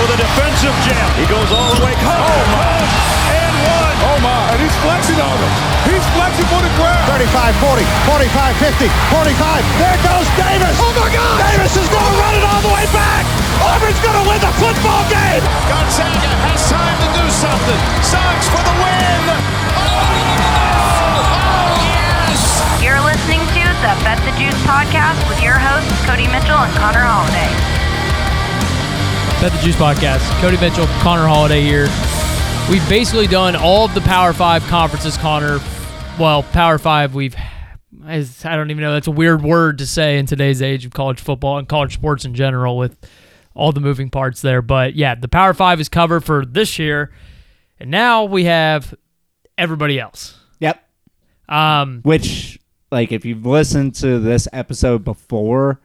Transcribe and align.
with 0.00 0.14
a 0.14 0.16
defensive 0.16 0.76
jam. 0.88 1.10
He 1.20 1.26
goes 1.26 1.50
all 1.52 1.74
the 1.74 1.84
way. 1.84 1.92
Oh, 1.92 2.44
my. 2.56 2.80
And 3.36 3.54
one. 3.68 3.96
Oh 4.08 4.18
my, 4.22 4.52
and 4.52 4.60
he's 4.62 4.76
flexing 4.80 5.20
on 5.20 5.38
him. 5.38 5.69
He's 6.20 6.36
flexing 6.36 6.52
for 6.52 6.60
the 6.60 6.68
ground. 6.76 7.00
35 7.08 7.56
40, 7.64 7.80
45 8.04 8.52
50, 8.60 8.92
45. 9.08 9.64
There 9.80 9.96
goes 10.04 10.28
Davis. 10.36 10.76
Oh 10.76 10.92
my 10.92 11.08
God! 11.08 11.40
Davis 11.48 11.72
is 11.80 11.88
going 11.88 12.04
to 12.04 12.16
run 12.20 12.36
it 12.36 12.44
all 12.44 12.60
the 12.60 12.68
way 12.76 12.84
back. 12.92 13.24
Auburn's 13.64 13.96
going 14.04 14.20
to 14.20 14.26
win 14.28 14.36
the 14.36 14.52
football 14.60 15.00
game. 15.08 15.40
Gonzaga 15.64 16.28
has 16.44 16.60
time 16.68 16.92
to 17.00 17.08
do 17.16 17.24
something. 17.32 17.80
Sox 18.04 18.52
for 18.52 18.60
the 18.60 18.76
win. 18.84 19.20
Oh, 19.80 19.96
oh 21.00 21.88
yes! 21.88 22.40
You're 22.84 23.00
listening 23.00 23.40
to 23.40 23.64
the 23.80 23.92
Bet 24.04 24.20
the 24.28 24.36
Juice 24.36 24.60
podcast 24.68 25.24
with 25.24 25.40
your 25.40 25.56
hosts, 25.56 25.88
Cody 26.04 26.28
Mitchell 26.28 26.60
and 26.60 26.72
Connor 26.76 27.00
Holiday. 27.00 27.48
Bet 29.40 29.56
the 29.56 29.62
Juice 29.64 29.76
Podcast. 29.80 30.20
Cody 30.44 30.60
Mitchell, 30.60 30.84
Connor 31.00 31.24
Holiday 31.24 31.64
here. 31.64 31.88
We've 32.68 32.86
basically 32.92 33.26
done 33.26 33.56
all 33.56 33.86
of 33.86 33.94
the 33.96 34.02
Power 34.02 34.34
Five 34.34 34.62
conferences, 34.68 35.16
Connor. 35.16 35.60
Well, 36.20 36.42
Power 36.42 36.76
Five, 36.76 37.14
we've. 37.14 37.34
I 38.06 38.22
don't 38.42 38.70
even 38.70 38.82
know. 38.82 38.92
That's 38.92 39.06
a 39.06 39.10
weird 39.10 39.42
word 39.42 39.78
to 39.78 39.86
say 39.86 40.18
in 40.18 40.26
today's 40.26 40.60
age 40.60 40.84
of 40.84 40.92
college 40.92 41.18
football 41.18 41.56
and 41.56 41.66
college 41.66 41.94
sports 41.94 42.26
in 42.26 42.34
general 42.34 42.76
with 42.76 42.98
all 43.54 43.72
the 43.72 43.80
moving 43.80 44.10
parts 44.10 44.42
there. 44.42 44.60
But 44.60 44.94
yeah, 44.94 45.14
the 45.14 45.28
Power 45.28 45.54
Five 45.54 45.80
is 45.80 45.88
covered 45.88 46.22
for 46.22 46.44
this 46.44 46.78
year. 46.78 47.10
And 47.78 47.90
now 47.90 48.24
we 48.24 48.44
have 48.44 48.94
everybody 49.56 49.98
else. 49.98 50.38
Yep. 50.58 50.86
Um, 51.48 52.00
Which, 52.02 52.60
like, 52.92 53.12
if 53.12 53.24
you've 53.24 53.46
listened 53.46 53.94
to 53.96 54.18
this 54.18 54.46
episode 54.52 55.02
before, 55.04 55.80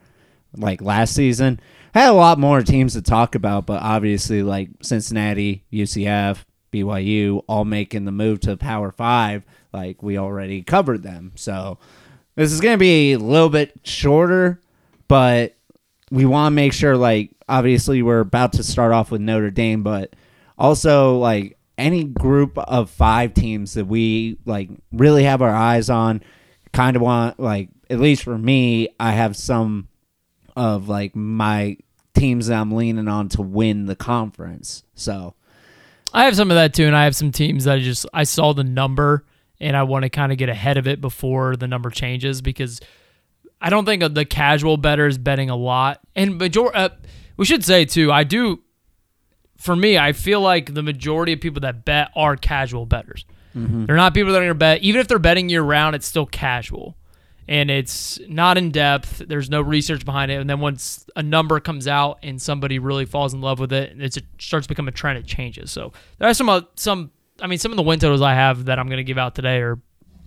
like 0.58 0.82
last 0.82 1.16
season, 1.16 1.62
had 1.94 2.10
a 2.10 2.14
lot 2.14 2.40
more 2.40 2.62
teams 2.62 2.92
to 2.96 3.02
talk 3.02 3.36
about, 3.36 3.66
but 3.66 3.82
obviously, 3.82 4.44
like 4.44 4.68
Cincinnati, 4.82 5.64
UCF, 5.72 6.44
BYU, 6.74 7.42
all 7.48 7.64
making 7.64 8.04
the 8.04 8.12
move 8.12 8.42
to 8.42 8.58
Power 8.58 8.92
Five, 8.92 9.46
like 9.76 10.02
we 10.02 10.18
already 10.18 10.64
covered 10.64 11.04
them. 11.04 11.34
So 11.36 11.78
this 12.36 12.52
is 12.52 12.62
going 12.62 12.76
to 12.76 12.80
be 12.80 13.14
a 13.14 13.20
little 13.20 13.50
bit 13.50 13.74
shorter, 13.84 14.62
but 15.08 15.56
we 16.12 16.26
want 16.26 16.54
to 16.54 16.56
make 16.56 16.74
sure, 16.74 16.96
like, 16.96 17.32
obviously, 17.50 18.02
we're 18.02 18.22
about 18.22 18.54
to 18.54 18.64
start 18.64 18.94
off 18.94 19.12
with 19.12 19.22
Notre 19.22 19.52
Dame, 19.52 19.84
but 19.84 20.16
also, 20.58 21.18
like, 21.18 21.58
any 21.78 22.06
group 22.06 22.58
of 22.58 22.90
five 22.90 23.34
teams 23.34 23.74
that 23.74 23.86
we, 23.86 24.38
like, 24.46 24.70
really 24.94 25.24
have 25.24 25.42
our 25.42 25.54
eyes 25.54 25.90
on, 25.90 26.24
kind 26.72 26.96
of 26.96 27.02
want, 27.02 27.40
like, 27.40 27.70
at 27.90 28.00
least 28.00 28.24
for 28.24 28.38
me, 28.38 28.90
I 29.00 29.12
have 29.12 29.36
some 29.36 29.90
of, 30.56 30.88
like, 30.88 31.16
my 31.16 31.78
teams 32.14 32.48
that 32.48 32.60
I'm 32.60 32.72
leaning 32.72 33.10
on 33.10 33.28
to 33.30 33.42
win 33.42 33.88
the 33.88 33.96
conference. 33.96 34.84
So, 34.96 35.36
I 36.14 36.26
have 36.26 36.36
some 36.38 36.50
of 36.50 36.56
that 36.56 36.74
too, 36.74 36.86
and 36.86 36.96
I 36.96 37.04
have 37.04 37.16
some 37.16 37.32
teams 37.34 37.66
that 37.66 37.76
I 37.76 37.80
just 37.80 38.06
I 38.14 38.24
saw 38.24 38.54
the 38.54 38.64
number 38.64 39.26
and 39.60 39.76
I 39.76 39.84
want 39.84 40.04
to 40.04 40.10
kind 40.10 40.32
of 40.32 40.38
get 40.38 40.50
ahead 40.50 40.78
of 40.78 40.88
it 40.88 41.02
before 41.02 41.56
the 41.56 41.68
number 41.68 41.90
changes 41.90 42.42
because 42.42 42.82
I 43.62 43.70
don't 43.70 43.86
think 43.86 44.04
the 44.14 44.26
casual 44.26 44.78
bettor 44.78 45.08
is 45.08 45.18
betting 45.18 45.50
a 45.50 45.56
lot. 45.56 46.02
And 46.16 46.38
major, 46.38 46.76
uh, 46.76 46.90
we 47.38 47.46
should 47.46 47.64
say 47.64 47.86
too, 47.86 48.12
I 48.12 48.24
do. 48.24 48.62
For 49.58 49.76
me, 49.76 49.98
I 49.98 50.12
feel 50.12 50.42
like 50.42 50.74
the 50.74 50.84
majority 50.84 51.34
of 51.34 51.40
people 51.40 51.62
that 51.62 51.86
bet 51.86 52.10
are 52.16 52.36
casual 52.36 52.86
bettors. 52.86 53.26
They're 53.86 53.96
not 53.96 54.14
people 54.14 54.34
that 54.34 54.40
are 54.40 54.42
going 54.42 54.50
to 54.50 54.56
bet, 54.56 54.82
even 54.82 55.00
if 55.00 55.08
they're 55.08 55.18
betting 55.18 55.48
year 55.48 55.62
round. 55.62 55.96
It's 55.96 56.06
still 56.06 56.26
casual, 56.26 56.98
and 57.48 57.72
it's 57.72 58.20
not 58.28 58.58
in 58.58 58.72
depth. 58.72 59.24
There's 59.26 59.50
no 59.50 59.62
research 59.62 60.04
behind 60.04 60.30
it. 60.30 60.42
And 60.42 60.50
then 60.50 60.60
once 60.60 61.06
a 61.16 61.24
number 61.24 61.62
comes 61.62 61.88
out 61.88 62.20
and 62.22 62.42
somebody 62.42 62.80
really 62.80 63.06
falls 63.06 63.34
in 63.34 63.40
love 63.40 63.60
with 63.60 63.72
it, 63.72 63.94
and 63.94 64.02
it 64.02 64.18
starts 64.40 64.68
to 64.68 64.70
become 64.70 64.90
a 64.90 64.92
trend, 64.92 65.20
it 65.20 65.26
changes. 65.26 65.72
So 65.72 65.94
there 66.20 66.30
are 66.30 66.34
some 66.34 66.50
uh, 66.50 66.62
some. 66.76 67.12
I 67.42 67.48
mean, 67.48 67.60
some 67.60 67.72
of 67.72 67.76
the 67.78 67.84
win 67.84 68.00
totals 68.00 68.22
I 68.22 68.34
have 68.34 68.66
that 68.66 68.80
I'm 68.80 68.88
going 68.88 68.98
to 68.98 69.04
give 69.04 69.18
out 69.18 69.36
today 69.36 69.58
are 69.62 69.78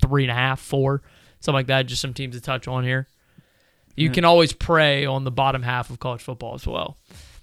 three 0.02 0.24
and 0.24 0.30
a 0.30 0.34
half, 0.34 0.60
four, 0.60 1.02
something 1.40 1.56
like 1.56 1.66
that. 1.68 1.86
Just 1.86 2.02
some 2.02 2.14
teams 2.14 2.34
to 2.34 2.40
touch 2.40 2.68
on 2.68 2.84
here. 2.84 3.06
You 3.96 4.10
can 4.10 4.24
always 4.24 4.52
prey 4.52 5.06
on 5.06 5.24
the 5.24 5.30
bottom 5.32 5.62
half 5.62 5.90
of 5.90 5.98
college 5.98 6.22
football 6.22 6.54
as 6.54 6.64
well. 6.66 6.98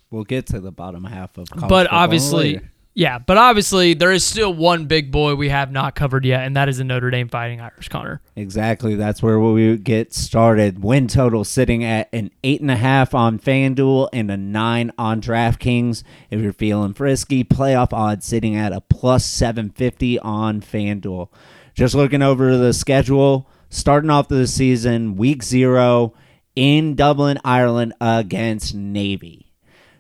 we'll 0.10 0.24
get 0.24 0.46
to 0.48 0.62
the 0.62 0.72
bottom 0.72 1.04
half 1.04 1.38
of 1.38 1.50
college 1.50 1.70
but 1.70 1.84
football 1.86 2.00
obviously, 2.00 2.54
later. 2.54 2.72
Yeah, 2.96 3.20
but 3.20 3.38
obviously 3.38 3.94
there 3.94 4.14
is 4.14 4.24
still 4.24 4.54
one 4.54 4.86
big 4.86 5.12
boy 5.12 5.36
we 5.36 5.50
have 5.50 5.70
not 5.70 5.96
covered 5.96 6.24
yet, 6.24 6.46
and 6.46 6.56
that 6.56 6.70
is 6.70 6.78
the 6.78 6.86
Notre 6.86 7.12
Dame 7.12 7.28
Fighting 7.28 7.60
Irish, 7.60 7.90
Connor. 7.90 8.22
Exactly. 8.38 8.96
That's 8.96 9.22
where 9.22 9.38
we 9.38 9.76
get 9.76 10.14
started. 10.14 10.82
Win 10.82 11.10
total 11.10 11.44
sitting 11.44 11.84
at 11.84 12.08
an 12.14 12.32
eight 12.46 12.62
and 12.62 12.72
a 12.72 12.78
half 12.78 13.14
on 13.14 13.38
FanDuel 13.38 14.08
and 14.14 14.32
a 14.32 14.38
nine 14.38 14.94
on 14.98 15.22
DraftKings. 15.22 16.04
If 16.32 16.40
you're 16.40 16.54
feeling 16.54 16.94
frisky, 16.94 17.44
playoff 17.44 17.92
odds 17.92 18.26
sitting 18.26 18.56
at 18.56 18.72
a 18.72 18.80
plus 18.80 19.26
seven 19.26 19.72
fifty 19.72 20.18
on 20.18 20.62
FanDuel. 20.62 21.28
Just 21.74 21.96
looking 21.96 22.22
over 22.22 22.56
the 22.56 22.74
schedule, 22.74 23.50
starting 23.70 24.10
off 24.10 24.30
the 24.30 24.48
season, 24.48 25.18
week 25.18 25.44
zero 25.44 26.14
in 26.56 26.96
Dublin, 26.96 27.40
Ireland 27.44 27.94
against 28.00 28.74
Navy. 28.74 29.45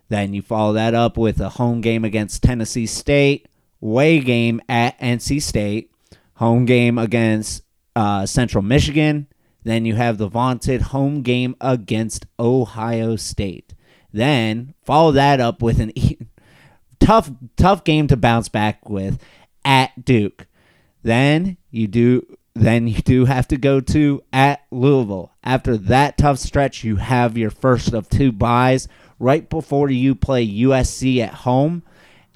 Then 0.09 0.33
you 0.33 0.41
follow 0.41 0.73
that 0.73 0.93
up 0.93 1.17
with 1.17 1.39
a 1.39 1.49
home 1.49 1.81
game 1.81 2.05
against 2.05 2.43
Tennessee 2.43 2.85
State, 2.85 3.47
away 3.81 4.19
game 4.19 4.61
at 4.69 4.99
NC 4.99 5.41
State, 5.41 5.91
home 6.35 6.66
game 6.66 6.97
against 6.97 7.63
uh, 7.95 8.25
Central 8.25 8.61
Michigan. 8.61 9.27
Then 9.63 9.85
you 9.85 9.95
have 9.95 10.17
the 10.17 10.27
vaunted 10.27 10.83
home 10.83 11.23
game 11.23 11.55
against 11.59 12.27
Ohio 12.39 13.16
State. 13.16 13.73
Then 14.13 14.75
follow 14.83 15.11
that 15.13 15.39
up 15.39 15.61
with 15.61 15.79
an 15.79 15.91
tough, 16.99 17.31
tough 17.57 17.83
game 17.83 18.07
to 18.07 18.16
bounce 18.16 18.47
back 18.47 18.87
with 18.89 19.19
at 19.63 20.05
Duke. 20.05 20.47
Then 21.03 21.57
you 21.69 21.87
do 21.87 22.37
then 22.53 22.87
you 22.87 23.01
do 23.01 23.25
have 23.25 23.47
to 23.49 23.57
go 23.57 23.81
to 23.81 24.23
at 24.31 24.66
Louisville. 24.72 25.33
After 25.43 25.75
that 25.75 26.17
tough 26.17 26.39
stretch, 26.39 26.85
you 26.85 26.95
have 26.95 27.37
your 27.37 27.49
first 27.49 27.93
of 27.93 28.09
two 28.09 28.31
byes 28.31 28.87
right 29.19 29.49
before 29.49 29.89
you 29.89 30.15
play 30.15 30.47
USC 30.47 31.19
at 31.19 31.33
home. 31.33 31.83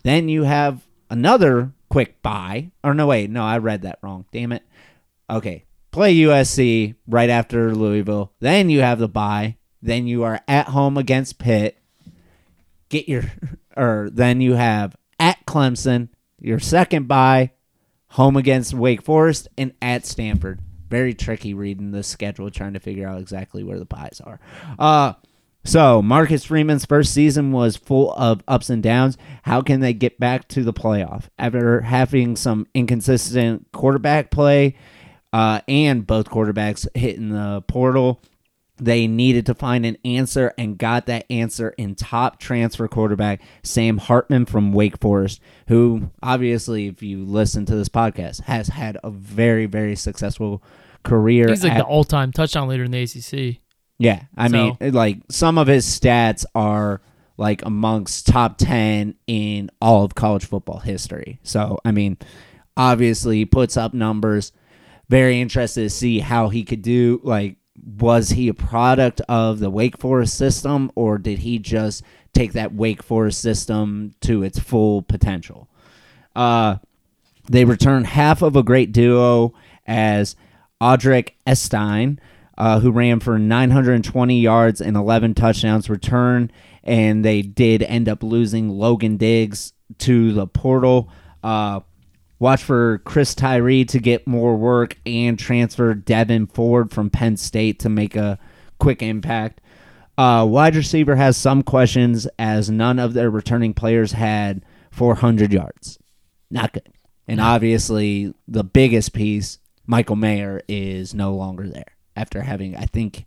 Then 0.03 0.29
you 0.29 0.43
have 0.43 0.87
another 1.09 1.73
quick 1.89 2.21
bye. 2.21 2.71
Or 2.83 2.93
no, 2.93 3.07
wait, 3.07 3.29
no, 3.29 3.43
I 3.43 3.57
read 3.57 3.81
that 3.83 3.99
wrong. 4.01 4.25
Damn 4.31 4.51
it. 4.51 4.63
Okay, 5.29 5.65
play 5.91 6.15
USC 6.15 6.95
right 7.07 7.29
after 7.29 7.75
Louisville. 7.75 8.31
Then 8.39 8.69
you 8.69 8.81
have 8.81 8.99
the 8.99 9.07
bye. 9.07 9.57
Then 9.81 10.07
you 10.07 10.23
are 10.23 10.41
at 10.47 10.67
home 10.67 10.97
against 10.97 11.39
Pitt. 11.39 11.77
Get 12.89 13.07
your, 13.07 13.23
or 13.77 14.09
then 14.11 14.41
you 14.41 14.53
have 14.53 14.95
at 15.19 15.45
Clemson, 15.45 16.09
your 16.39 16.59
second 16.59 17.07
bye, 17.07 17.51
home 18.09 18.35
against 18.37 18.73
Wake 18.73 19.03
Forest, 19.03 19.47
and 19.57 19.73
at 19.81 20.05
Stanford. 20.05 20.59
Very 20.89 21.13
tricky 21.13 21.53
reading 21.53 21.91
the 21.91 22.01
schedule, 22.01 22.49
trying 22.49 22.73
to 22.73 22.79
figure 22.79 23.07
out 23.07 23.21
exactly 23.21 23.63
where 23.63 23.77
the 23.77 23.85
byes 23.85 24.21
are. 24.23 24.39
Uh, 24.79 25.13
so 25.63 26.01
Marcus 26.01 26.45
Freeman's 26.45 26.85
first 26.85 27.13
season 27.13 27.51
was 27.51 27.75
full 27.77 28.13
of 28.13 28.41
ups 28.47 28.69
and 28.69 28.81
downs. 28.81 29.17
How 29.43 29.61
can 29.61 29.79
they 29.81 29.93
get 29.93 30.19
back 30.19 30.47
to 30.49 30.63
the 30.63 30.73
playoff 30.73 31.25
after 31.37 31.81
having 31.81 32.35
some 32.35 32.67
inconsistent 32.73 33.67
quarterback 33.71 34.31
play 34.31 34.75
uh, 35.33 35.61
and 35.67 36.07
both 36.07 36.29
quarterbacks 36.29 36.87
hitting 36.95 37.29
the 37.29 37.61
portal? 37.67 38.21
They 38.81 39.07
needed 39.07 39.45
to 39.47 39.53
find 39.53 39.85
an 39.85 39.97
answer 40.05 40.53
and 40.57 40.77
got 40.77 41.05
that 41.07 41.25
answer 41.29 41.71
in 41.77 41.95
top 41.95 42.39
transfer 42.39 42.87
quarterback 42.87 43.41
Sam 43.61 43.97
Hartman 43.97 44.45
from 44.45 44.71
Wake 44.71 44.99
Forest, 45.01 45.41
who 45.67 46.09
obviously, 46.23 46.87
if 46.87 47.03
you 47.03 47.25
listen 47.25 47.65
to 47.65 47.75
this 47.75 47.89
podcast, 47.89 48.43
has 48.43 48.69
had 48.69 48.97
a 49.03 49.09
very, 49.11 49.65
very 49.65 49.97
successful 49.97 50.63
career. 51.03 51.49
He's 51.49 51.63
like 51.63 51.73
at- 51.73 51.79
the 51.79 51.83
all-time 51.83 52.31
touchdown 52.31 52.69
leader 52.69 52.85
in 52.85 52.91
the 52.91 53.01
ACC. 53.03 53.59
Yeah, 53.99 54.21
I 54.37 54.47
So- 54.47 54.77
mean, 54.81 54.93
like 54.93 55.19
some 55.29 55.57
of 55.57 55.67
his 55.67 55.85
stats 55.85 56.45
are 56.55 57.01
like 57.37 57.63
amongst 57.65 58.27
top 58.27 58.57
10 58.57 59.15
in 59.27 59.69
all 59.81 60.03
of 60.03 60.15
college 60.15 60.45
football 60.45 60.79
history. 60.79 61.39
So, 61.43 61.79
I 61.85 61.91
mean, 61.91 62.17
obviously 62.75 63.37
he 63.37 63.45
puts 63.45 63.77
up 63.77 63.93
numbers. 63.93 64.51
Very 65.09 65.39
interested 65.41 65.81
to 65.83 65.89
see 65.89 66.19
how 66.19 66.49
he 66.49 66.63
could 66.63 66.81
do. 66.81 67.19
Like, 67.23 67.55
was 67.97 68.29
he 68.31 68.47
a 68.49 68.53
product 68.53 69.21
of 69.29 69.59
the 69.59 69.69
Wake 69.69 69.97
Forest 69.97 70.35
system 70.37 70.91
or 70.95 71.17
did 71.17 71.39
he 71.39 71.59
just 71.59 72.03
take 72.33 72.53
that 72.53 72.73
Wake 72.73 73.01
Forest 73.01 73.41
system 73.41 74.13
to 74.21 74.43
its 74.43 74.59
full 74.59 75.01
potential? 75.01 75.69
Uh, 76.35 76.75
they 77.49 77.65
return 77.65 78.03
half 78.03 78.41
of 78.41 78.55
a 78.55 78.63
great 78.63 78.91
duo 78.91 79.53
as 79.87 80.35
Audric 80.81 81.31
Estimé, 81.47 82.17
uh, 82.59 82.81
who 82.81 82.91
ran 82.91 83.21
for 83.21 83.39
920 83.39 84.39
yards 84.39 84.81
and 84.81 84.97
11 84.97 85.33
touchdowns, 85.33 85.89
return, 85.89 86.51
and 86.83 87.23
they 87.23 87.41
did 87.41 87.81
end 87.81 88.09
up 88.09 88.21
losing 88.21 88.69
Logan 88.69 89.15
Diggs 89.15 89.73
to 89.99 90.33
the 90.33 90.45
portal. 90.45 91.09
Uh, 91.41 91.79
watch 92.37 92.61
for 92.61 92.99
Chris 93.05 93.33
Tyree 93.33 93.85
to 93.85 93.99
get 93.99 94.27
more 94.27 94.57
work 94.57 94.97
and 95.05 95.39
transfer 95.39 95.95
Devyn 95.95 96.51
Ford 96.51 96.91
from 96.91 97.09
Penn 97.09 97.37
State 97.37 97.79
to 97.79 97.89
make 97.89 98.17
a 98.17 98.37
quick 98.77 99.01
impact. 99.01 99.61
Uh, 100.17 100.45
wide 100.45 100.75
receiver 100.75 101.15
has 101.15 101.37
some 101.37 101.63
questions 101.63 102.27
as 102.37 102.69
none 102.69 102.99
of 102.99 103.13
their 103.13 103.29
returning 103.29 103.73
players 103.73 104.11
had 104.11 104.65
400 104.91 105.53
yards. 105.53 105.97
Not 106.51 106.73
good. 106.73 106.91
And 107.25 107.39
obviously, 107.39 108.33
the 108.47 108.65
biggest 108.65 109.13
piece, 109.13 109.59
Michael 109.85 110.17
Mayer, 110.17 110.61
is 110.67 111.13
no 111.13 111.33
longer 111.35 111.69
there 111.69 111.95
after 112.19 112.41
having, 112.41 112.75
I 112.75 112.85
think, 112.85 113.25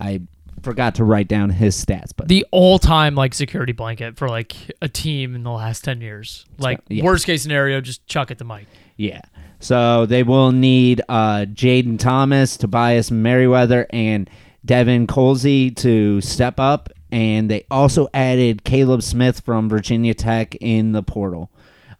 I 0.00 0.22
forgot 0.62 0.96
to 0.96 1.04
write 1.04 1.28
down 1.28 1.50
his 1.50 1.82
stats, 1.82 2.12
but 2.16 2.28
the 2.28 2.46
all-time 2.50 3.14
like 3.14 3.34
security 3.34 3.72
blanket 3.72 4.16
for 4.16 4.28
like 4.28 4.54
a 4.82 4.88
team 4.88 5.34
in 5.34 5.42
the 5.42 5.50
last 5.50 5.84
10 5.84 6.00
years. 6.00 6.46
Like 6.58 6.80
yeah. 6.88 7.04
worst 7.04 7.26
case 7.26 7.42
scenario, 7.42 7.80
just 7.80 8.06
chuck 8.06 8.30
it 8.30 8.38
to 8.38 8.44
Mike. 8.44 8.66
Yeah. 8.96 9.20
So 9.60 10.06
they 10.06 10.22
will 10.22 10.52
need 10.52 11.02
uh, 11.08 11.46
Jayden 11.52 11.98
Thomas, 11.98 12.56
Tobias 12.56 13.10
Merriweather, 13.10 13.86
and 13.90 14.28
Devin 14.64 15.06
Colzie 15.06 15.74
to 15.76 16.20
step 16.20 16.58
up. 16.58 16.90
And 17.12 17.50
they 17.50 17.66
also 17.70 18.08
added 18.14 18.64
Kaleb 18.64 19.02
Smith 19.02 19.40
from 19.40 19.68
Virginia 19.68 20.14
Tech 20.14 20.54
in 20.56 20.92
the 20.92 21.02
portal. 21.02 21.50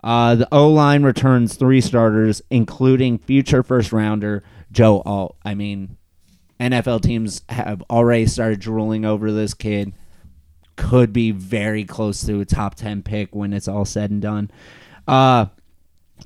Uh, 0.03 0.37
the 0.37 0.49
O 0.53 0.69
line 0.69 1.03
returns 1.03 1.57
three 1.57 1.81
starters, 1.81 2.41
including 2.49 3.19
future 3.19 3.63
first 3.63 3.93
rounder 3.93 4.43
Joe 4.73 5.03
Alt. 5.05 5.37
I 5.45 5.55
mean, 5.55 5.97
NFL 6.61 7.03
teams 7.03 7.43
have 7.49 7.83
already 7.91 8.27
started 8.27 8.61
drooling 8.61 9.05
over 9.05 9.33
this 9.33 9.55
kid. 9.55 9.93
Could 10.77 11.13
be 11.13 11.31
very 11.31 11.85
close 11.85 12.25
to 12.27 12.41
a 12.41 12.45
top 12.45 12.75
10 12.75 13.03
pick 13.03 13.35
when 13.35 13.53
it's 13.53 13.69
all 13.69 13.85
said 13.85 14.11
and 14.11 14.23
done. 14.23 14.51
Uh, 15.09 15.47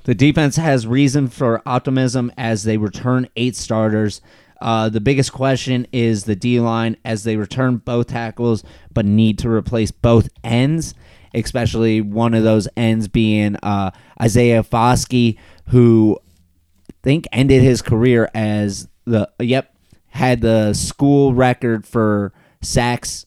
the 0.02 0.14
defense 0.14 0.56
has 0.56 0.86
reason 0.86 1.28
for 1.28 1.62
optimism 1.64 2.32
as 2.36 2.64
they 2.64 2.76
return 2.76 3.28
eight 3.36 3.56
starters. 3.56 4.20
Uh, 4.60 4.88
the 4.88 5.00
biggest 5.00 5.32
question 5.32 5.86
is 5.92 6.24
the 6.24 6.36
D 6.36 6.60
line 6.60 6.96
as 7.04 7.24
they 7.24 7.36
return 7.36 7.76
both 7.76 8.08
tackles 8.08 8.64
but 8.92 9.04
need 9.04 9.38
to 9.38 9.48
replace 9.48 9.90
both 9.90 10.28
ends, 10.42 10.94
especially 11.34 12.00
one 12.00 12.34
of 12.34 12.44
those 12.44 12.68
ends 12.76 13.08
being 13.08 13.56
uh, 13.56 13.90
Isaiah 14.20 14.62
Foskey, 14.62 15.38
who 15.68 16.18
I 16.90 16.94
think 17.02 17.26
ended 17.32 17.62
his 17.62 17.82
career 17.82 18.30
as 18.34 18.88
the, 19.04 19.30
yep, 19.38 19.73
had 20.14 20.40
the 20.40 20.72
school 20.74 21.34
record 21.34 21.84
for 21.84 22.32
sacks. 22.62 23.26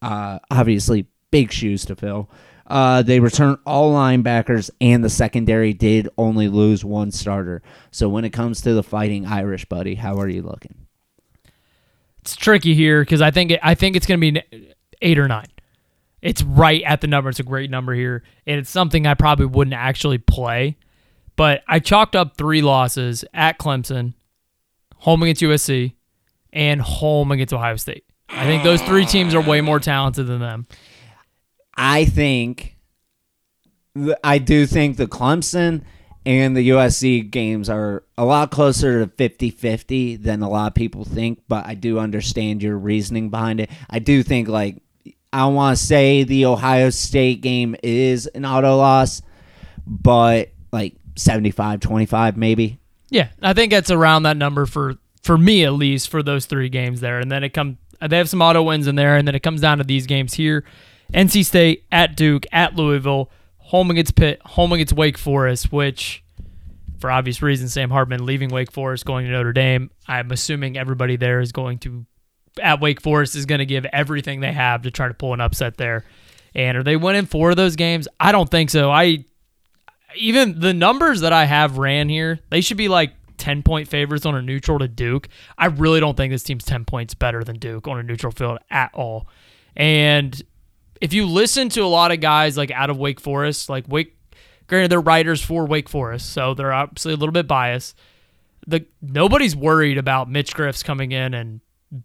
Uh, 0.00 0.38
obviously, 0.50 1.06
big 1.32 1.50
shoes 1.50 1.84
to 1.84 1.96
fill. 1.96 2.30
Uh, 2.64 3.02
they 3.02 3.18
return 3.18 3.58
all 3.66 3.92
linebackers, 3.92 4.70
and 4.80 5.04
the 5.04 5.10
secondary 5.10 5.72
did 5.72 6.08
only 6.16 6.48
lose 6.48 6.84
one 6.84 7.10
starter. 7.10 7.60
So 7.90 8.08
when 8.08 8.24
it 8.24 8.30
comes 8.30 8.60
to 8.62 8.72
the 8.72 8.84
fighting 8.84 9.26
Irish, 9.26 9.64
buddy, 9.64 9.96
how 9.96 10.16
are 10.20 10.28
you 10.28 10.42
looking? 10.42 10.86
It's 12.20 12.36
tricky 12.36 12.74
here 12.74 13.02
because 13.02 13.20
I 13.20 13.32
think 13.32 13.50
it, 13.50 13.60
I 13.60 13.74
think 13.74 13.96
it's 13.96 14.06
going 14.06 14.20
to 14.20 14.32
be 14.32 14.64
eight 15.02 15.18
or 15.18 15.26
nine. 15.26 15.48
It's 16.22 16.44
right 16.44 16.84
at 16.84 17.00
the 17.00 17.08
number. 17.08 17.30
It's 17.30 17.40
a 17.40 17.44
great 17.44 17.68
number 17.68 17.94
here, 17.94 18.22
and 18.46 18.60
it's 18.60 18.70
something 18.70 19.08
I 19.08 19.14
probably 19.14 19.46
wouldn't 19.46 19.74
actually 19.74 20.18
play. 20.18 20.76
But 21.34 21.64
I 21.66 21.80
chalked 21.80 22.14
up 22.14 22.36
three 22.36 22.62
losses 22.62 23.24
at 23.34 23.58
Clemson, 23.58 24.14
home 24.98 25.24
against 25.24 25.42
USC, 25.42 25.94
and 26.52 26.80
home 26.80 27.32
against 27.32 27.52
Ohio 27.52 27.76
State. 27.76 28.04
I 28.28 28.44
think 28.44 28.62
those 28.62 28.80
three 28.82 29.04
teams 29.04 29.34
are 29.34 29.40
way 29.40 29.60
more 29.60 29.78
talented 29.80 30.26
than 30.26 30.40
them. 30.40 30.66
I 31.74 32.04
think, 32.04 32.76
I 34.24 34.38
do 34.38 34.66
think 34.66 34.96
the 34.96 35.06
Clemson 35.06 35.82
and 36.24 36.56
the 36.56 36.70
USC 36.70 37.30
games 37.30 37.68
are 37.68 38.04
a 38.16 38.24
lot 38.24 38.50
closer 38.50 39.04
to 39.04 39.10
50 39.10 39.50
50 39.50 40.16
than 40.16 40.42
a 40.42 40.48
lot 40.48 40.68
of 40.68 40.74
people 40.74 41.04
think, 41.04 41.42
but 41.48 41.66
I 41.66 41.74
do 41.74 41.98
understand 41.98 42.62
your 42.62 42.78
reasoning 42.78 43.30
behind 43.30 43.60
it. 43.60 43.70
I 43.90 43.98
do 43.98 44.22
think, 44.22 44.48
like, 44.48 44.82
I 45.32 45.46
want 45.46 45.78
to 45.78 45.84
say 45.84 46.24
the 46.24 46.46
Ohio 46.46 46.90
State 46.90 47.40
game 47.40 47.74
is 47.82 48.26
an 48.26 48.44
auto 48.44 48.76
loss, 48.76 49.22
but 49.86 50.50
like 50.72 50.94
75 51.16 51.80
25 51.80 52.36
maybe. 52.36 52.78
Yeah, 53.08 53.28
I 53.42 53.52
think 53.52 53.72
it's 53.72 53.90
around 53.90 54.24
that 54.24 54.36
number 54.36 54.66
for 54.66 54.96
for 55.22 55.38
me 55.38 55.64
at 55.64 55.72
least 55.72 56.08
for 56.08 56.22
those 56.22 56.46
three 56.46 56.68
games 56.68 57.00
there, 57.00 57.18
and 57.18 57.30
then 57.30 57.44
it 57.44 57.50
come 57.50 57.78
uh, 58.00 58.08
they 58.08 58.18
have 58.18 58.28
some 58.28 58.42
auto 58.42 58.62
wins 58.62 58.86
in 58.86 58.96
there, 58.96 59.16
and 59.16 59.26
then 59.26 59.34
it 59.34 59.42
comes 59.42 59.60
down 59.60 59.78
to 59.78 59.84
these 59.84 60.06
games 60.06 60.34
here: 60.34 60.64
NC 61.12 61.44
State 61.44 61.84
at 61.90 62.16
Duke, 62.16 62.46
at 62.52 62.74
Louisville, 62.74 63.30
home 63.58 63.90
against 63.90 64.14
Pitt, 64.16 64.40
home 64.44 64.72
against 64.72 64.92
Wake 64.92 65.18
Forest, 65.18 65.72
which. 65.72 66.20
For 66.98 67.10
obvious 67.10 67.42
reasons, 67.42 67.72
Sam 67.72 67.90
Hartman 67.90 68.24
leaving 68.24 68.50
Wake 68.50 68.70
Forest, 68.70 69.04
going 69.04 69.26
to 69.26 69.32
Notre 69.32 69.52
Dame. 69.52 69.90
I'm 70.06 70.30
assuming 70.30 70.78
everybody 70.78 71.16
there 71.16 71.40
is 71.40 71.50
going 71.50 71.78
to, 71.80 72.06
at 72.62 72.80
Wake 72.80 73.00
Forest, 73.00 73.34
is 73.34 73.44
going 73.44 73.58
to 73.58 73.66
give 73.66 73.84
everything 73.86 74.38
they 74.38 74.52
have 74.52 74.82
to 74.82 74.92
try 74.92 75.08
to 75.08 75.14
pull 75.14 75.34
an 75.34 75.40
upset 75.40 75.78
there. 75.78 76.04
And 76.54 76.78
are 76.78 76.84
they 76.84 76.94
winning 76.94 77.26
four 77.26 77.50
of 77.50 77.56
those 77.56 77.74
games? 77.74 78.06
I 78.20 78.30
don't 78.30 78.48
think 78.48 78.70
so. 78.70 78.92
I 78.92 79.24
even 80.16 80.60
the 80.60 80.74
numbers 80.74 81.20
that 81.20 81.32
I 81.32 81.44
have 81.44 81.78
ran 81.78 82.08
here, 82.08 82.38
they 82.50 82.60
should 82.60 82.76
be 82.76 82.88
like 82.88 83.12
10 83.42 83.64
point 83.64 83.88
favorites 83.88 84.24
on 84.24 84.36
a 84.36 84.40
neutral 84.40 84.78
to 84.78 84.86
Duke. 84.86 85.28
I 85.58 85.66
really 85.66 85.98
don't 85.98 86.16
think 86.16 86.30
this 86.30 86.44
team's 86.44 86.64
10 86.64 86.84
points 86.84 87.12
better 87.12 87.42
than 87.42 87.58
Duke 87.58 87.88
on 87.88 87.98
a 87.98 88.02
neutral 88.04 88.30
field 88.30 88.58
at 88.70 88.94
all. 88.94 89.26
And 89.74 90.40
if 91.00 91.12
you 91.12 91.26
listen 91.26 91.68
to 91.70 91.80
a 91.80 91.88
lot 91.88 92.12
of 92.12 92.20
guys 92.20 92.56
like 92.56 92.70
out 92.70 92.88
of 92.88 92.98
Wake 92.98 93.18
Forest, 93.18 93.68
like 93.68 93.84
Wake, 93.88 94.16
granted 94.68 94.92
they're 94.92 95.00
writers 95.00 95.42
for 95.42 95.66
Wake 95.66 95.88
Forest, 95.88 96.30
so 96.30 96.54
they're 96.54 96.72
obviously 96.72 97.12
a 97.12 97.16
little 97.16 97.32
bit 97.32 97.48
biased. 97.48 97.96
The 98.68 98.86
nobody's 99.00 99.56
worried 99.56 99.98
about 99.98 100.30
Mitch 100.30 100.54
Griffis 100.54 100.84
coming 100.84 101.10
in 101.10 101.34
and 101.34 101.60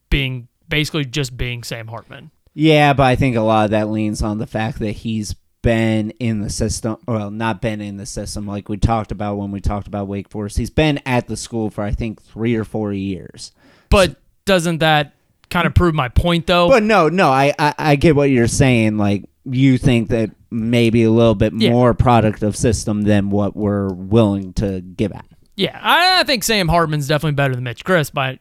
being 0.09 0.47
basically 0.67 1.05
just 1.05 1.37
being 1.37 1.61
Sam 1.61 1.87
Hartman. 1.87 2.31
Yeah, 2.55 2.93
but 2.93 3.03
I 3.03 3.15
think 3.15 3.35
a 3.35 3.41
lot 3.41 3.65
of 3.65 3.71
that 3.71 3.89
leans 3.89 4.23
on 4.23 4.39
the 4.39 4.47
fact 4.47 4.79
that 4.79 4.93
he's 4.93 5.35
been 5.67 6.11
in 6.11 6.39
the 6.39 6.49
system. 6.49 6.95
Well, 7.05 7.29
not 7.29 7.61
been 7.61 7.81
in 7.81 7.97
the 7.97 8.05
system 8.05 8.47
like 8.47 8.69
we 8.69 8.77
talked 8.77 9.11
about 9.11 9.35
when 9.35 9.51
we 9.51 9.59
talked 9.59 9.85
about 9.85 10.07
Wake 10.07 10.29
Forest. 10.29 10.57
He's 10.57 10.69
been 10.69 11.01
at 11.05 11.27
the 11.27 11.35
school 11.35 11.69
for 11.69 11.83
I 11.83 11.91
think 11.91 12.21
three 12.21 12.55
or 12.55 12.63
four 12.63 12.93
years. 12.93 13.51
But 13.89 14.15
doesn't 14.45 14.77
that 14.77 15.13
kind 15.49 15.67
of 15.67 15.75
prove 15.75 15.93
my 15.93 16.07
point 16.07 16.47
though? 16.47 16.69
But 16.69 16.83
no, 16.83 17.09
no, 17.09 17.29
I, 17.29 17.53
I 17.59 17.73
I 17.77 17.95
get 17.97 18.15
what 18.15 18.29
you're 18.29 18.47
saying. 18.47 18.97
Like 18.97 19.25
you 19.43 19.77
think 19.77 20.07
that 20.09 20.31
maybe 20.49 21.03
a 21.03 21.11
little 21.11 21.35
bit 21.35 21.51
Yeah. 21.53 21.71
more 21.71 21.93
product 21.93 22.43
of 22.43 22.55
system 22.55 23.01
than 23.01 23.29
what 23.29 23.53
we're 23.53 23.89
willing 23.91 24.53
to 24.53 24.79
give 24.79 25.11
at. 25.11 25.25
Yeah, 25.57 25.77
I 25.83 26.21
I 26.21 26.23
think 26.23 26.45
Sam 26.45 26.69
Hartman's 26.69 27.09
definitely 27.09 27.35
better 27.35 27.55
than 27.55 27.65
Mitch 27.65 27.83
Chris 27.83 28.09
by 28.09 28.39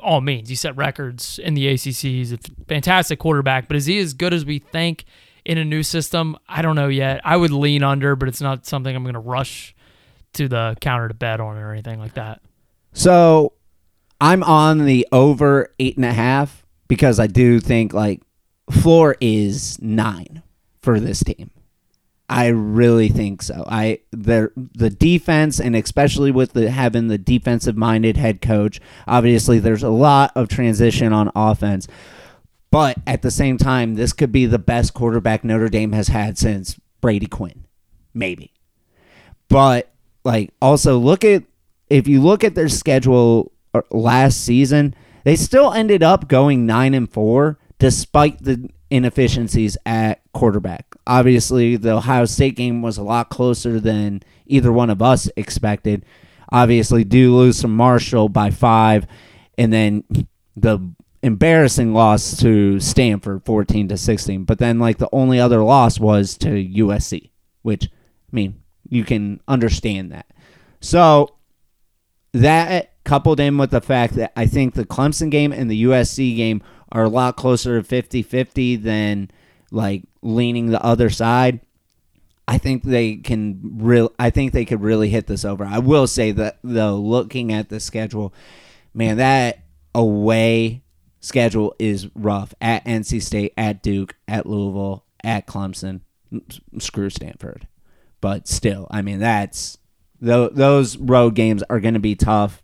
all 0.00 0.20
means. 0.20 0.48
He 0.48 0.54
set 0.54 0.76
records 0.76 1.40
in 1.40 1.54
the 1.54 1.66
ACC. 1.66 2.02
He's 2.02 2.32
a 2.32 2.38
fantastic 2.68 3.18
quarterback, 3.18 3.66
but 3.66 3.76
is 3.76 3.86
he 3.86 3.98
as 3.98 4.14
good 4.14 4.32
as 4.32 4.44
we 4.44 4.60
think 4.60 5.04
in 5.48 5.58
a 5.58 5.64
new 5.64 5.82
system? 5.82 6.36
I 6.48 6.62
don't 6.62 6.76
know 6.76 6.88
yet. 6.88 7.20
I 7.24 7.36
would 7.36 7.50
lean 7.50 7.82
under, 7.82 8.14
but 8.14 8.28
it's 8.28 8.40
not 8.40 8.66
something 8.66 8.94
I'm 8.94 9.02
going 9.02 9.14
to 9.14 9.20
rush 9.20 9.74
to 10.34 10.46
the 10.46 10.76
counter 10.80 11.08
to 11.08 11.14
bet 11.14 11.40
on 11.40 11.56
or 11.56 11.72
anything 11.72 11.98
like 11.98 12.14
that. 12.14 12.40
So 12.92 13.54
I'm 14.20 14.42
on 14.44 14.84
the 14.84 15.08
over 15.10 15.74
eight 15.78 15.96
and 15.96 16.04
a 16.04 16.12
half 16.12 16.66
because 16.86 17.18
I 17.18 17.26
do 17.26 17.60
think 17.60 17.92
like 17.92 18.20
floor 18.70 19.16
is 19.20 19.80
nine 19.80 20.42
for 20.82 21.00
this 21.00 21.24
team. 21.24 21.50
I 22.30 22.48
really 22.48 23.08
think 23.08 23.40
so. 23.40 23.64
I 23.66 24.00
the 24.10 24.52
the 24.54 24.90
defense 24.90 25.58
and 25.60 25.74
especially 25.74 26.30
with 26.30 26.52
the 26.52 26.70
having 26.70 27.08
the 27.08 27.16
defensive 27.16 27.74
minded 27.74 28.18
head 28.18 28.42
coach, 28.42 28.80
obviously 29.06 29.58
there's 29.58 29.82
a 29.82 29.88
lot 29.88 30.32
of 30.34 30.48
transition 30.48 31.14
on 31.14 31.32
offense. 31.34 31.88
But 32.70 32.98
at 33.06 33.22
the 33.22 33.30
same 33.30 33.56
time, 33.56 33.94
this 33.94 34.12
could 34.12 34.32
be 34.32 34.46
the 34.46 34.58
best 34.58 34.94
quarterback 34.94 35.42
Notre 35.42 35.68
Dame 35.68 35.92
has 35.92 36.08
had 36.08 36.36
since 36.36 36.78
Brady 37.00 37.26
Quinn. 37.26 37.64
Maybe. 38.12 38.52
But 39.48 39.90
like 40.24 40.52
also 40.60 40.98
look 40.98 41.24
at 41.24 41.44
if 41.88 42.06
you 42.06 42.20
look 42.20 42.44
at 42.44 42.54
their 42.54 42.68
schedule 42.68 43.52
uh, 43.72 43.80
last 43.90 44.44
season, 44.44 44.94
they 45.24 45.36
still 45.36 45.72
ended 45.72 46.02
up 46.02 46.28
going 46.28 46.66
9 46.66 46.94
and 46.94 47.10
4 47.10 47.58
despite 47.78 48.42
the 48.42 48.68
inefficiencies 48.90 49.76
at 49.86 50.20
quarterback. 50.32 50.94
Obviously, 51.06 51.76
the 51.76 51.92
Ohio 51.92 52.24
State 52.24 52.56
game 52.56 52.82
was 52.82 52.98
a 52.98 53.02
lot 53.02 53.30
closer 53.30 53.80
than 53.80 54.22
either 54.46 54.72
one 54.72 54.90
of 54.90 55.00
us 55.00 55.30
expected. 55.36 56.04
Obviously, 56.50 57.04
do 57.04 57.36
lose 57.36 57.58
some 57.58 57.74
Marshall 57.74 58.28
by 58.28 58.50
5 58.50 59.06
and 59.56 59.72
then 59.72 60.04
the 60.56 60.78
embarrassing 61.22 61.92
loss 61.92 62.36
to 62.38 62.78
Stanford 62.80 63.44
14 63.44 63.88
to 63.88 63.96
16. 63.96 64.44
But 64.44 64.58
then 64.58 64.78
like 64.78 64.98
the 64.98 65.08
only 65.12 65.40
other 65.40 65.62
loss 65.62 65.98
was 65.98 66.36
to 66.38 66.48
USC, 66.48 67.30
which 67.62 67.86
I 67.86 68.34
mean, 68.34 68.62
you 68.88 69.04
can 69.04 69.40
understand 69.48 70.12
that. 70.12 70.26
So 70.80 71.34
that 72.32 72.92
coupled 73.04 73.40
in 73.40 73.58
with 73.58 73.70
the 73.70 73.80
fact 73.80 74.14
that 74.14 74.32
I 74.36 74.46
think 74.46 74.74
the 74.74 74.84
Clemson 74.84 75.30
game 75.30 75.52
and 75.52 75.70
the 75.70 75.84
USC 75.84 76.36
game 76.36 76.62
are 76.92 77.04
a 77.04 77.08
lot 77.08 77.36
closer 77.36 77.78
to 77.78 77.84
50 77.84 78.22
50 78.22 78.76
than 78.76 79.30
like 79.70 80.04
leaning 80.22 80.66
the 80.66 80.82
other 80.82 81.10
side. 81.10 81.60
I 82.46 82.56
think 82.56 82.82
they 82.82 83.16
can 83.16 83.60
real. 83.78 84.12
I 84.18 84.30
think 84.30 84.52
they 84.52 84.64
could 84.64 84.80
really 84.80 85.10
hit 85.10 85.26
this 85.26 85.44
over. 85.44 85.64
I 85.64 85.78
will 85.78 86.06
say 86.06 86.32
that 86.32 86.58
though, 86.62 86.96
looking 86.96 87.52
at 87.52 87.68
the 87.68 87.78
schedule, 87.78 88.32
man, 88.94 89.18
that 89.18 89.64
away 89.94 90.82
schedule 91.20 91.74
is 91.78 92.08
rough. 92.14 92.54
At 92.60 92.84
NC 92.84 93.22
State, 93.22 93.54
at 93.56 93.82
Duke, 93.82 94.16
at 94.26 94.46
Louisville, 94.46 95.04
at 95.22 95.46
Clemson. 95.46 96.00
Screw 96.78 97.08
Stanford, 97.08 97.66
but 98.20 98.46
still, 98.46 98.86
I 98.90 99.00
mean 99.00 99.18
that's 99.18 99.78
tho- 100.20 100.50
those 100.50 100.98
road 100.98 101.34
games 101.34 101.62
are 101.70 101.80
going 101.80 101.94
to 101.94 102.00
be 102.00 102.14
tough. 102.14 102.62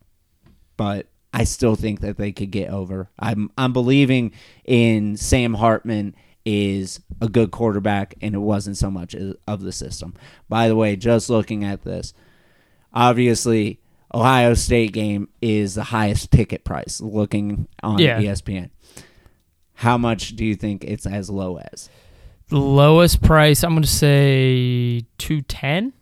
But 0.77 1.07
I 1.33 1.45
still 1.45 1.75
think 1.75 2.01
that 2.01 2.19
they 2.19 2.31
could 2.31 2.51
get 2.51 2.69
over. 2.69 3.11
I'm 3.19 3.51
I'm 3.57 3.73
believing 3.73 4.33
in 4.65 5.17
Sam 5.17 5.55
Hartman 5.55 6.15
is 6.45 7.01
a 7.23 7.29
good 7.29 7.51
quarterback, 7.51 8.15
and 8.21 8.35
it 8.35 8.39
wasn't 8.39 8.77
so 8.77 8.91
much 8.91 9.15
of 9.15 9.61
the 9.63 9.73
system. 9.73 10.15
By 10.49 10.69
the 10.69 10.77
way, 10.77 10.95
just 10.95 11.31
looking 11.31 11.65
at 11.65 11.83
this, 11.83 12.13
obviously 12.93 13.81
Ohio 14.15 14.55
State 14.55 14.93
game 14.93 15.29
is 15.43 15.75
the 15.75 15.83
highest 15.85 16.31
ticket 16.31 16.65
price. 16.65 17.01
Looking 17.01 17.67
on 17.83 17.99
Yeah. 17.99 18.21
ESPN, 18.21 18.71
how 19.75 19.99
much 19.99 20.37
do 20.37 20.45
you 20.45 20.55
think 20.55 20.85
it's 20.85 21.05
as 21.07 21.29
low 21.29 21.59
as? 21.59 21.91
The 22.49 22.59
lowest 22.59 23.23
price, 23.23 23.65
I'm 23.65 23.73
going 23.73 23.83
to 23.83 23.89
say 23.89 25.01
210. 25.19 25.93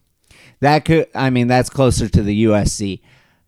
That 0.61 0.85
could, 0.85 1.09
I 1.15 1.31
mean, 1.31 1.47
that's 1.49 1.71
closer 1.71 2.09
to 2.09 2.23
the 2.23 2.45
USC, 2.45 3.01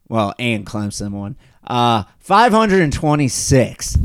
well, 0.09 0.35
and 0.39 0.65
Clemson 0.67 1.11
one. 1.13 1.37
Uh, 1.67 2.05
five 2.19 2.53
hundred 2.53 2.83
and 2.83 2.93
twenty-six. 2.93 3.97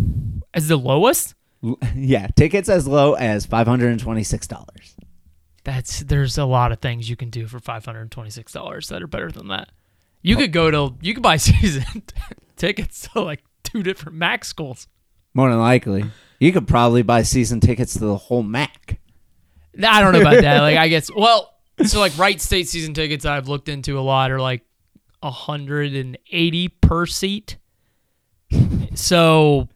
As 0.53 0.67
the 0.67 0.77
lowest? 0.77 1.35
Yeah, 1.95 2.27
tickets 2.35 2.69
as 2.69 2.87
low 2.87 3.13
as 3.15 3.45
five 3.45 3.67
hundred 3.67 3.89
and 3.91 3.99
twenty-six 3.99 4.47
dollars. 4.47 4.95
That's 5.65 5.99
there's 6.01 6.37
a 6.37 6.45
lot 6.45 6.71
of 6.71 6.79
things 6.79 7.09
you 7.09 7.15
can 7.17 7.29
do 7.29 7.47
for 7.47 7.59
$526 7.59 8.87
that 8.87 9.01
are 9.03 9.07
better 9.07 9.29
than 9.31 9.49
that. 9.49 9.69
You 10.21 10.35
could 10.35 10.51
go 10.51 10.69
to 10.71 10.95
you 11.01 11.13
could 11.13 11.23
buy 11.23 11.37
season 11.37 12.03
tickets 12.55 13.07
to 13.13 13.21
like 13.21 13.43
two 13.63 13.83
different 13.83 14.17
Mac 14.17 14.45
schools. 14.45 14.87
More 15.33 15.49
than 15.49 15.59
likely, 15.59 16.05
you 16.39 16.51
could 16.51 16.67
probably 16.67 17.03
buy 17.03 17.21
season 17.23 17.59
tickets 17.59 17.93
to 17.93 17.99
the 17.99 18.17
whole 18.17 18.43
MAC. 18.43 18.99
I 19.81 20.01
don't 20.01 20.13
know 20.13 20.21
about 20.21 20.41
that. 20.41 20.59
Like 20.61 20.77
I 20.77 20.87
guess 20.87 21.09
well, 21.13 21.53
so 21.85 21.99
like 21.99 22.17
Wright 22.17 22.39
State 22.41 22.67
season 22.67 22.93
tickets 22.93 23.25
I've 23.25 23.47
looked 23.47 23.69
into 23.69 23.97
a 23.97 24.01
lot 24.01 24.31
are 24.31 24.39
like 24.39 24.63
180 25.21 26.67
per 26.67 27.05
seat. 27.05 27.57
So 28.95 29.69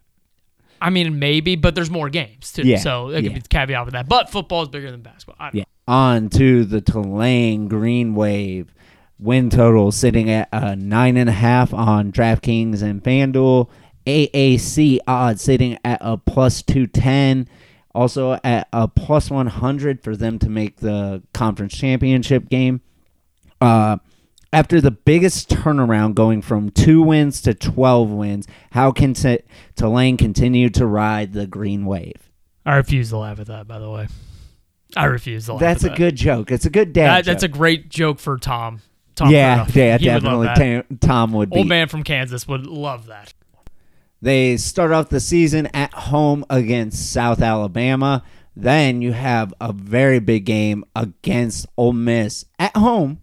I 0.81 0.89
mean 0.89 1.19
maybe, 1.19 1.55
but 1.55 1.75
there's 1.75 1.89
more 1.89 2.09
games 2.09 2.51
too. 2.51 2.63
Yeah, 2.63 2.77
So 2.79 3.11
that 3.11 3.21
could 3.21 3.31
yeah. 3.31 3.37
be 3.37 3.41
caveat 3.47 3.85
with 3.85 3.93
that. 3.93 4.09
But 4.09 4.29
football 4.29 4.63
is 4.63 4.69
bigger 4.69 4.91
than 4.91 5.01
basketball. 5.01 5.49
Yeah. 5.53 5.63
On 5.87 6.29
to 6.29 6.65
the 6.65 6.81
Tulane 6.81 7.67
Green 7.67 8.15
Wave. 8.15 8.73
Win 9.23 9.49
total 9.49 9.91
sitting 9.91 10.29
at 10.29 10.49
a 10.51 10.75
nine 10.75 11.15
and 11.17 11.29
a 11.29 11.33
half 11.33 11.73
on 11.73 12.11
DraftKings 12.11 12.81
and 12.81 13.01
FanDuel. 13.03 13.69
AAC 14.05 14.99
odds 15.07 15.41
sitting 15.41 15.77
at 15.85 15.99
a 16.01 16.17
plus 16.17 16.61
two 16.61 16.87
ten. 16.87 17.47
Also 17.95 18.33
at 18.43 18.67
a 18.73 18.87
plus 18.87 19.29
one 19.31 19.47
hundred 19.47 20.01
for 20.03 20.15
them 20.15 20.39
to 20.39 20.49
make 20.49 20.77
the 20.77 21.23
conference 21.33 21.73
championship 21.77 22.49
game. 22.49 22.81
Uh, 23.61 23.97
after 24.51 24.81
the 24.81 24.91
biggest 24.91 25.49
turnaround 25.49 26.13
going 26.15 26.41
from 26.41 26.69
two 26.69 27.01
wins 27.01 27.41
to 27.41 27.53
12 27.55 28.09
wins, 28.11 28.47
how 28.71 28.91
can 28.91 29.13
T- 29.15 29.39
Tulane 29.75 30.15
continue 30.17 30.69
to 30.71 30.85
ride 30.85 31.33
the 31.33 31.47
green 31.47 31.85
wave? 31.85 32.29
I 32.65 32.75
refuse 32.75 33.09
to 33.09 33.17
laugh 33.17 33.39
at 33.39 33.47
that, 33.47 33.67
by 33.67 33.79
the 33.79 33.89
way. 33.89 34.07
I 34.95 35.05
refuse 35.05 35.45
to 35.47 35.53
laugh 35.53 35.59
That's 35.61 35.83
at 35.83 35.87
a 35.87 35.89
that. 35.91 35.97
good 35.97 36.15
joke. 36.15 36.51
It's 36.51 36.65
a 36.65 36.69
good 36.69 36.93
dad 36.93 37.07
That, 37.07 37.25
that's 37.25 37.43
a 37.43 37.47
great 37.47 37.89
joke 37.89 38.19
for 38.19 38.37
Tom. 38.37 38.81
Tom 39.15 39.29
yeah, 39.31 39.65
yeah, 39.73 39.97
He 39.97 40.09
would 40.09 40.23
definitely. 40.23 40.47
Tam- 40.55 40.97
Tom 40.99 41.33
would 41.33 41.49
be. 41.49 41.57
Old 41.57 41.67
man 41.67 41.87
from 41.87 42.03
Kansas 42.03 42.47
would 42.47 42.65
love 42.65 43.07
that. 43.07 43.33
They 44.21 44.55
start 44.57 44.91
off 44.91 45.09
the 45.09 45.19
season 45.19 45.67
at 45.73 45.93
home 45.93 46.45
against 46.49 47.11
South 47.11 47.41
Alabama. 47.41 48.23
Then 48.55 49.01
you 49.01 49.11
have 49.11 49.53
a 49.59 49.73
very 49.73 50.19
big 50.19 50.45
game 50.45 50.85
against 50.95 51.65
Ole 51.77 51.93
Miss 51.93 52.45
at 52.57 52.75
home. 52.75 53.21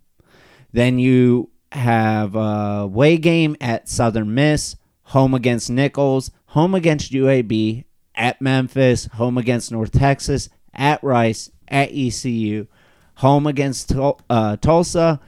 Then 0.72 0.98
you 0.98 1.50
have 1.72 2.34
a 2.34 2.80
away 2.82 3.16
game 3.16 3.56
at 3.60 3.88
Southern 3.88 4.34
Miss, 4.34 4.76
home 5.04 5.34
against 5.34 5.70
Nicholls, 5.70 6.30
home 6.46 6.74
against 6.74 7.12
UAB, 7.12 7.84
at 8.14 8.40
Memphis, 8.42 9.06
home 9.14 9.38
against 9.38 9.72
North 9.72 9.92
Texas, 9.92 10.48
at 10.74 11.02
Rice, 11.02 11.50
at 11.68 11.90
ECU, 11.92 12.66
home 13.16 13.46
against 13.46 13.88
Tul- 13.90 14.20
uh, 14.28 14.56
Tulsa, 14.56 15.20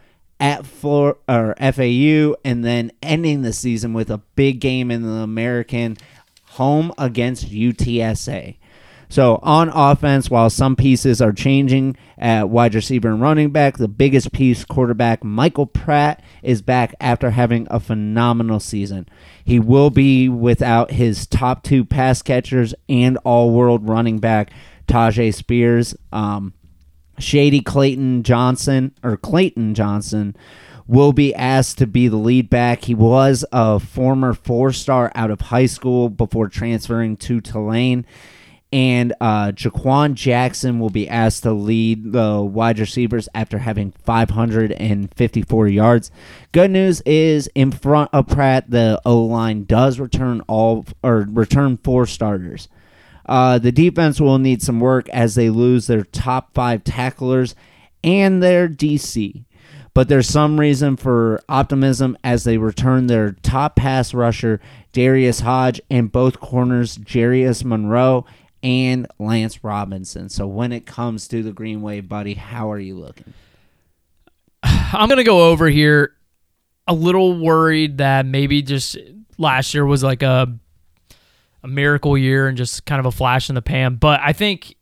at 0.42 0.66
Flor- 0.66 1.18
or 1.28 1.54
FAU, 1.56 2.34
and 2.44 2.64
then 2.64 2.90
ending 3.00 3.42
the 3.42 3.52
season 3.52 3.92
with 3.92 4.10
a 4.10 4.18
big 4.34 4.60
game 4.60 4.90
in 4.90 5.02
the 5.02 5.22
American, 5.22 5.96
home 6.42 6.92
against 6.98 7.48
UTSA. 7.48 8.56
So 9.08 9.38
on 9.42 9.68
offense, 9.68 10.30
while 10.30 10.50
some 10.50 10.74
pieces 10.74 11.22
are 11.22 11.32
changing 11.32 11.96
at 12.18 12.48
wide 12.48 12.74
receiver 12.74 13.10
and 13.10 13.20
running 13.20 13.50
back, 13.50 13.76
the 13.76 13.86
biggest 13.86 14.32
piece, 14.32 14.64
quarterback 14.64 15.22
Michael 15.22 15.66
Pratt, 15.66 16.20
is 16.42 16.60
back 16.60 16.94
after 17.00 17.30
having 17.30 17.68
a 17.70 17.78
phenomenal 17.78 18.58
season. 18.58 19.08
He 19.44 19.60
will 19.60 19.90
be 19.90 20.28
without 20.28 20.90
his 20.90 21.26
top 21.28 21.62
two 21.62 21.84
pass 21.84 22.20
catchers 22.20 22.74
and 22.88 23.16
all-world 23.18 23.88
running 23.88 24.18
back 24.18 24.50
Tyjae 24.88 25.32
Spears. 25.32 25.94
Um, 26.10 26.54
Shady 27.22 27.60
Clayton 27.60 28.22
Johnson 28.22 28.94
or 29.02 29.16
Clayton 29.16 29.74
Johnson 29.74 30.36
will 30.86 31.12
be 31.12 31.34
asked 31.34 31.78
to 31.78 31.86
be 31.86 32.08
the 32.08 32.16
lead 32.16 32.50
back. 32.50 32.84
He 32.84 32.94
was 32.94 33.44
a 33.52 33.80
former 33.80 34.34
four 34.34 34.72
star 34.72 35.12
out 35.14 35.30
of 35.30 35.40
high 35.40 35.66
school 35.66 36.08
before 36.08 36.48
transferring 36.48 37.16
to 37.18 37.40
Tulane. 37.40 38.04
And 38.72 39.12
uh, 39.20 39.52
Jha'Quan 39.52 40.14
Jackson 40.14 40.80
will 40.80 40.90
be 40.90 41.06
asked 41.06 41.42
to 41.42 41.52
lead 41.52 42.12
the 42.12 42.40
wide 42.40 42.78
receivers 42.78 43.28
after 43.34 43.58
having 43.58 43.92
554 44.04 45.68
yards. 45.68 46.10
Good 46.52 46.70
news 46.70 47.02
is 47.02 47.50
in 47.54 47.70
front 47.70 48.08
of 48.14 48.28
Pratt, 48.28 48.70
the 48.70 49.00
O 49.04 49.24
line 49.24 49.64
does 49.64 50.00
return 50.00 50.40
all 50.48 50.86
or 51.02 51.26
return 51.28 51.78
four 51.84 52.06
starters. 52.06 52.68
Uh, 53.26 53.58
the 53.58 53.72
defense 53.72 54.20
will 54.20 54.38
need 54.38 54.62
some 54.62 54.80
work 54.80 55.08
as 55.10 55.34
they 55.34 55.50
lose 55.50 55.86
their 55.86 56.04
top 56.04 56.54
five 56.54 56.84
tacklers 56.84 57.54
and 58.02 58.42
their 58.42 58.68
DC. 58.68 59.44
But 59.94 60.08
there's 60.08 60.28
some 60.28 60.58
reason 60.58 60.96
for 60.96 61.40
optimism 61.48 62.16
as 62.24 62.44
they 62.44 62.56
return 62.56 63.06
their 63.06 63.32
top 63.32 63.76
pass 63.76 64.14
rusher, 64.14 64.60
Darius 64.92 65.40
Hodge, 65.40 65.80
and 65.90 66.10
both 66.10 66.40
corners, 66.40 66.96
Jarius 66.96 67.62
Monroe 67.62 68.24
and 68.62 69.06
Lance 69.18 69.62
Robinson. 69.62 70.28
So 70.28 70.46
when 70.46 70.72
it 70.72 70.86
comes 70.86 71.28
to 71.28 71.42
the 71.42 71.52
Green 71.52 71.82
Wave, 71.82 72.08
buddy, 72.08 72.34
how 72.34 72.70
are 72.70 72.78
you 72.78 72.96
looking? 72.96 73.34
I'm 74.62 75.08
gonna 75.08 75.24
go 75.24 75.50
over 75.50 75.68
here. 75.68 76.14
A 76.86 76.94
little 76.94 77.38
worried 77.38 77.98
that 77.98 78.26
maybe 78.26 78.62
just 78.62 78.96
last 79.38 79.74
year 79.74 79.84
was 79.84 80.02
like 80.02 80.22
a 80.22 80.52
a 81.62 81.68
miracle 81.68 82.16
year 82.18 82.48
and 82.48 82.56
just 82.56 82.84
kind 82.84 83.00
of 83.00 83.06
a 83.06 83.12
flash 83.12 83.48
in 83.48 83.54
the 83.54 83.62
pan. 83.62 83.96
But 83.96 84.20
I 84.20 84.32
think 84.32 84.76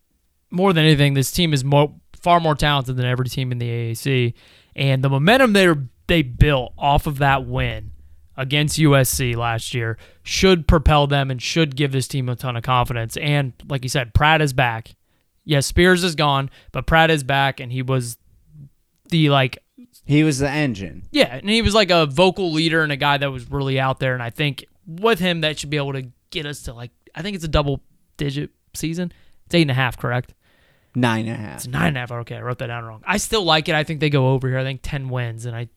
more 0.51 0.73
than 0.73 0.85
anything, 0.85 1.15
this 1.15 1.31
team 1.31 1.53
is 1.53 1.65
more 1.65 1.95
far 2.21 2.41
more 2.41 2.55
talented 2.55 2.97
than 2.97 3.07
every 3.07 3.27
team 3.27 3.51
in 3.53 3.59
the 3.59 3.69
AAC, 3.69 4.35
and 4.77 5.03
the 5.03 5.09
momentum 5.09 5.53
they 5.53 5.69
they 6.07 6.23
built 6.23 6.73
off 6.77 7.07
of 7.07 7.19
that 7.19 7.47
win 7.47 7.93
against 8.37 8.79
USC 8.79 9.37
last 9.37 9.75
year 9.75 9.99
should 10.23 10.67
propel 10.67 11.07
them 11.07 11.31
and 11.31 11.41
should 11.43 11.77
give 11.77 11.93
this 11.93 12.09
team 12.09 12.29
a 12.29 12.35
ton 12.37 12.57
of 12.57 12.63
confidence. 12.63 13.17
And 13.19 13.53
like 13.69 13.83
you 13.85 13.89
said, 13.89 14.15
Pratt 14.15 14.41
is 14.41 14.53
back. 14.53 14.97
Yes, 15.45 15.67
Spears 15.67 16.03
is 16.05 16.15
gone, 16.15 16.51
but 16.73 16.87
Pratt 16.87 17.11
is 17.11 17.23
back, 17.23 17.61
and 17.61 17.71
he 17.73 17.83
was 17.83 18.17
the 19.11 19.29
like 19.31 19.59
He 20.05 20.23
was 20.25 20.39
the 20.39 20.49
engine. 20.51 21.05
yeah, 21.11 21.37
and 21.37 21.49
he 21.49 21.63
was 21.63 21.75
like 21.75 21.91
a 21.91 22.07
vocal 22.07 22.53
leader 22.53 22.83
and 22.83 22.93
a 22.93 22.97
guy 22.97 23.19
that 23.19 23.31
was 23.31 23.51
really 23.51 23.79
out 23.79 24.01
there. 24.01 24.15
And 24.15 24.23
I 24.23 24.31
think 24.31 24.65
with 24.87 25.19
him, 25.19 25.41
that 25.43 25.59
should 25.59 25.71
be 25.71 25.77
able 25.77 25.93
to 25.95 26.09
get 26.31 26.47
us 26.47 26.63
to 26.63 26.73
like, 26.73 26.91
I 27.15 27.23
think 27.23 27.35
it's 27.37 27.45
a 27.45 27.49
double 27.49 27.81
digit 28.17 28.51
season. 28.75 29.13
It's 29.47 29.55
eight 29.55 29.63
and 29.63 29.71
a 29.71 29.75
half, 29.75 29.97
correct? 29.99 30.35
Nine 30.95 31.27
and 31.27 31.35
a 31.37 31.39
half. 31.39 31.57
It's 31.59 31.67
nine 31.67 31.89
and 31.89 31.97
a 31.97 32.01
half. 32.01 32.11
Okay, 32.13 32.37
I 32.37 32.41
wrote 32.43 32.59
that 32.59 32.67
down 32.67 32.85
wrong. 32.85 33.03
I 33.07 33.17
still 33.19 33.45
like 33.45 33.69
it. 33.69 33.75
I 33.75 33.85
think 33.85 34.01
they 34.01 34.11
go 34.11 34.31
over 34.31 34.49
here. 34.49 34.59
I 34.59 34.65
think 34.65 34.81
10 34.83 35.09
wins, 35.09 35.47
and 35.47 35.55
I 35.57 35.69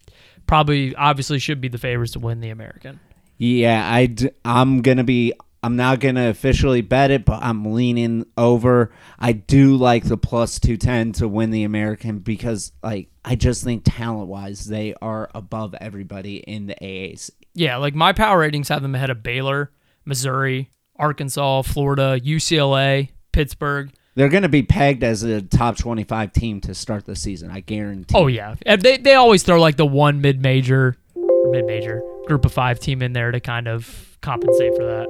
probably, 0.47 0.95
obviously, 0.95 1.39
should 1.39 1.61
be 1.61 1.67
the 1.67 1.77
favorites 1.77 2.13
to 2.13 2.19
win 2.19 2.39
the 2.39 2.49
American. 2.49 2.99
Yeah, 3.37 3.87
I 3.91 4.07
d- 4.07 4.29
I'm 4.45 4.81
gonna 4.81 5.03
be. 5.03 5.33
I'm 5.61 5.75
not 5.75 5.99
gonna 6.01 6.29
officially 6.29 6.81
bet 6.81 7.09
it, 7.09 7.25
but 7.25 7.41
I'm 7.41 7.73
leaning 7.73 8.25
over. 8.37 8.91
I 9.17 9.31
do 9.33 9.75
like 9.77 10.03
the 10.03 10.17
plus 10.17 10.59
two 10.59 10.77
ten 10.77 11.13
to 11.13 11.27
win 11.27 11.51
the 11.51 11.63
American 11.63 12.19
because, 12.19 12.71
like, 12.83 13.09
I 13.23 13.35
just 13.35 13.63
think 13.63 13.83
talent 13.85 14.27
wise, 14.27 14.65
they 14.65 14.93
are 15.01 15.29
above 15.33 15.73
everybody 15.79 16.37
in 16.37 16.67
the 16.67 16.75
AAC. 16.81 17.31
Yeah, 17.53 17.77
like 17.77 17.95
my 17.95 18.13
power 18.13 18.39
ratings 18.39 18.69
have 18.69 18.81
them 18.81 18.95
ahead 18.95 19.09
of 19.09 19.23
Baylor, 19.23 19.71
Missouri, 20.05 20.69
Arkansas, 20.97 21.61
Florida, 21.63 22.19
UCLA, 22.19 23.09
Pittsburgh. 23.31 23.91
They're 24.15 24.29
going 24.29 24.43
to 24.43 24.49
be 24.49 24.61
pegged 24.61 25.03
as 25.03 25.23
a 25.23 25.41
top 25.41 25.75
25 25.77 26.31
team 26.33 26.61
to 26.61 26.75
start 26.75 27.05
the 27.05 27.15
season. 27.15 27.49
I 27.49 27.61
guarantee. 27.61 28.15
Oh 28.15 28.27
yeah, 28.27 28.55
and 28.65 28.81
they 28.81 28.97
they 28.97 29.15
always 29.15 29.41
throw 29.43 29.59
like 29.59 29.75
the 29.77 29.85
one 29.87 30.21
mid 30.21 30.41
major, 30.41 30.95
mid 31.15 31.65
major 31.65 32.01
group 32.27 32.45
of 32.45 32.53
five 32.53 32.79
team 32.79 33.01
in 33.01 33.13
there 33.13 33.31
to 33.31 33.39
kind 33.39 33.67
of 33.67 34.17
compensate 34.21 34.75
for 34.75 34.85
that. 34.85 35.07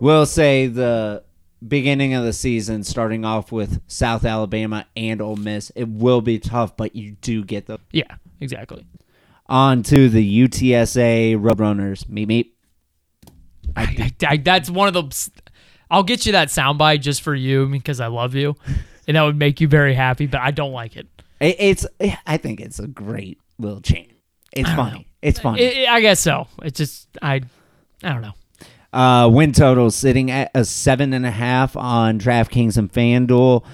We'll 0.00 0.26
say 0.26 0.68
the 0.68 1.24
beginning 1.66 2.14
of 2.14 2.24
the 2.24 2.32
season, 2.32 2.84
starting 2.84 3.24
off 3.24 3.50
with 3.50 3.80
South 3.88 4.24
Alabama 4.24 4.86
and 4.96 5.20
Ole 5.20 5.36
Miss, 5.36 5.70
it 5.74 5.88
will 5.88 6.20
be 6.20 6.38
tough, 6.38 6.76
but 6.76 6.94
you 6.94 7.12
do 7.20 7.42
get 7.44 7.66
the 7.66 7.78
Yeah, 7.90 8.14
exactly. 8.40 8.86
on 9.46 9.82
to 9.84 10.08
the 10.08 10.48
UTSA 10.48 11.36
Roadrunners. 11.40 12.08
Meet 12.08 12.28
meet. 12.28 12.53
I, 13.76 14.12
I, 14.26 14.36
that's 14.36 14.70
one 14.70 14.88
of 14.88 14.94
the. 14.94 15.30
I'll 15.90 16.02
get 16.02 16.26
you 16.26 16.32
that 16.32 16.48
soundbite 16.48 17.02
just 17.02 17.22
for 17.22 17.34
you 17.34 17.66
because 17.66 18.00
I 18.00 18.06
love 18.06 18.34
you, 18.34 18.56
and 19.08 19.16
that 19.16 19.22
would 19.22 19.38
make 19.38 19.60
you 19.60 19.68
very 19.68 19.94
happy. 19.94 20.26
But 20.26 20.40
I 20.40 20.50
don't 20.50 20.72
like 20.72 20.96
it. 20.96 21.06
It, 21.40 21.56
it's. 21.58 21.86
I 22.26 22.36
think 22.36 22.60
it's 22.60 22.78
a 22.78 22.86
great 22.86 23.38
little 23.58 23.80
chant. 23.80 24.12
It's 24.52 24.70
funny. 24.70 25.08
It's 25.22 25.40
funny. 25.40 25.86
I 25.86 25.94
I 25.94 26.00
guess 26.00 26.20
so. 26.20 26.46
It's 26.62 26.78
just 26.78 27.08
I, 27.20 27.42
I 28.02 28.12
don't 28.12 28.22
know. 28.22 28.34
Uh, 28.92 29.28
win 29.28 29.50
total 29.50 29.90
sitting 29.90 30.30
at 30.30 30.52
a 30.54 30.64
seven 30.64 31.12
and 31.12 31.26
a 31.26 31.30
half 31.30 31.76
on 31.76 32.18
DraftKings 32.18 32.76
and 32.76 32.92
FanDuel. 32.92 33.64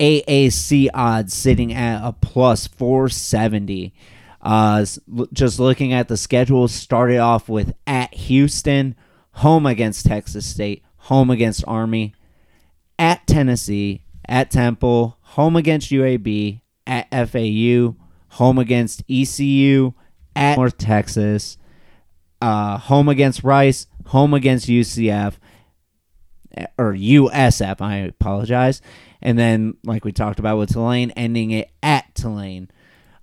AAC 0.00 0.88
odds 0.94 1.34
sitting 1.34 1.72
at 1.72 2.02
a 2.02 2.12
plus 2.12 2.66
470. 2.66 3.92
Uh, 4.40 4.84
just 5.32 5.60
looking 5.60 5.92
at 5.92 6.08
the 6.08 6.16
schedule, 6.16 6.66
started 6.68 7.18
off 7.18 7.48
with 7.48 7.74
at 7.86 8.12
Houston, 8.14 8.96
home 9.32 9.66
against 9.66 10.06
Texas 10.06 10.46
State, 10.46 10.82
home 10.96 11.30
against 11.30 11.64
Army, 11.66 12.14
at 12.98 13.26
Tennessee, 13.26 14.04
at 14.28 14.50
Temple, 14.50 15.18
home 15.20 15.56
against 15.56 15.90
UAB, 15.90 16.60
at 16.86 17.08
FAU, 17.10 17.96
home 18.28 18.58
against 18.58 19.02
ECU, 19.08 19.92
at 20.36 20.56
North 20.56 20.78
Texas, 20.78 21.58
uh, 22.40 22.78
home 22.78 23.08
against 23.08 23.44
Rice, 23.44 23.86
home 24.06 24.34
against 24.34 24.68
UCF 24.68 25.34
or 26.78 26.92
USF. 26.94 27.80
I 27.80 27.96
apologize, 27.96 28.80
and 29.20 29.38
then 29.38 29.74
like 29.84 30.04
we 30.04 30.12
talked 30.12 30.38
about 30.38 30.58
with 30.58 30.72
Tulane, 30.72 31.10
ending 31.12 31.50
it 31.50 31.70
at 31.82 32.14
Tulane. 32.14 32.70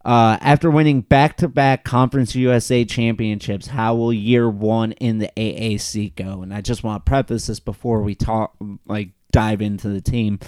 Uh, 0.09 0.39
after 0.41 0.71
winning 0.71 1.01
back-to-back 1.01 1.83
Conference 1.83 2.33
USA 2.33 2.83
championships, 2.83 3.67
how 3.67 3.93
will 3.93 4.11
year 4.11 4.49
one 4.49 4.93
in 4.93 5.19
the 5.19 5.29
AAC 5.37 6.15
go? 6.15 6.41
And 6.41 6.51
I 6.51 6.61
just 6.61 6.83
want 6.83 7.05
to 7.05 7.07
preface 7.07 7.45
this 7.45 7.59
before 7.59 8.01
we 8.01 8.15
talk, 8.15 8.55
like 8.87 9.09
dive 9.31 9.61
into 9.61 9.87
the 9.87 10.01
team. 10.01 10.39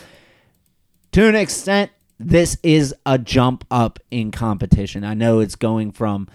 To 1.12 1.28
an 1.28 1.36
extent, 1.36 1.92
this 2.18 2.58
is 2.64 2.96
a 3.06 3.20
jump 3.20 3.64
up 3.70 4.00
in 4.10 4.32
competition. 4.32 5.04
I 5.04 5.14
know 5.14 5.42
it's 5.42 5.56
going 5.56 5.92
from 5.92 6.28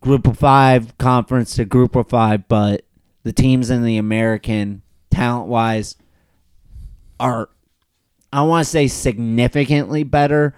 group 0.00 0.26
of 0.26 0.36
five 0.36 0.98
conference 0.98 1.54
to 1.54 1.64
group 1.64 1.94
of 1.94 2.08
five, 2.08 2.48
but 2.48 2.84
the 3.22 3.32
teams 3.32 3.70
in 3.70 3.84
the 3.84 3.98
American 3.98 4.82
talent 5.12 5.46
wise 5.46 5.94
are 7.20 7.50
I 8.32 8.42
want 8.42 8.64
to 8.64 8.70
say 8.70 8.88
significantly 8.88 10.02
better, 10.02 10.56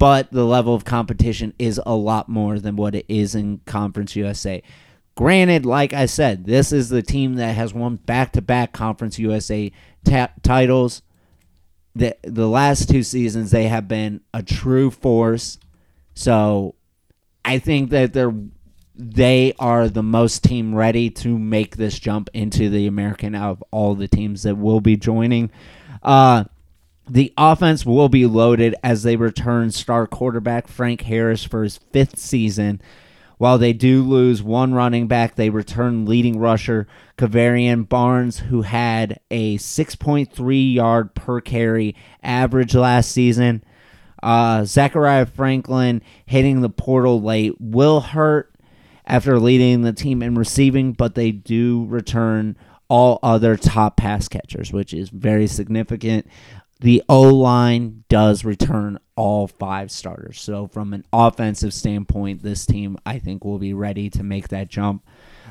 but 0.00 0.32
the 0.32 0.46
level 0.46 0.74
of 0.74 0.86
competition 0.86 1.52
is 1.58 1.78
a 1.84 1.94
lot 1.94 2.26
more 2.26 2.58
than 2.58 2.74
what 2.74 2.94
it 2.94 3.04
is 3.06 3.34
in 3.34 3.60
Conference 3.66 4.16
USA. 4.16 4.62
Granted, 5.14 5.66
like 5.66 5.92
I 5.92 6.06
said, 6.06 6.46
this 6.46 6.72
is 6.72 6.88
the 6.88 7.02
team 7.02 7.34
that 7.34 7.54
has 7.54 7.74
won 7.74 7.96
back-to-back 7.96 8.72
Conference 8.72 9.18
USA 9.18 9.70
titles. 10.42 11.02
The 11.94 12.16
the 12.22 12.48
last 12.48 12.88
two 12.88 13.02
seasons 13.02 13.50
they 13.50 13.68
have 13.68 13.88
been 13.88 14.22
a 14.32 14.42
true 14.42 14.90
force. 14.90 15.58
So 16.14 16.76
I 17.44 17.58
think 17.58 17.90
that 17.90 18.14
they're 18.14 18.34
they 18.94 19.52
are 19.58 19.86
the 19.90 20.02
most 20.02 20.42
team 20.42 20.74
ready 20.74 21.10
to 21.10 21.38
make 21.38 21.76
this 21.76 21.98
jump 21.98 22.30
into 22.32 22.70
the 22.70 22.86
American 22.86 23.34
out 23.34 23.50
of 23.50 23.64
all 23.70 23.94
the 23.94 24.08
teams 24.08 24.44
that 24.44 24.56
will 24.56 24.80
be 24.80 24.96
joining. 24.96 25.50
Uh, 26.02 26.44
the 27.10 27.32
offense 27.36 27.84
will 27.84 28.08
be 28.08 28.24
loaded 28.24 28.76
as 28.84 29.02
they 29.02 29.16
return 29.16 29.72
star 29.72 30.06
quarterback 30.06 30.68
Frank 30.68 31.02
Harris 31.02 31.44
for 31.44 31.64
his 31.64 31.78
fifth 31.78 32.18
season. 32.18 32.80
While 33.36 33.58
they 33.58 33.72
do 33.72 34.02
lose 34.02 34.42
one 34.42 34.74
running 34.74 35.08
back, 35.08 35.34
they 35.34 35.50
return 35.50 36.04
leading 36.04 36.38
rusher 36.38 36.86
Kevorian 37.16 37.88
Barnes, 37.88 38.38
who 38.38 38.62
had 38.62 39.18
a 39.30 39.56
6.3 39.56 40.74
yard 40.74 41.14
per 41.14 41.40
carry 41.40 41.96
average 42.22 42.74
last 42.74 43.10
season. 43.10 43.64
Uh, 44.22 44.60
Zakhari 44.60 45.28
Franklin 45.28 46.02
hitting 46.26 46.60
the 46.60 46.68
portal 46.68 47.22
late 47.22 47.54
will 47.58 48.00
hurt 48.00 48.54
after 49.06 49.40
leading 49.40 49.82
the 49.82 49.94
team 49.94 50.22
in 50.22 50.34
receiving, 50.34 50.92
but 50.92 51.14
they 51.14 51.32
do 51.32 51.86
return 51.86 52.56
all 52.90 53.20
other 53.22 53.56
top 53.56 53.96
pass 53.96 54.28
catchers, 54.28 54.72
which 54.72 54.92
is 54.92 55.08
very 55.08 55.46
significant. 55.46 56.26
The 56.80 57.02
O 57.10 57.22
line 57.22 58.04
does 58.08 58.42
return 58.42 58.98
all 59.14 59.46
five 59.46 59.90
starters. 59.90 60.40
So, 60.40 60.66
from 60.66 60.94
an 60.94 61.04
offensive 61.12 61.74
standpoint, 61.74 62.42
this 62.42 62.64
team, 62.64 62.96
I 63.04 63.18
think, 63.18 63.44
will 63.44 63.58
be 63.58 63.74
ready 63.74 64.08
to 64.10 64.22
make 64.22 64.48
that 64.48 64.70
jump. 64.70 65.06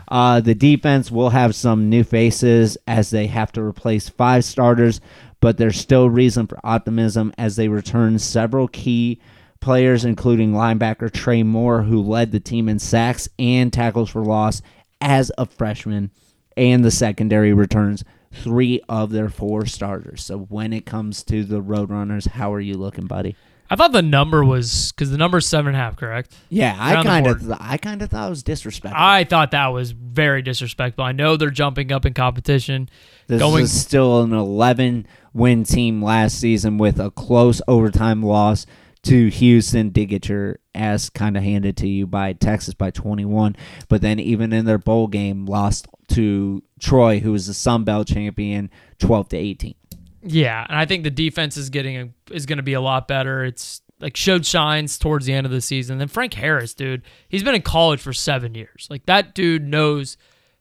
Uh, 0.08 0.42
the 0.42 0.56
defense 0.56 1.12
will 1.12 1.30
have 1.30 1.54
some 1.54 1.88
new 1.88 2.04
faces 2.04 2.80
as 2.88 3.12
they 3.12 3.28
have 3.28 3.52
to 3.52 3.62
replace 3.62 4.10
five 4.10 4.44
starters, 4.44 5.02
but 5.40 5.58
there's 5.58 5.78
still 5.78 6.10
reason 6.10 6.48
for 6.48 6.60
optimism 6.64 7.32
as 7.38 7.56
they 7.56 7.68
return 7.68 8.18
several 8.18 8.68
key 8.68 9.22
players, 9.60 10.06
including 10.06 10.54
linebacker 10.54 11.12
Trey 11.12 11.44
Moore, 11.44 11.84
who 11.84 12.02
led 12.02 12.32
the 12.32 12.40
team 12.40 12.68
in 12.68 12.80
sacks 12.80 13.30
and 13.38 13.72
tackles 13.72 14.10
for 14.10 14.26
loss 14.26 14.64
as 15.00 15.32
a 15.38 15.46
freshman, 15.46 16.10
and 16.58 16.84
the 16.84 16.90
secondary 16.90 17.54
returns 17.54 18.04
three 18.32 18.82
of 18.88 19.12
their 19.12 19.30
four 19.30 19.66
starters. 19.66 20.24
So 20.24 20.38
when 20.38 20.74
it 20.74 20.86
comes 20.86 21.24
to 21.24 21.44
the 21.44 21.62
Roadrunners, 21.62 22.28
how 22.28 22.54
are 22.54 22.60
you 22.60 22.76
looking, 22.76 23.08
buddy? 23.08 23.36
I 23.72 23.76
thought 23.76 23.92
the 23.92 24.02
number 24.02 24.44
was 24.44 24.92
because 24.92 25.12
the 25.12 25.18
number's 25.18 25.46
seven 25.48 25.68
and 25.68 25.76
a 25.76 25.80
half, 25.80 25.96
correct? 25.96 26.36
Yeah, 26.50 26.76
I 26.80 26.94
Around 26.94 27.06
the 27.06 27.10
kind 27.10 27.28
of, 27.28 27.40
th- 27.42 27.58
I 27.60 27.78
kind 27.78 28.02
of 28.02 28.10
thought 28.10 28.26
it 28.26 28.30
was 28.32 28.42
disrespectful. 28.42 29.00
I 29.00 29.26
thought 29.26 29.52
that 29.52 29.68
was 29.68 29.92
very 29.92 30.42
disrespectful. 30.42 31.04
I 31.04 31.12
know 31.12 31.38
they're 31.38 31.52
jumping 31.52 31.92
up 31.92 32.04
in 32.06 32.16
competition. 32.16 32.90
This 33.28 33.40
going 33.40 33.66
is 33.66 33.80
still 33.80 34.24
an 34.24 34.34
11 34.34 35.06
win 35.34 35.64
team 35.66 36.04
last 36.04 36.40
season 36.40 36.80
with 36.80 37.00
a 37.00 37.12
close 37.12 37.62
overtime 37.68 38.24
loss 38.24 38.66
to 39.04 39.30
Houston. 39.30 39.90
Did 39.90 40.08
get 40.08 40.30
your 40.30 40.60
ass 40.76 41.10
kind 41.10 41.38
of 41.38 41.44
handed 41.44 41.78
to 41.78 41.88
you 41.88 42.08
by 42.08 42.34
Texas 42.34 42.74
by 42.74 42.92
21, 42.92 43.56
but 43.88 44.02
then 44.02 44.20
even 44.20 44.54
in 44.54 44.66
their 44.66 44.78
bowl 44.78 45.08
game, 45.08 45.46
lost 45.46 45.88
to 46.10 46.64
Troy, 46.80 47.20
who 47.20 47.32
was 47.32 47.48
the 47.48 47.54
Sun 47.54 47.84
Belt 47.84 48.08
champion, 48.08 48.70
12 49.00 49.30
to 49.30 49.38
18. 49.38 49.76
Yeah, 50.24 50.66
and 50.68 50.78
I 50.78 50.86
think 50.86 51.04
the 51.04 51.12
defense 51.12 51.56
is 51.56 51.70
getting 51.70 51.98
a, 51.98 52.10
is 52.34 52.46
going 52.46 52.58
to 52.58 52.64
be 52.64 52.74
a 52.74 52.82
lot 52.82 53.08
better. 53.08 53.44
It's 53.46 53.82
like 54.00 54.16
showed 54.16 54.46
shines 54.46 54.98
towards 54.98 55.26
the 55.26 55.34
end 55.34 55.46
of 55.46 55.52
the 55.52 55.62
season. 55.62 55.98
Then 55.98 56.08
Frank 56.08 56.34
Harris, 56.34 56.74
dude, 56.74 57.04
he's 57.28 57.44
been 57.44 57.56
in 57.56 57.62
college 57.62 58.00
for 58.02 58.14
seven 58.14 58.56
years. 58.56 58.88
Like 58.90 59.06
that 59.06 59.34
dude 59.36 59.64
knows 59.64 60.18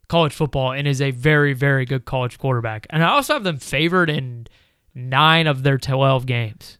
college 0.09 0.33
football 0.33 0.72
and 0.72 0.88
is 0.88 1.01
a 1.01 1.11
very 1.11 1.53
very 1.53 1.85
good 1.85 2.05
college 2.05 2.38
quarterback. 2.38 2.87
And 2.90 3.05
I 3.05 3.11
also 3.11 3.35
have 3.35 3.44
them 3.44 3.59
favored 3.59 4.11
in 4.11 4.46
nine 4.94 5.46
of 5.46 5.62
their 5.62 5.79
twelve 5.79 6.27
games. 6.27 6.79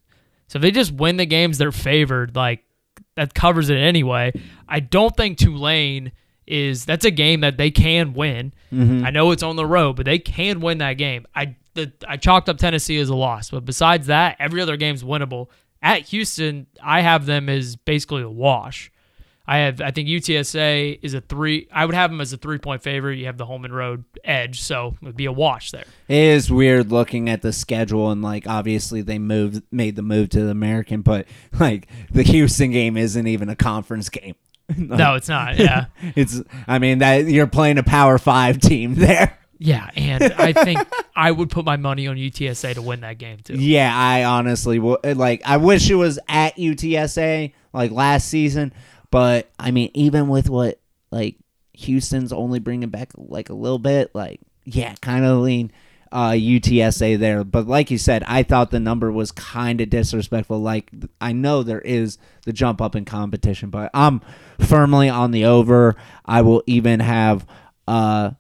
So 0.49 0.57
if 0.59 0.63
they 0.63 0.71
just 0.71 0.93
win 0.93 1.17
the 1.17 1.27
games 1.27 1.59
they're 1.59 1.73
favored, 1.73 2.35
like 2.35 2.65
that 3.17 3.35
covers 3.35 3.71
it 3.71 3.77
anyway. 3.77 4.33
I 4.69 4.81
don't 4.81 5.17
think 5.17 5.39
Tulane 5.39 6.13
is 6.47 6.85
that's 6.85 7.05
a 7.05 7.11
game 7.11 7.41
that 7.41 7.59
they 7.59 7.71
can 7.71 8.15
win. 8.15 8.53
Mm-hmm. 8.73 9.05
I 9.05 9.11
know 9.11 9.31
it's 9.31 9.43
on 9.43 9.57
the 9.57 9.67
road, 9.67 9.97
but 9.97 10.07
they 10.07 10.19
can 10.19 10.61
win 10.61 10.79
that 10.79 10.95
game. 10.95 11.27
I 11.35 11.57
the, 11.75 11.93
I 12.07 12.17
chalked 12.17 12.49
up 12.49 12.59
Tennessee 12.59 12.99
as 12.99 13.09
a 13.09 13.15
loss, 13.15 13.51
but 13.51 13.65
besides 13.65 14.09
that, 14.09 14.37
every 14.39 14.61
other 14.61 14.77
game's 14.77 15.05
winnable. 15.05 15.49
At 15.81 16.09
Houston, 16.09 16.67
I 16.83 17.03
have 17.03 17.27
them 17.27 17.49
as 17.49 17.77
basically 17.77 18.23
a 18.23 18.31
wash. 18.31 18.91
I 19.51 19.59
have 19.59 19.81
I 19.81 19.91
think 19.93 20.09
UTSA 20.09 20.99
is 21.01 21.15
a 21.15 21.23
three. 21.23 21.69
I 21.73 21.87
would 21.87 21.95
have 21.95 22.11
them 22.11 22.21
as 22.21 22.35
a 22.35 22.37
three 22.37 22.59
point 22.59 22.83
favorite. 22.83 23.17
You 23.17 23.25
have 23.27 23.39
the 23.39 23.47
home 23.47 23.65
and 23.65 23.75
road 23.75 24.05
edge, 24.23 24.61
so 24.61 24.95
it 25.01 25.07
would 25.07 25.17
be 25.17 25.25
a 25.25 25.33
wash 25.33 25.71
there. 25.71 25.87
It 26.07 26.17
is 26.17 26.51
weird 26.53 26.93
looking 26.93 27.31
at 27.31 27.41
the 27.41 27.55
schedule 27.55 28.11
and 28.11 28.21
like 28.21 28.47
obviously 28.47 29.01
they 29.01 29.19
moved 29.19 29.63
made 29.73 29.97
the 29.97 30.03
move 30.03 30.29
to 30.31 30.43
the 30.43 30.51
American, 30.51 31.01
but 31.01 31.27
like 31.59 31.89
the 32.11 32.23
Houston 32.25 32.73
game 32.73 32.99
isn't 32.99 33.27
even 33.27 33.49
a 33.49 33.57
conference 33.57 34.11
game. 34.11 34.35
Like, 34.69 34.79
No, 34.99 35.15
it's 35.15 35.31
not. 35.31 35.57
Yeah. 35.59 35.87
it's 36.15 36.43
I 36.67 36.79
mean 36.79 36.99
that 36.99 37.27
you're 37.27 37.47
playing 37.47 37.79
a 37.79 37.83
Power 37.83 38.19
5 38.19 38.61
team 38.61 38.95
there. 38.97 39.39
Yeah, 39.61 39.91
and 39.97 40.23
I 40.23 40.53
think 40.53 40.79
I 41.17 41.33
would 41.33 41.51
put 41.51 41.65
my 41.65 41.77
money 41.77 42.07
on 42.07 42.17
UTSA 42.17 42.75
to 42.75 42.83
win 42.83 43.01
that 43.01 43.19
game 43.19 43.39
too. 43.39 43.55
Yeah, 43.55 43.91
I 43.93 44.25
honestly 44.25 44.79
would. 44.79 45.17
like 45.17 45.41
I 45.45 45.57
wish 45.57 45.91
it 45.91 45.97
was 45.97 46.19
at 46.29 46.55
UTSA 46.57 47.53
like 47.73 47.91
last 47.91 48.29
season, 48.29 48.73
but 49.11 49.51
I 49.59 49.71
mean 49.71 49.91
even 49.95 50.29
with 50.29 50.49
what 50.51 50.81
like 51.11 51.37
Houston's 51.73 52.33
only 52.33 52.59
bringing 52.59 52.89
back 52.91 53.13
like 53.17 53.51
a 53.51 53.55
little 53.55 53.79
bit, 53.79 54.15
like 54.15 54.41
yeah, 54.65 54.95
kind 55.01 55.25
of 55.25 55.39
lean 55.39 55.73
uh, 56.11 56.31
UTSA 56.31 57.19
there. 57.19 57.45
But 57.45 57.67
like 57.67 57.91
you 57.91 57.99
said, 57.99 58.25
I 58.27 58.43
thought 58.43 58.71
the 58.71 58.81
number 58.81 59.11
was 59.13 59.33
kind 59.33 59.81
of 59.81 59.91
disrespectful. 59.91 60.61
Like 60.61 60.91
I 61.21 61.33
know 61.33 61.63
there 61.63 61.81
is 61.81 62.19
the 62.45 62.53
jump 62.53 62.81
up 62.81 62.97
in 62.97 63.05
competition, 63.05 63.71
but 63.71 63.91
I'm 63.95 64.21
firmly 64.59 65.09
on 65.09 65.31
the 65.31 65.45
over. 65.45 65.97
I 66.25 66.43
will 66.43 66.63
even 66.67 67.01
have 67.01 67.47
uh, 67.87 68.33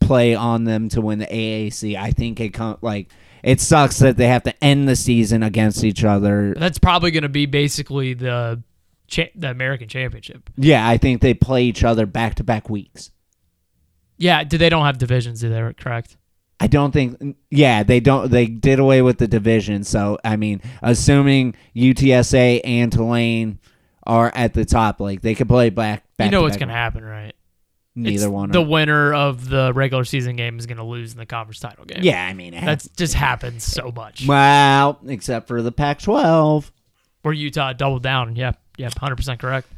play 0.00 0.34
on 0.34 0.64
them 0.64 0.88
to 0.90 1.00
win 1.00 1.18
the 1.18 1.26
AAC. 1.26 1.96
I 1.96 2.10
think 2.10 2.40
it 2.40 2.50
com- 2.50 2.78
like 2.82 3.08
it 3.42 3.60
sucks 3.60 3.98
that 4.00 4.16
they 4.16 4.28
have 4.28 4.42
to 4.44 4.64
end 4.64 4.88
the 4.88 4.96
season 4.96 5.42
against 5.42 5.84
each 5.84 6.04
other. 6.04 6.54
That's 6.56 6.78
probably 6.78 7.10
going 7.10 7.22
to 7.22 7.28
be 7.28 7.46
basically 7.46 8.14
the 8.14 8.62
cha- 9.06 9.30
the 9.34 9.50
American 9.50 9.88
Championship. 9.88 10.50
Yeah, 10.56 10.86
I 10.86 10.96
think 10.98 11.20
they 11.20 11.34
play 11.34 11.64
each 11.64 11.84
other 11.84 12.06
back 12.06 12.34
to 12.36 12.44
back 12.44 12.68
weeks. 12.70 13.10
Yeah, 14.18 14.44
do 14.44 14.56
they 14.58 14.68
don't 14.68 14.84
have 14.84 14.98
divisions? 14.98 15.42
Is 15.42 15.50
that 15.50 15.76
correct? 15.78 16.16
I 16.58 16.68
don't 16.68 16.90
think. 16.92 17.36
Yeah, 17.50 17.82
they 17.82 18.00
don't. 18.00 18.30
They 18.30 18.46
did 18.46 18.78
away 18.78 19.02
with 19.02 19.18
the 19.18 19.28
division. 19.28 19.84
So 19.84 20.18
I 20.24 20.36
mean, 20.36 20.62
assuming 20.82 21.54
UTSA 21.74 22.62
and 22.64 22.90
Tulane 22.90 23.58
are 24.04 24.32
at 24.34 24.54
the 24.54 24.64
top, 24.64 25.00
like 25.00 25.20
they 25.20 25.34
could 25.34 25.48
play 25.48 25.68
back. 25.68 26.04
back 26.16 26.26
you 26.26 26.30
know 26.30 26.42
what's 26.42 26.56
going 26.56 26.68
to 26.68 26.74
happen, 26.74 27.04
right? 27.04 27.34
Neither 27.94 28.26
It's 28.26 28.30
one. 28.30 28.50
The 28.50 28.62
winner 28.62 29.12
of 29.14 29.48
the 29.48 29.72
regular 29.74 30.04
season 30.04 30.36
game 30.36 30.58
is 30.58 30.66
going 30.66 30.76
to 30.76 30.84
lose 30.84 31.12
in 31.12 31.18
the 31.18 31.24
conference 31.26 31.60
title 31.60 31.84
game. 31.86 32.02
yeah, 32.02 32.26
I 32.26 32.34
mean, 32.34 32.52
That's 32.52 32.88
just 32.90 33.14
happens 33.14 33.64
so 33.64 33.90
much. 33.90 34.26
well, 34.26 34.98
except 35.06 35.48
for 35.48 35.62
the 35.62 35.72
Pac-12. 35.72 36.70
Where 37.22 37.32
Utah 37.34 37.72
doubled 37.72 38.02
down. 38.02 38.36
Yeah, 38.36 38.52
yeah, 38.76 38.88
100% 38.88 39.38
correct. 39.38 39.68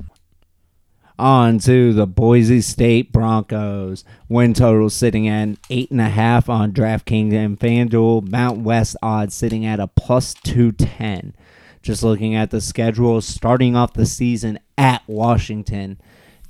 On 1.19 1.59
to 1.59 1.93
the 1.93 2.07
Boise 2.07 2.61
State 2.61 3.13
Broncos. 3.13 4.05
Win 4.29 4.55
total 4.55 4.89
sitting 4.89 5.27
at 5.27 5.59
eight 5.69 5.91
and 5.91 6.01
a 6.01 6.09
half 6.09 6.49
on 6.49 6.73
DraftKings 6.73 7.33
and 7.33 7.59
FanDuel. 7.59 8.31
Mount 8.31 8.61
West 8.61 8.97
odds 9.03 9.35
sitting 9.35 9.67
at 9.67 9.81
a 9.81 9.89
plus 9.89 10.33
two 10.33 10.71
ten. 10.71 11.35
Just 11.83 12.05
looking 12.05 12.37
at 12.37 12.51
the 12.51 12.61
schedule, 12.61 13.21
starting 13.21 13.75
off 13.75 13.95
the 13.95 14.07
season 14.07 14.61
at 14.77 15.03
Washington, 15.09 16.01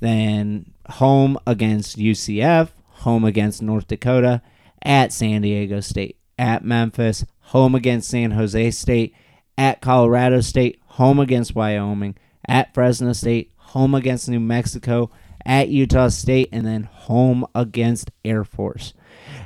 then 0.01 0.71
home 0.87 1.37
against 1.47 1.97
UCF, 1.97 2.69
home 2.89 3.23
against 3.23 3.61
North 3.61 3.87
Dakota, 3.87 4.41
at 4.83 5.11
San 5.11 5.41
Diego 5.41 5.79
State, 5.79 6.17
at 6.37 6.63
Memphis, 6.63 7.25
home 7.39 7.73
against 7.73 8.09
San 8.09 8.31
Jose 8.31 8.71
State, 8.71 9.15
at 9.57 9.81
Colorado 9.81 10.41
State, 10.41 10.79
home 10.85 11.19
against 11.19 11.55
Wyoming, 11.55 12.15
at 12.49 12.73
Fresno 12.73 13.13
State, 13.13 13.53
home 13.57 13.95
against 13.95 14.27
New 14.27 14.39
Mexico, 14.39 15.11
at 15.45 15.69
Utah 15.69 16.09
State, 16.09 16.49
and 16.51 16.65
then 16.65 16.83
home 16.83 17.45
against 17.55 18.11
Air 18.25 18.43
Force. 18.43 18.93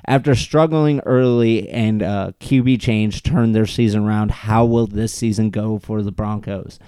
After 0.05 0.33
struggling 0.35 0.99
early 1.01 1.69
and 1.69 2.01
uh, 2.01 2.31
QB 2.39 2.81
change 2.81 3.23
turned 3.23 3.53
their 3.53 3.65
season 3.65 4.03
around, 4.05 4.31
how 4.31 4.65
will 4.65 4.87
this 4.87 5.13
season 5.13 5.49
go 5.49 5.77
for 5.79 6.01
the 6.01 6.11
Broncos? 6.11 6.79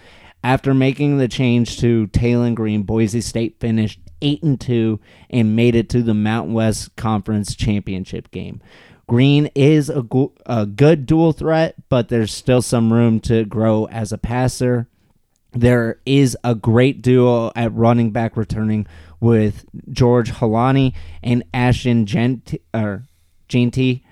After 0.44 0.74
making 0.74 1.18
the 1.18 1.28
change 1.28 1.80
to 1.80 2.08
Taylen 2.08 2.56
Green, 2.56 2.84
Boise 2.84 3.22
State 3.22 3.60
finished 3.60 4.00
8 4.22 4.44
and 4.44 4.60
2 4.60 5.00
and 5.30 5.56
made 5.56 5.76
it 5.76 5.90
to 5.90 6.02
the 6.02 6.14
Mountain 6.14 6.54
West 6.54 6.96
Conference 6.96 7.56
Championship 7.56 8.32
game. 8.32 8.62
Green 9.08 9.50
is 9.56 9.90
a, 9.90 10.02
go- 10.02 10.34
a 10.46 10.66
good 10.66 11.06
dual 11.06 11.32
threat, 11.32 11.76
but 11.90 12.10
there's 12.10 12.34
still 12.34 12.62
some 12.62 12.92
room 12.92 13.20
to 13.22 13.46
grow 13.46 13.86
as 13.86 14.12
a 14.12 14.18
passer. 14.18 14.88
There 15.56 16.00
is 16.06 16.38
a 16.44 16.54
great 16.54 17.02
duo 17.02 17.54
at 17.56 17.74
running 17.74 18.12
back 18.12 18.36
returning 18.36 18.88
with 19.22 19.64
George 19.90 20.32
Holani 20.32 20.94
and 21.24 21.46
Ashton 21.54 22.06
Gent- 22.06 22.56
or 22.74 23.06
Jeanty, 23.48 24.04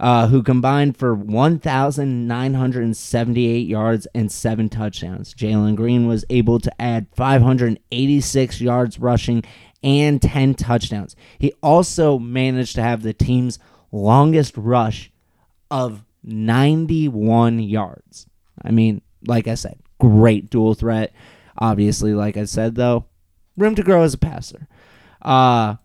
uh, 0.00 0.28
who 0.28 0.42
combined 0.42 0.96
for 0.96 1.14
1,978 1.14 3.66
yards 3.66 4.06
and 4.14 4.32
seven 4.32 4.70
touchdowns. 4.70 5.34
Jalen 5.34 5.76
Green 5.76 6.06
was 6.06 6.24
able 6.30 6.58
to 6.60 6.72
add 6.80 7.08
586 7.14 8.62
yards 8.62 8.98
rushing 8.98 9.44
and 9.82 10.22
10 10.22 10.54
touchdowns. 10.54 11.14
He 11.38 11.52
also 11.62 12.18
managed 12.18 12.74
to 12.76 12.82
have 12.82 13.02
the 13.02 13.12
team's 13.12 13.58
longest 13.92 14.56
rush 14.56 15.12
of 15.70 16.02
91 16.24 17.58
yards. 17.60 18.26
I 18.62 18.70
mean, 18.70 19.02
like 19.26 19.46
I 19.46 19.54
said, 19.54 19.78
great 19.98 20.50
dual 20.50 20.74
threat. 20.74 21.12
Obviously, 21.58 22.14
like 22.14 22.36
I 22.36 22.44
said, 22.44 22.74
though, 22.74 23.06
room 23.56 23.74
to 23.74 23.82
grow 23.82 24.02
as 24.02 24.14
a 24.14 24.18
passer. 24.18 24.68
Uh, 25.22 25.76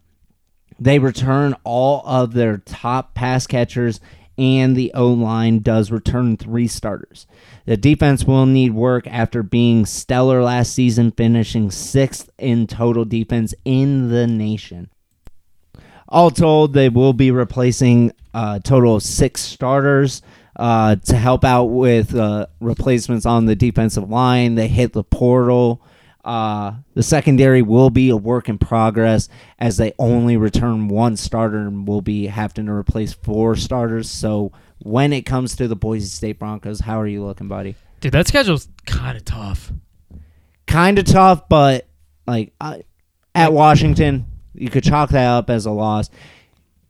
they 0.80 1.00
return 1.00 1.56
all 1.64 2.02
of 2.06 2.34
their 2.34 2.58
top 2.58 3.14
pass 3.14 3.48
catchers, 3.48 4.00
and 4.38 4.76
the 4.76 4.92
O 4.94 5.08
line 5.08 5.60
does 5.60 5.92
return 5.92 6.36
three 6.36 6.68
starters. 6.68 7.28
The 7.66 7.78
defense 7.78 8.26
will 8.26 8.46
need 8.46 8.74
work 8.74 9.06
after 9.08 9.44
being 9.44 9.86
stellar 9.86 10.42
last 10.42 10.74
season, 10.74 11.12
finishing 11.12 11.70
sixth 11.70 12.30
in 12.38 12.68
total 12.68 13.06
defense 13.06 13.54
in 13.64 14.10
the 14.10 14.28
nation. 14.28 14.90
All 16.10 16.32
told, 16.32 16.74
they 16.74 16.90
will 16.90 17.14
be 17.14 17.32
replacing 17.32 18.12
a 18.34 18.60
total 18.62 18.96
of 18.96 19.04
six 19.04 19.42
starters 19.42 20.22
uh, 20.56 20.96
to 20.96 21.16
help 21.16 21.44
out 21.44 21.66
with 21.66 22.16
uh, 22.16 22.48
replacements 22.60 23.26
on 23.26 23.46
the 23.46 23.56
defensive 23.56 24.10
line. 24.10 24.56
They 24.56 24.68
hit 24.68 24.94
the 24.94 25.04
portal. 25.04 25.82
Uh, 26.24 26.74
the 26.94 27.02
secondary 27.02 27.62
will 27.62 27.90
be 27.90 28.10
a 28.10 28.18
work 28.18 28.48
in 28.48 28.58
progress 28.58 29.28
as 29.58 29.78
they 29.78 29.94
only 29.98 30.38
return 30.38 30.88
one 30.88 31.18
starter 31.18 31.58
and 31.58 31.88
will 31.88 32.02
be 32.02 32.28
having 32.28 32.68
to 32.68 32.72
replace 32.72 33.14
four 33.14 33.56
starters. 33.56 34.10
So 34.10 34.52
when 34.80 35.14
it 35.14 35.24
comes 35.24 35.56
to 35.56 35.68
the 35.68 35.76
Boise 35.76 36.08
State 36.08 36.38
Broncos, 36.38 36.80
how 36.82 37.00
are 37.00 37.08
you 37.08 37.24
looking, 37.24 37.48
buddy? 37.48 37.76
Dude, 38.02 38.12
that 38.14 38.28
schedule's 38.28 38.68
kind 38.86 39.18
of 39.18 39.26
tough. 39.26 39.72
Kind 40.68 41.00
of 41.00 41.06
tough, 41.06 41.50
but 41.50 41.88
like 42.28 42.54
I 42.62 42.84
at 43.34 43.54
Washington, 43.54 44.26
you 44.54 44.70
could 44.70 44.84
chalk 44.84 45.10
that 45.12 45.28
up 45.28 45.50
as 45.50 45.66
a 45.66 45.72
loss. 45.72 46.10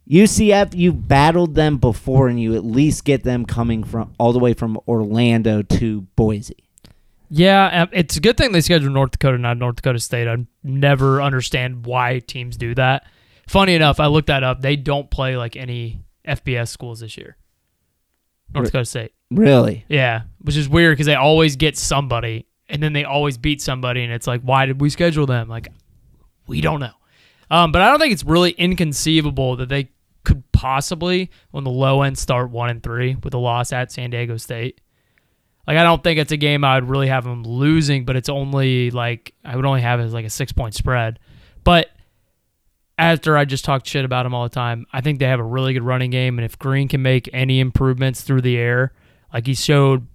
UCF, 0.10 0.76
you 0.76 0.92
battled 0.92 1.56
them 1.56 1.78
before, 1.78 2.28
and 2.28 2.40
you 2.40 2.56
at 2.56 2.66
least 2.66 3.06
get 3.06 3.24
them 3.24 3.46
coming 3.46 3.84
from 3.84 4.14
all 4.20 4.34
the 4.34 4.40
way 4.40 4.54
from 4.54 4.80
Orlando 4.88 5.62
to 5.62 6.02
Boise. 6.16 6.66
Yeah, 7.30 7.84
um, 7.84 7.90
it's 7.94 8.18
a 8.18 8.20
good 8.20 8.36
thing 8.36 8.52
they 8.52 8.60
scheduled 8.62 8.94
North 8.94 9.12
Dakota, 9.12 9.38
not 9.38 9.58
North 9.58 9.78
Dakota 9.78 10.00
State. 10.00 10.28
I 10.28 10.46
never 10.64 11.22
understand 11.22 11.86
why 11.86 12.20
teams 12.20 12.58
do 12.58 12.76
that. 12.76 13.06
Funny 13.48 13.74
enough, 13.74 14.00
I 14.00 14.08
looked 14.08 14.28
that 14.28 14.44
up. 14.44 14.62
They 14.62 14.76
don't 14.76 15.10
play 15.10 15.38
like 15.38 15.56
any 15.56 16.02
FBS 16.28 16.68
schools 16.68 17.00
this 17.00 17.18
year. 17.18 17.38
North 18.54 18.68
Dakota 18.68 18.86
State. 18.86 19.14
Really? 19.30 19.86
Yeah, 19.88 20.24
which 20.42 20.58
is 20.58 20.68
weird 20.68 20.94
because 20.94 21.06
they 21.06 21.16
always 21.16 21.56
get 21.56 21.78
somebody 21.78 22.48
and 22.72 22.82
then 22.82 22.94
they 22.94 23.04
always 23.04 23.38
beat 23.38 23.62
somebody, 23.62 24.02
and 24.04 24.14
it's 24.14 24.26
like, 24.26 24.42
why 24.42 24.66
did 24.66 24.80
we 24.80 24.90
schedule 24.90 25.26
them? 25.26 25.50
Like, 25.50 25.68
we 26.48 26.62
don't 26.62 26.80
know. 26.80 26.94
Um, 27.52 27.74
but 27.74 27.82
I 27.82 27.90
don't 27.90 28.00
think 28.00 28.14
it's 28.14 28.24
really 28.24 28.52
inconceivable 28.52 29.58
that 29.58 29.68
they 29.68 29.90
could 30.24 30.50
possibly, 30.54 31.30
on 31.54 31.66
the 31.66 31.70
low 31.70 32.02
end, 32.02 32.18
start 32.18 32.50
one 32.50 32.70
and 32.70 32.82
three 32.82 33.18
with 33.24 33.34
a 33.34 33.38
loss 33.38 33.74
at 33.74 33.92
San 33.92 34.10
Diego 34.10 34.38
State. 34.38 34.80
Like, 35.68 35.78
I 35.78 35.84
don't 35.84 36.02
think 36.02 36.18
it's 36.18 36.32
a 36.32 36.38
game 36.38 36.64
I 36.64 36.80
would 36.80 36.90
really 36.90 37.10
have 37.10 37.26
them 37.26 37.44
losing, 37.44 38.06
but 38.06 38.16
it's 38.16 38.30
only 38.30 38.90
like 38.90 39.34
I 39.44 39.58
would 39.58 39.66
only 39.66 39.82
have 39.82 40.00
it 40.00 40.04
as 40.04 40.14
like 40.14 40.26
a 40.26 40.30
six 40.30 40.54
point 40.54 40.76
spread. 40.76 41.20
But 41.66 41.90
after 42.98 43.38
I 43.38 43.44
just 43.44 43.66
talked 43.66 43.86
shit 43.86 44.06
about 44.06 44.24
them 44.24 44.34
all 44.34 44.44
the 44.44 44.50
time, 44.50 44.86
I 44.94 45.02
think 45.02 45.20
they 45.20 45.26
have 45.26 45.40
a 45.42 45.44
really 45.44 45.74
good 45.74 45.84
running 45.84 46.10
game, 46.10 46.40
and 46.40 46.46
if 46.46 46.58
Green 46.58 46.88
can 46.88 47.02
make 47.02 47.30
any 47.34 47.60
improvements 47.60 48.22
through 48.22 48.42
the 48.42 48.58
air, 48.58 48.94
like 49.34 49.46
he 49.46 49.56
showed 49.56 50.08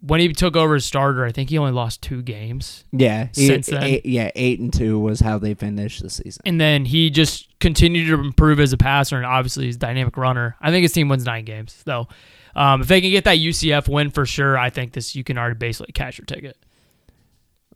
when 0.00 0.20
he 0.20 0.28
took 0.32 0.56
over 0.56 0.74
as 0.74 0.84
starter, 0.84 1.24
I 1.24 1.32
think 1.32 1.50
he 1.50 1.58
only 1.58 1.72
lost 1.72 2.02
two 2.02 2.22
games. 2.22 2.84
Yeah. 2.92 3.28
Since 3.32 3.68
Eight- 3.68 3.72
then? 3.72 3.82
eight- 3.82 4.06
yeah, 4.06 4.30
eight 4.34 4.60
and 4.60 4.72
two 4.72 4.98
was 4.98 5.20
how 5.20 5.38
they 5.38 5.54
finished 5.54 6.02
the 6.02 6.10
season. 6.10 6.42
And 6.44 6.60
then 6.60 6.84
he 6.84 7.10
just 7.10 7.48
continued 7.60 8.06
to 8.08 8.14
improve 8.20 8.60
as 8.60 8.72
a 8.72 8.76
passer, 8.76 9.16
and 9.16 9.24
obviously 9.26 9.64
he's 9.66 9.76
a 9.76 9.80
dynamic 9.80 10.16
runner. 10.16 10.56
I 10.60 10.70
think 10.70 10.82
his 10.82 10.92
team 10.92 11.08
wins 11.08 11.24
nine 11.24 11.44
games. 11.44 11.82
So 11.84 12.08
um, 12.54 12.82
if 12.82 12.88
they 12.88 13.00
can 13.00 13.10
get 13.10 13.24
that 13.24 13.38
UCF 13.38 13.88
win 13.88 14.10
for 14.10 14.26
sure, 14.26 14.56
I 14.58 14.70
think 14.70 14.92
this 14.92 15.14
you 15.16 15.24
can 15.24 15.38
already 15.38 15.56
basically 15.56 15.92
cash 15.92 16.18
your 16.18 16.26
ticket. 16.26 16.56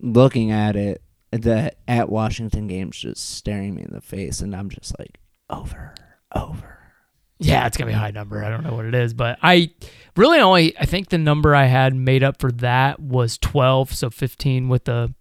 Looking 0.00 0.50
at 0.50 0.76
it, 0.76 1.02
the 1.30 1.72
at 1.86 2.08
Washington 2.08 2.66
game's 2.66 2.98
just 2.98 3.36
staring 3.36 3.74
me 3.74 3.82
in 3.82 3.92
the 3.92 4.00
face, 4.00 4.40
and 4.40 4.54
I'm 4.56 4.68
just 4.70 4.98
like, 4.98 5.18
over, 5.50 5.94
over. 6.34 6.78
Yeah, 7.38 7.66
it's 7.66 7.76
gonna 7.76 7.90
be 7.90 7.94
a 7.94 7.98
high 7.98 8.10
number. 8.10 8.42
I 8.44 8.48
don't 8.50 8.64
know 8.64 8.74
what 8.74 8.84
it 8.86 8.94
is, 8.94 9.14
but 9.14 9.38
I 9.42 9.70
really 10.16 10.38
only 10.40 10.76
I 10.78 10.86
think 10.86 11.08
the 11.08 11.18
number 11.18 11.54
I 11.54 11.64
had 11.66 11.94
made 11.94 12.22
up 12.22 12.40
for 12.40 12.50
that 12.52 13.00
was 13.00 13.38
twelve, 13.38 13.92
so 13.94 14.10
fifteen 14.10 14.68
with 14.68 14.84
the 14.84 15.12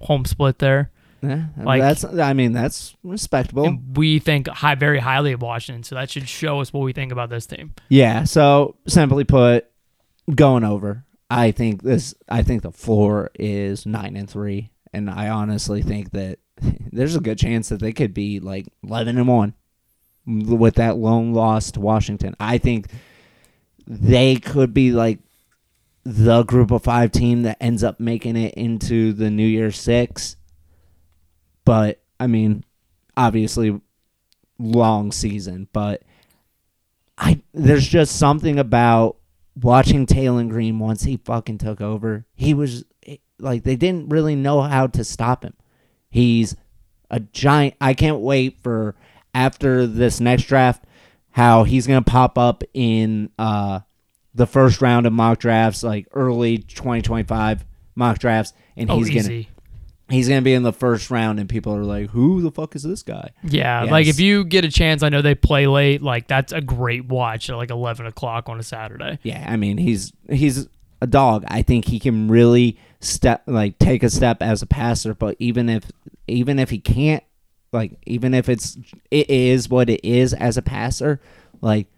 home 0.00 0.24
split 0.24 0.58
there. 0.58 0.90
Yeah, 1.22 1.44
Like- 1.56 1.80
that's. 1.80 2.04
I 2.04 2.32
mean, 2.32 2.52
that's 2.52 2.96
respectable. 3.04 3.64
And 3.64 3.96
we 3.96 4.18
think 4.18 4.48
high, 4.48 4.74
very 4.74 4.98
highly 4.98 5.32
of 5.32 5.40
Washington, 5.42 5.84
so 5.84 5.94
that 5.94 6.10
should 6.10 6.28
show 6.28 6.60
us 6.60 6.72
what 6.72 6.80
we 6.80 6.92
think 6.92 7.12
about 7.12 7.30
this 7.30 7.46
team. 7.46 7.74
Yeah. 7.88 8.24
So 8.24 8.74
simply 8.88 9.22
put, 9.22 9.66
going 10.34 10.64
over. 10.64 11.04
I 11.30 11.52
think 11.52 11.82
this. 11.84 12.14
I 12.28 12.42
think 12.42 12.62
the 12.62 12.72
floor 12.72 13.30
is 13.38 13.86
nine 13.86 14.16
and 14.16 14.28
three, 14.28 14.72
and 14.92 15.08
I 15.08 15.28
honestly 15.28 15.80
think 15.82 16.10
that 16.10 16.40
there's 16.92 17.14
a 17.14 17.20
good 17.20 17.38
chance 17.38 17.68
that 17.68 17.78
they 17.80 17.92
could 17.92 18.12
be 18.12 18.40
like 18.40 18.66
eleven 18.82 19.16
and 19.16 19.28
one. 19.28 19.54
with 20.26 20.74
that 20.74 20.96
lone 20.96 21.32
loss 21.32 21.70
to 21.72 21.80
Washington. 21.80 22.34
I 22.40 22.58
think 22.58 22.88
they 23.86 24.36
could 24.36 24.72
be 24.74 24.92
like 24.92 25.18
the 26.04 26.42
group 26.42 26.70
of 26.70 26.82
five 26.82 27.12
team 27.12 27.42
that 27.42 27.58
ends 27.60 27.84
up 27.84 28.00
making 28.00 28.36
it 28.36 28.54
into 28.54 29.12
the 29.12 29.30
New 29.30 29.46
Year 29.46 29.70
Six. 29.70 30.36
But 31.64 32.02
I 32.18 32.26
mean, 32.26 32.64
obviously, 33.16 33.80
long 34.58 35.12
season. 35.12 35.68
But 35.72 36.02
I 37.18 37.42
there's 37.52 37.86
just 37.86 38.16
something 38.16 38.58
about 38.58 39.16
watching 39.60 40.06
Taylen 40.06 40.48
Green 40.48 40.78
once 40.78 41.02
he 41.02 41.18
fucking 41.18 41.58
took 41.58 41.80
over. 41.80 42.26
He 42.34 42.54
was 42.54 42.84
like 43.38 43.64
they 43.64 43.76
didn't 43.76 44.08
really 44.08 44.36
know 44.36 44.62
how 44.62 44.86
to 44.88 45.04
stop 45.04 45.44
him. 45.44 45.54
He's 46.10 46.56
a 47.10 47.20
giant. 47.20 47.74
I 47.80 47.94
can't 47.94 48.20
wait 48.20 48.58
for 48.62 48.94
after 49.34 49.86
this 49.86 50.20
next 50.20 50.44
draft 50.44 50.84
how 51.32 51.64
he's 51.64 51.86
gonna 51.86 52.02
pop 52.02 52.38
up 52.38 52.62
in 52.74 53.30
uh 53.38 53.80
the 54.34 54.46
first 54.46 54.80
round 54.80 55.06
of 55.06 55.12
mock 55.12 55.38
drafts, 55.38 55.82
like 55.82 56.06
early 56.12 56.58
2025 56.58 57.64
mock 57.94 58.18
drafts, 58.18 58.52
and 58.76 58.90
Oh, 58.90 58.98
he's 58.98 59.10
gonna 59.10 59.44
he's 60.08 60.28
gonna 60.28 60.42
be 60.42 60.54
in 60.54 60.62
the 60.62 60.72
first 60.72 61.10
round, 61.10 61.38
and 61.40 61.48
people 61.48 61.74
are 61.74 61.84
like, 61.84 62.10
"Who 62.10 62.40
the 62.42 62.50
fuck 62.50 62.74
is 62.76 62.82
this 62.82 63.02
guy?" 63.02 63.30
Yeah, 63.44 63.82
Yes. 63.84 63.90
like 63.90 64.06
if 64.06 64.20
you 64.20 64.44
get 64.44 64.64
a 64.64 64.70
chance, 64.70 65.02
I 65.02 65.08
know 65.10 65.20
they 65.22 65.34
play 65.34 65.66
late. 65.66 66.02
Like 66.02 66.28
that's 66.28 66.52
a 66.52 66.60
great 66.60 67.06
watch 67.06 67.50
at 67.50 67.56
like 67.56 67.70
eleven 67.70 68.06
o'clock 68.06 68.48
on 68.48 68.58
a 68.58 68.62
Saturday. 68.62 69.18
Yeah, 69.22 69.44
I 69.48 69.56
mean 69.56 69.76
he's 69.78 70.12
he's 70.30 70.68
a 71.00 71.06
dog. 71.06 71.44
I 71.48 71.62
think 71.62 71.86
he 71.86 71.98
can 71.98 72.28
really 72.28 72.78
step 73.00 73.42
like 73.46 73.78
take 73.78 74.02
a 74.02 74.10
step 74.10 74.40
as 74.42 74.62
a 74.62 74.66
passer, 74.66 75.12
but 75.14 75.36
even 75.38 75.68
if 75.68 75.90
even 76.28 76.58
if 76.58 76.70
he 76.70 76.78
can't 76.78 77.22
like 77.72 77.92
even 78.06 78.34
if 78.34 78.48
it's 78.48 78.76
it 79.10 79.30
is 79.30 79.68
what 79.68 79.88
it 79.88 80.04
is 80.04 80.34
as 80.34 80.56
a 80.56 80.62
passer, 80.62 81.20
like 81.60 81.88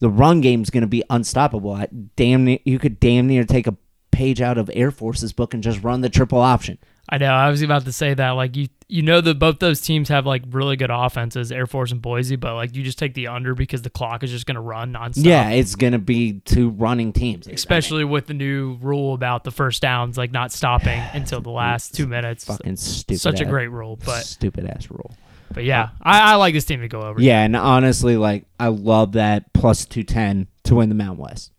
the 0.00 0.08
run 0.08 0.40
game's 0.40 0.70
going 0.70 0.82
to 0.82 0.86
be 0.86 1.02
unstoppable. 1.10 1.72
I, 1.72 1.88
damn 2.16 2.44
near, 2.44 2.58
you 2.64 2.78
could 2.78 3.00
damn 3.00 3.26
near 3.26 3.44
take 3.44 3.66
a 3.66 3.76
page 4.12 4.40
out 4.40 4.58
of 4.58 4.70
Air 4.72 4.90
Force's 4.90 5.32
book 5.32 5.54
and 5.54 5.62
just 5.62 5.82
run 5.82 6.00
the 6.00 6.08
triple 6.08 6.40
option. 6.40 6.78
I 7.10 7.18
know. 7.18 7.32
I 7.32 7.48
was 7.48 7.62
about 7.62 7.84
to 7.86 7.92
say 7.92 8.12
that. 8.12 8.30
Like 8.32 8.54
you, 8.54 8.68
you 8.86 9.00
know 9.02 9.20
that 9.22 9.38
both 9.38 9.60
those 9.60 9.80
teams 9.80 10.10
have 10.10 10.26
like 10.26 10.42
really 10.50 10.76
good 10.76 10.90
offenses, 10.92 11.50
Air 11.50 11.66
Force 11.66 11.90
and 11.90 12.02
Boise. 12.02 12.36
But 12.36 12.54
like 12.54 12.76
you 12.76 12.82
just 12.82 12.98
take 12.98 13.14
the 13.14 13.28
under 13.28 13.54
because 13.54 13.80
the 13.82 13.90
clock 13.90 14.22
is 14.22 14.30
just 14.30 14.44
going 14.44 14.56
to 14.56 14.60
run 14.60 14.92
nonstop. 14.92 15.24
Yeah, 15.24 15.48
it's 15.50 15.74
going 15.74 15.94
to 15.94 15.98
be 15.98 16.40
two 16.44 16.68
running 16.70 17.12
teams. 17.14 17.46
Especially 17.46 18.04
with 18.04 18.26
the 18.26 18.34
new 18.34 18.78
rule 18.82 19.14
about 19.14 19.44
the 19.44 19.50
first 19.50 19.80
downs, 19.80 20.18
like 20.18 20.32
not 20.32 20.52
stopping 20.52 21.00
until 21.14 21.40
the 21.40 21.50
last 21.50 21.94
two 21.94 22.06
minutes. 22.06 22.44
fucking 22.44 22.76
stupid. 22.76 23.20
Such 23.20 23.40
a 23.40 23.46
great 23.46 23.68
rule, 23.68 23.98
but 24.04 24.24
stupid 24.24 24.66
ass 24.66 24.90
rule. 24.90 25.14
but 25.54 25.64
yeah, 25.64 25.90
I, 26.02 26.32
I 26.32 26.34
like 26.34 26.52
this 26.52 26.66
team 26.66 26.82
to 26.82 26.88
go 26.88 27.00
over. 27.00 27.22
Yeah, 27.22 27.42
and 27.42 27.56
honestly, 27.56 28.18
like 28.18 28.44
I 28.60 28.68
love 28.68 29.12
that 29.12 29.52
plus 29.54 29.86
two 29.86 30.04
ten 30.04 30.46
to 30.64 30.74
win 30.74 30.90
the 30.90 30.94
Mountain 30.94 31.24
West. 31.24 31.52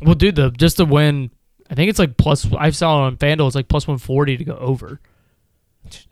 Well, 0.00 0.14
dude, 0.14 0.36
the 0.36 0.50
just 0.50 0.76
to 0.76 0.84
win, 0.84 1.30
I 1.72 1.74
think 1.74 1.88
it's 1.88 1.98
like 1.98 2.18
plus. 2.18 2.46
I 2.52 2.68
saw 2.70 3.04
on 3.04 3.16
Fanduel. 3.16 3.46
It's 3.46 3.56
like 3.56 3.66
plus 3.66 3.88
one 3.88 3.96
forty 3.96 4.36
to 4.36 4.44
go 4.44 4.56
over, 4.56 5.00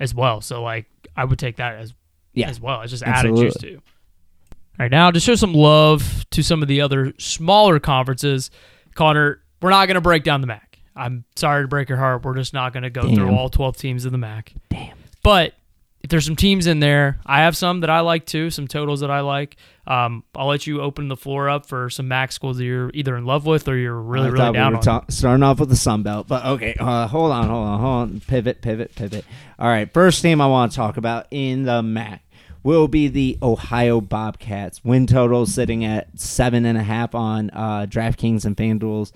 as 0.00 0.14
well. 0.14 0.40
So 0.40 0.62
like, 0.62 0.86
I 1.14 1.24
would 1.24 1.38
take 1.38 1.56
that 1.56 1.76
as 1.76 1.92
Yeah, 2.32 2.48
as 2.48 2.58
well. 2.58 2.80
It's 2.80 2.90
just 2.90 3.02
added 3.02 3.36
juice 3.36 3.54
absolutely. 3.54 3.70
to. 3.70 3.74
All 3.76 4.84
right, 4.84 4.90
now 4.90 5.10
to 5.10 5.20
show 5.20 5.34
some 5.34 5.52
love 5.52 6.24
to 6.30 6.42
some 6.42 6.62
of 6.62 6.68
the 6.68 6.80
other 6.80 7.12
smaller 7.18 7.78
conferences, 7.78 8.50
Connor, 8.94 9.42
we're 9.60 9.68
not 9.68 9.84
going 9.86 9.96
to 9.96 10.00
break 10.00 10.24
down 10.24 10.40
the 10.40 10.46
MAC. 10.46 10.78
I'm 10.96 11.24
sorry 11.36 11.64
to 11.64 11.68
break 11.68 11.90
your 11.90 11.98
heart. 11.98 12.24
We're 12.24 12.34
just 12.34 12.54
not 12.54 12.72
going 12.72 12.84
to 12.84 12.90
go 12.90 13.02
through 13.14 13.30
all 13.30 13.50
12 13.50 13.76
teams 13.76 14.06
of 14.06 14.12
the 14.12 14.18
MAC. 14.18 14.54
Damn. 14.70 14.96
But 15.22 15.52
if 16.02 16.08
there's 16.08 16.24
some 16.24 16.36
teams 16.36 16.66
in 16.66 16.80
there, 16.80 17.20
I 17.26 17.40
have 17.40 17.56
some 17.56 17.80
that 17.80 17.90
I 17.90 18.00
like 18.00 18.24
too, 18.24 18.50
some 18.50 18.66
totals 18.66 19.00
that 19.00 19.10
I 19.10 19.20
like. 19.20 19.56
Um, 19.86 20.24
I'll 20.34 20.46
let 20.46 20.66
you 20.66 20.80
open 20.80 21.08
the 21.08 21.16
floor 21.16 21.50
up 21.50 21.66
for 21.66 21.90
some 21.90 22.08
MAC 22.08 22.32
schools 22.32 22.56
that 22.58 22.64
you're 22.64 22.90
either 22.94 23.16
in 23.16 23.26
love 23.26 23.44
with 23.44 23.68
or 23.68 23.76
you're 23.76 24.00
really, 24.00 24.28
I 24.28 24.30
really 24.30 24.52
down 24.52 24.72
we 24.72 24.76
on. 24.78 24.82
ta- 24.82 25.04
starting 25.08 25.42
off 25.42 25.60
with 25.60 25.68
the 25.68 25.76
Sun 25.76 26.02
Belt, 26.02 26.26
but 26.26 26.44
okay. 26.44 26.74
Uh, 26.78 27.06
hold 27.06 27.32
on, 27.32 27.48
hold 27.48 27.66
on, 27.66 27.80
hold 27.80 28.02
on. 28.02 28.20
Pivot, 28.20 28.62
pivot, 28.62 28.94
pivot. 28.94 29.24
All 29.58 29.68
right, 29.68 29.92
first 29.92 30.22
team 30.22 30.40
I 30.40 30.46
want 30.46 30.72
to 30.72 30.76
talk 30.76 30.96
about 30.96 31.26
in 31.30 31.64
the 31.64 31.82
MAC 31.82 32.22
will 32.62 32.88
be 32.88 33.08
the 33.08 33.38
Ohio 33.42 34.00
Bobcats. 34.00 34.84
Win 34.84 35.06
total 35.06 35.46
sitting 35.46 35.84
at 35.84 36.18
seven 36.18 36.64
and 36.64 36.78
a 36.78 36.82
half 36.82 37.14
on 37.14 37.50
uh, 37.50 37.86
DraftKings 37.88 38.44
and 38.44 38.56
FanDuel's. 38.56 39.12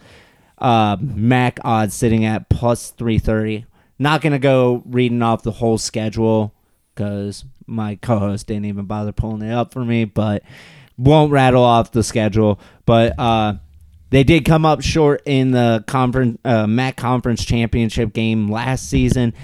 Uh, 0.58 0.96
MAC 1.00 1.58
odds 1.64 1.94
sitting 1.94 2.24
at 2.24 2.48
plus 2.48 2.90
three 2.90 3.18
thirty. 3.18 3.66
Not 3.98 4.22
gonna 4.22 4.38
go 4.38 4.82
reading 4.86 5.22
off 5.22 5.42
the 5.42 5.50
whole 5.52 5.78
schedule 5.78 6.53
because 6.94 7.44
my 7.66 7.96
co-host 7.96 8.46
didn't 8.46 8.66
even 8.66 8.84
bother 8.86 9.12
pulling 9.12 9.42
it 9.42 9.52
up 9.52 9.72
for 9.72 9.84
me, 9.84 10.04
but 10.04 10.42
won't 10.96 11.32
rattle 11.32 11.62
off 11.64 11.92
the 11.92 12.02
schedule. 12.02 12.60
But 12.86 13.18
uh, 13.18 13.54
they 14.10 14.24
did 14.24 14.44
come 14.44 14.64
up 14.64 14.82
short 14.82 15.22
in 15.26 15.50
the 15.50 15.84
conference 15.86 16.38
uh, 16.44 16.66
MAC 16.66 16.96
conference 16.96 17.44
championship 17.44 18.12
game 18.12 18.48
last 18.48 18.88
season, 18.88 19.34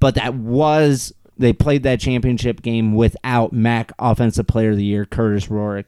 but 0.00 0.16
that 0.16 0.34
was 0.34 1.12
they 1.38 1.52
played 1.52 1.84
that 1.84 2.00
championship 2.00 2.62
game 2.62 2.94
without 2.94 3.52
MAC 3.52 3.92
offensive 3.98 4.46
player 4.46 4.70
of 4.70 4.76
the 4.76 4.84
year 4.84 5.06
Kurtis 5.06 5.48
Rourke. 5.48 5.86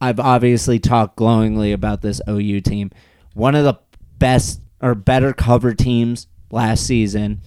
I've 0.00 0.20
obviously 0.20 0.78
talked 0.78 1.16
glowingly 1.16 1.72
about 1.72 2.02
this 2.02 2.20
OU 2.28 2.60
team. 2.62 2.90
One 3.34 3.54
of 3.54 3.64
the 3.64 3.78
best 4.18 4.60
or 4.80 4.94
better 4.94 5.32
cover 5.32 5.74
teams 5.74 6.26
last 6.50 6.86
season, 6.86 7.40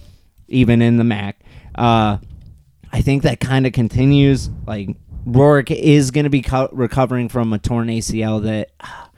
even 0.48 0.82
in 0.82 0.98
the 0.98 1.04
MAC. 1.04 1.40
Uh, 1.74 2.18
I 2.92 3.00
think 3.00 3.22
that 3.22 3.40
kind 3.40 3.66
of 3.66 3.72
continues. 3.72 4.50
Like 4.66 4.96
Rourke 5.24 5.70
is 5.70 6.10
going 6.10 6.24
to 6.24 6.30
be 6.30 6.42
co- 6.42 6.68
recovering 6.72 7.28
from 7.28 7.52
a 7.52 7.58
torn 7.58 7.88
ACL 7.88 8.42
that 8.42 8.70
I 8.80 9.08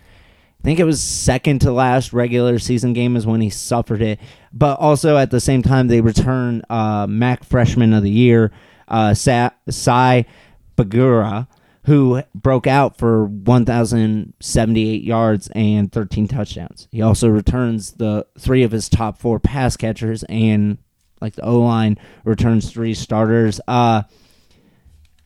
think 0.63 0.79
it 0.79 0.85
was 0.85 1.03
second 1.03 1.61
to 1.63 1.73
last 1.73 2.13
regular 2.13 2.59
season 2.59 2.93
game 2.93 3.17
is 3.17 3.27
when 3.27 3.41
he 3.41 3.51
suffered 3.51 4.01
it. 4.01 4.21
But 4.53 4.79
also 4.79 5.17
at 5.17 5.31
the 5.31 5.41
same 5.41 5.63
time, 5.63 5.89
they 5.89 6.01
return 6.01 6.63
uh, 6.71 7.07
MAC 7.09 7.45
Freshman 7.45 7.93
of 7.93 8.03
the 8.03 8.11
Year, 8.11 8.53
uh, 8.89 9.13
Sa- 9.15 9.51
Sieh 9.69 10.25
Bangura, 10.77 11.49
who 11.85 12.23
broke 12.35 12.67
out 12.67 12.97
for 12.97 13.27
1,078 13.27 15.03
yards 15.03 15.49
and 15.55 15.93
13 15.93 16.29
touchdowns. 16.29 16.89
He 16.91 17.03
also 17.03 17.29
returns 17.29 17.93
the 17.93 18.27
three 18.39 18.63
of 18.63 18.73
his 18.73 18.89
top 18.89 19.19
four 19.19 19.39
pass 19.39 19.77
catchers 19.77 20.23
and 20.25 20.79
like 21.25 21.35
the 21.35 21.45
O 21.45 21.61
line 21.61 21.99
returns 22.25 22.71
three 22.71 22.93
starters. 22.93 23.59
Uh, 23.67 24.03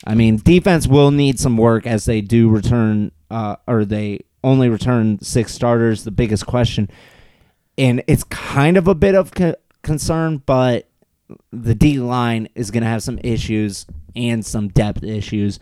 I 0.07 0.15
mean, 0.15 0.37
defense 0.37 0.87
will 0.87 1.11
need 1.11 1.41
some 1.41 1.57
work 1.57 1.89
as 1.89 2.05
they 2.05 2.21
do 2.21 2.49
return, 2.49 3.11
uh, 3.33 3.57
or 3.67 3.85
they 3.85 4.21
only 4.45 4.69
return 4.69 5.19
six 5.21 5.53
starters. 5.53 6.05
The 6.05 6.13
biggest 6.13 6.47
question, 6.47 6.89
and 7.77 8.05
it's 8.07 8.23
kind 8.25 8.77
of 8.77 8.87
a 8.87 8.95
bit 8.95 9.17
of 9.17 9.33
co- 9.33 9.57
concern, 9.83 10.41
but 10.47 10.89
the 11.51 11.75
D 11.75 11.99
line 11.99 12.49
is 12.55 12.71
going 12.71 12.85
to 12.85 12.89
have 12.89 13.03
some 13.03 13.19
issues 13.25 13.85
and 14.15 14.47
some 14.47 14.69
depth 14.69 15.03
issues. 15.03 15.59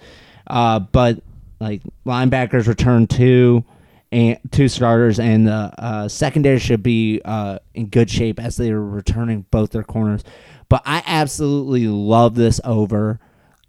Uh, 0.47 0.81
but 0.81 1.23
like 1.61 1.81
linebackers 2.05 2.69
return 2.69 3.07
two 3.07 3.65
and 4.13 4.39
two 4.51 4.69
starters, 4.69 5.19
and 5.19 5.47
the 5.47 5.73
uh, 5.79 6.09
secondary 6.09 6.59
should 6.59 6.83
be 6.83 7.21
uh, 7.25 7.59
in 7.75 7.89
good 7.89 8.11
shape 8.11 8.41
as 8.41 8.57
they 8.57 8.71
are 8.71 8.83
returning 8.83 9.47
both 9.51 9.71
their 9.71 9.83
corners. 9.83 10.23
But 10.69 10.83
I 10.85 11.03
absolutely 11.07 11.89
love 11.89 12.35
this 12.35 12.61
over. 12.65 13.21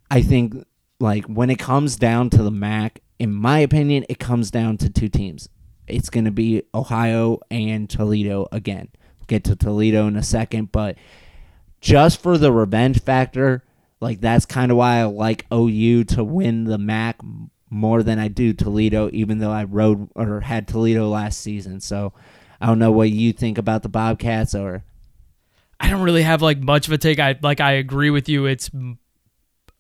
I 0.10 0.22
think 0.22 0.66
like 1.00 1.26
when 1.26 1.50
it 1.50 1.60
comes 1.60 1.96
down 1.96 2.30
to 2.32 2.44
the 2.44 2.52
MAC, 2.52 3.02
in 3.20 3.34
my 3.34 3.60
opinion, 3.60 4.06
it 4.10 4.20
comes 4.20 4.52
down 4.52 4.78
to 4.78 4.90
two 4.90 5.10
teams. 5.10 5.50
It's 5.88 6.10
going 6.10 6.26
to 6.26 6.32
be 6.32 6.64
Ohio 6.74 7.40
and 7.50 7.90
Toledo 7.90 8.48
again. 8.52 8.90
Get 9.28 9.44
to 9.46 9.56
Toledo 9.56 10.08
in 10.08 10.16
a 10.16 10.24
second, 10.24 10.72
but 10.72 10.98
just 11.82 12.22
for 12.22 12.38
the 12.38 12.52
revenge 12.52 13.02
factor, 13.02 13.64
like 14.00 14.22
that's 14.22 14.46
kind 14.46 14.72
of 14.72 14.78
why 14.78 15.00
I 15.00 15.04
like 15.04 15.46
OU 15.52 16.06
to 16.06 16.24
win 16.24 16.66
the 16.66 16.78
MAC 16.78 17.18
more 17.70 18.04
than 18.04 18.20
I 18.20 18.28
do 18.28 18.54
Toledo, 18.54 19.10
even 19.14 19.40
though 19.40 19.52
I 19.52 19.64
rode 19.66 20.10
or 20.16 20.42
had 20.42 20.68
Toledo 20.68 21.10
last 21.10 21.42
season. 21.42 21.80
So 21.82 22.14
I 22.62 22.66
don't 22.68 22.80
know 22.80 22.92
what 22.92 23.10
you 23.10 23.34
think 23.34 23.58
about 23.58 23.84
the 23.84 23.90
Bobcats 23.90 24.56
or 24.56 24.84
I 25.80 25.90
don't 25.90 26.02
really 26.02 26.24
have 26.24 26.42
like 26.42 26.60
much 26.60 26.88
of 26.88 26.94
a 26.94 26.98
take. 26.98 27.20
I 27.20 27.38
like 27.42 27.60
I 27.60 27.74
agree 27.74 28.10
with 28.10 28.28
you. 28.30 28.46
It's 28.46 28.70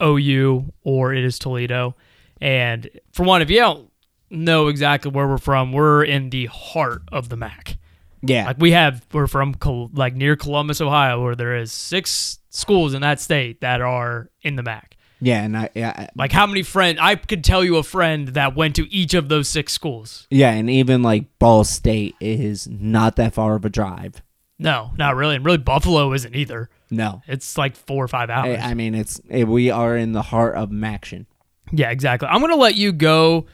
OU 0.02 0.74
or 0.84 1.14
it 1.14 1.24
is 1.24 1.40
Toledo. 1.40 1.96
And 2.40 2.90
for 3.14 3.24
one, 3.24 3.42
if 3.42 3.50
you 3.50 3.58
don't 3.58 3.90
know 4.30 4.68
exactly 4.68 5.12
where 5.12 5.28
we're 5.28 5.38
from, 5.38 5.72
we're 5.72 6.04
in 6.04 6.30
the 6.30 6.46
heart 6.48 7.02
of 7.12 7.30
the 7.30 7.38
MAC. 7.38 7.78
yeah, 8.22 8.46
Like 8.48 8.60
we 8.60 8.72
have, 8.72 9.06
we're 9.12 9.26
from 9.28 9.56
Col- 9.56 9.90
like 9.94 10.14
near 10.14 10.36
Columbus, 10.36 10.82
Ohio, 10.82 11.24
where 11.24 11.36
there 11.36 11.56
is 11.56 11.72
six 11.72 12.40
schools 12.50 12.94
in 12.94 13.02
that 13.02 13.20
state 13.20 13.62
that 13.62 13.82
are 13.82 14.30
in 14.44 14.56
the 14.56 14.64
MAC. 14.64 14.97
Yeah, 15.20 15.44
and 15.44 15.58
I 15.58 15.70
yeah, 15.76 16.08
Like 16.16 16.32
how 16.32 16.46
many 16.48 16.64
friends? 16.64 17.00
I 17.02 17.16
could 17.16 17.44
tell 17.44 17.64
you 17.64 17.78
a 17.78 17.84
friend 17.84 18.30
that 18.30 18.56
went 18.56 18.76
to 18.78 18.92
each 18.94 19.14
of 19.14 19.30
those 19.30 19.48
six 19.48 19.74
schools. 19.74 20.28
yeah, 20.30 20.52
and 20.52 20.70
even 20.70 21.02
like 21.04 21.26
Ball 21.40 21.64
State 21.64 22.16
is 22.20 22.68
not 22.68 23.16
that 23.18 23.34
far 23.34 23.56
of 23.56 23.66
a 23.66 23.70
drive. 23.70 24.22
No, 24.60 24.92
not 24.98 25.16
really. 25.16 25.36
And 25.36 25.46
really, 25.46 25.58
Buffalo 25.60 26.14
isn't 26.14 26.36
either. 26.36 26.70
No, 26.90 27.22
It's 27.28 27.58
like 27.58 27.76
four 27.76 28.04
or 28.04 28.08
five 28.08 28.30
I, 28.30 28.34
hours. 28.34 28.60
I 28.62 28.74
mean 28.74 28.96
it's 28.96 29.20
it, 29.30 29.48
we 29.48 29.70
are 29.70 29.96
in 29.98 30.14
the 30.14 30.22
heart 30.22 30.56
of 30.56 30.70
Maction. 30.70 31.26
Yeah, 31.72 31.92
exactly. 31.92 32.30
I'm 32.30 32.40
going 32.40 32.52
to 32.52 32.56
let 32.58 32.76
you 32.76 32.94
go 32.94 33.46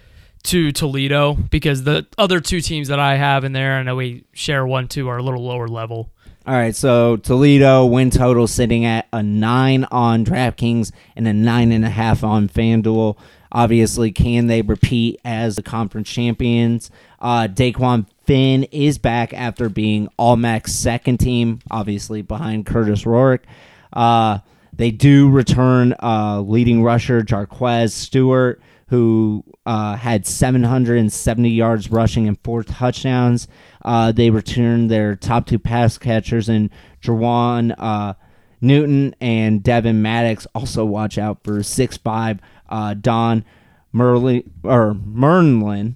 to 0.44 0.72
Toledo 0.72 1.34
because 1.34 1.84
the 1.84 2.06
other 2.18 2.40
two 2.40 2.62
teams 2.62 2.90
that 2.90 3.00
I 3.00 3.16
have 3.16 3.44
in 3.44 3.54
there, 3.54 3.78
I 3.78 3.84
know 3.84 3.96
we 3.96 4.26
share 4.34 4.66
one, 4.66 4.88
two, 4.88 5.08
are 5.08 5.18
a 5.18 5.24
little 5.24 5.44
lower 5.44 5.68
level. 5.68 6.12
All 6.46 6.54
right, 6.54 6.76
so 6.76 7.16
Toledo 7.16 7.86
win 7.86 8.10
total 8.10 8.48
sitting 8.48 8.84
at 8.84 9.08
a 9.14 9.24
nine 9.24 9.86
on 9.86 10.26
DraftKings 10.26 10.92
and 11.16 11.26
a 11.26 11.32
nine 11.32 11.72
and 11.72 11.86
a 11.86 11.90
half 11.90 12.22
on 12.24 12.50
FanDuel. 12.50 13.18
Obviously, 13.54 14.12
can 14.12 14.48
they 14.48 14.62
repeat 14.62 15.22
as 15.24 15.56
the 15.56 15.64
conference 15.64 16.10
champions? 16.10 16.92
Uh, 17.22 17.48
Dequan 17.48 18.08
Finn 18.26 18.64
is 18.72 18.98
back 18.98 19.34
after 19.34 19.70
being 19.70 20.10
All 20.18 20.36
Mac's 20.36 20.74
second 20.74 21.20
team, 21.20 21.60
obviously 21.72 22.22
behind 22.22 22.66
Kurtis 22.66 23.06
Rourke. 23.06 23.46
Uh, 23.94 24.40
they 24.74 24.92
do 24.92 25.30
return 25.30 25.94
uh, 26.02 26.42
leading 26.42 26.84
rusher 26.84 27.22
Jacquez 27.22 27.94
Stuart, 27.94 28.60
who 28.94 29.44
uh, 29.66 29.96
had 29.96 30.24
770 30.24 31.50
yards 31.50 31.90
rushing 31.90 32.28
and 32.28 32.38
four 32.44 32.62
touchdowns. 32.62 33.48
Uh, 33.84 34.12
they 34.12 34.30
return 34.30 34.86
their 34.86 35.16
top 35.16 35.48
two 35.48 35.58
pass 35.58 35.98
catchers 35.98 36.48
in 36.48 36.70
Jerjuan 37.02 37.74
uh, 37.80 38.14
Newton 38.62 39.16
and 39.20 39.64
Devin 39.64 40.04
Maddox. 40.04 40.46
Also, 40.54 40.86
watch 40.86 41.18
out 41.18 41.44
for 41.44 41.62
6'5 41.62 42.40
uh, 42.70 42.94
Don 42.94 43.44
Merlin 43.92 44.44
or 44.64 44.94
Mernlin 44.94 45.96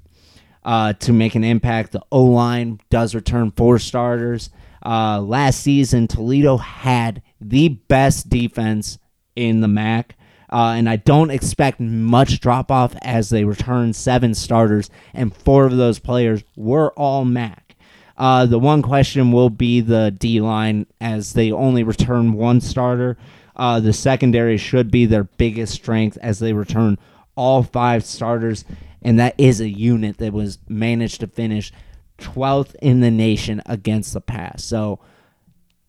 uh, 0.66 0.94
to 0.94 1.14
make 1.14 1.36
an 1.36 1.44
impact. 1.44 1.92
The 1.92 2.02
O 2.12 2.24
line 2.24 2.80
does 2.90 3.14
return 3.14 3.52
four 3.52 3.78
starters. 3.78 4.50
Uh, 4.84 5.22
last 5.22 5.60
season, 5.60 6.08
Toledo 6.08 6.58
had 6.58 7.22
the 7.40 7.70
best 7.70 8.28
defense 8.28 8.98
in 9.36 9.62
the 9.62 9.68
MAC. 9.68 10.17
Uh, 10.50 10.76
and 10.78 10.90
I 10.90 10.96
don't 10.96 11.30
expect 11.30 11.80
much 11.80 12.40
drop 12.40 12.72
off 12.72 12.96
as 13.02 13.30
they 13.30 13.44
return 13.44 13.94
seven 13.94 14.34
starters, 14.34 14.90
and 15.14 15.36
four 15.36 15.66
of 15.66 15.76
those 15.76 16.00
players 16.00 16.44
were 16.56 16.92
all 16.94 17.26
MAC. 17.26 17.76
Uh, 18.18 18.46
the 18.46 18.60
one 18.60 18.82
question 18.82 19.32
will 19.32 19.50
be 19.50 19.82
the 19.82 20.16
D 20.18 20.42
line 20.42 20.88
as 21.00 21.34
they 21.34 21.52
only 21.52 21.84
return 21.84 22.34
one 22.34 22.62
starter. 22.62 23.18
Uh, 23.56 23.80
the 23.80 23.94
secondary 23.94 24.58
should 24.58 24.90
be 24.90 25.06
their 25.06 25.26
biggest 25.26 25.74
strength 25.74 26.18
as 26.22 26.40
they 26.40 26.54
return 26.54 26.98
all 27.36 27.64
five 27.64 28.06
starters, 28.06 28.66
and 29.02 29.20
that 29.20 29.36
is 29.38 29.60
a 29.60 29.70
unit 29.70 30.18
that 30.18 30.34
was 30.34 30.60
managed 30.68 31.20
to 31.20 31.28
finish 31.28 31.72
12th 32.18 32.76
in 32.82 33.02
the 33.02 33.12
nation 33.12 33.62
against 33.66 34.14
the 34.14 34.22
pass. 34.22 34.64
So, 34.64 35.00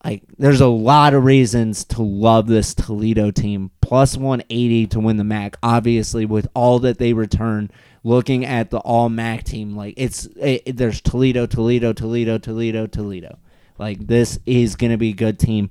like, 0.08 0.22
there's 0.38 0.62
a 0.62 0.68
lot 0.68 1.12
of 1.12 1.24
reasons 1.24 1.84
to 1.84 2.00
love 2.00 2.46
this 2.46 2.72
Toledo 2.74 3.30
team. 3.30 3.70
Plus 3.82 4.16
180 4.16 4.86
to 4.86 5.00
win 5.00 5.18
the 5.18 5.24
MAC, 5.24 5.58
obviously, 5.62 6.24
with 6.24 6.48
all 6.54 6.78
that 6.78 6.96
they 6.96 7.12
return. 7.12 7.70
Looking 8.04 8.46
at 8.46 8.70
the 8.70 8.78
all 8.78 9.10
MAC 9.10 9.44
team, 9.44 9.76
like, 9.76 9.92
it's 9.98 10.24
it, 10.36 10.78
there's 10.78 11.02
Toledo, 11.02 11.44
Toledo, 11.44 11.92
Toledo, 11.92 12.38
Toledo, 12.38 12.86
Toledo. 12.86 13.38
Like, 13.76 14.06
this 14.06 14.38
is 14.46 14.76
going 14.76 14.92
to 14.92 14.96
be 14.96 15.10
a 15.10 15.14
good 15.14 15.38
team. 15.38 15.68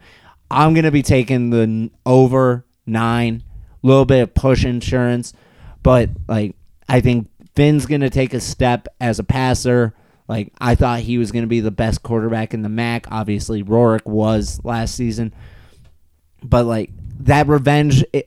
I'm 0.51 0.75
going 0.75 0.85
to 0.85 0.91
be 0.91 1.01
taking 1.01 1.49
the 1.49 1.89
over 2.05 2.63
nine, 2.85 3.41
little 3.81 4.05
bit 4.05 4.21
of 4.21 4.35
push 4.35 4.65
insurance, 4.65 5.33
but, 5.81 6.11
like, 6.27 6.55
I 6.87 7.01
think 7.01 7.27
Finn's 7.55 7.87
going 7.87 8.01
to 8.01 8.11
take 8.11 8.35
a 8.35 8.39
step 8.39 8.87
as 9.01 9.17
a 9.17 9.23
passer. 9.23 9.95
Like 10.27 10.51
I 10.59 10.75
thought 10.75 10.99
he 10.99 11.17
was 11.17 11.31
going 11.31 11.43
to 11.43 11.47
be 11.47 11.61
the 11.61 11.71
best 11.71 12.03
quarterback 12.03 12.53
in 12.53 12.61
the 12.61 12.69
MAC. 12.69 13.07
Obviously, 13.09 13.63
Rourke 13.63 14.07
was 14.07 14.59
last 14.63 14.95
season, 14.95 15.33
but 16.43 16.65
like 16.65 16.91
that 17.19 17.47
revenge 17.47 18.03
eh, 18.13 18.23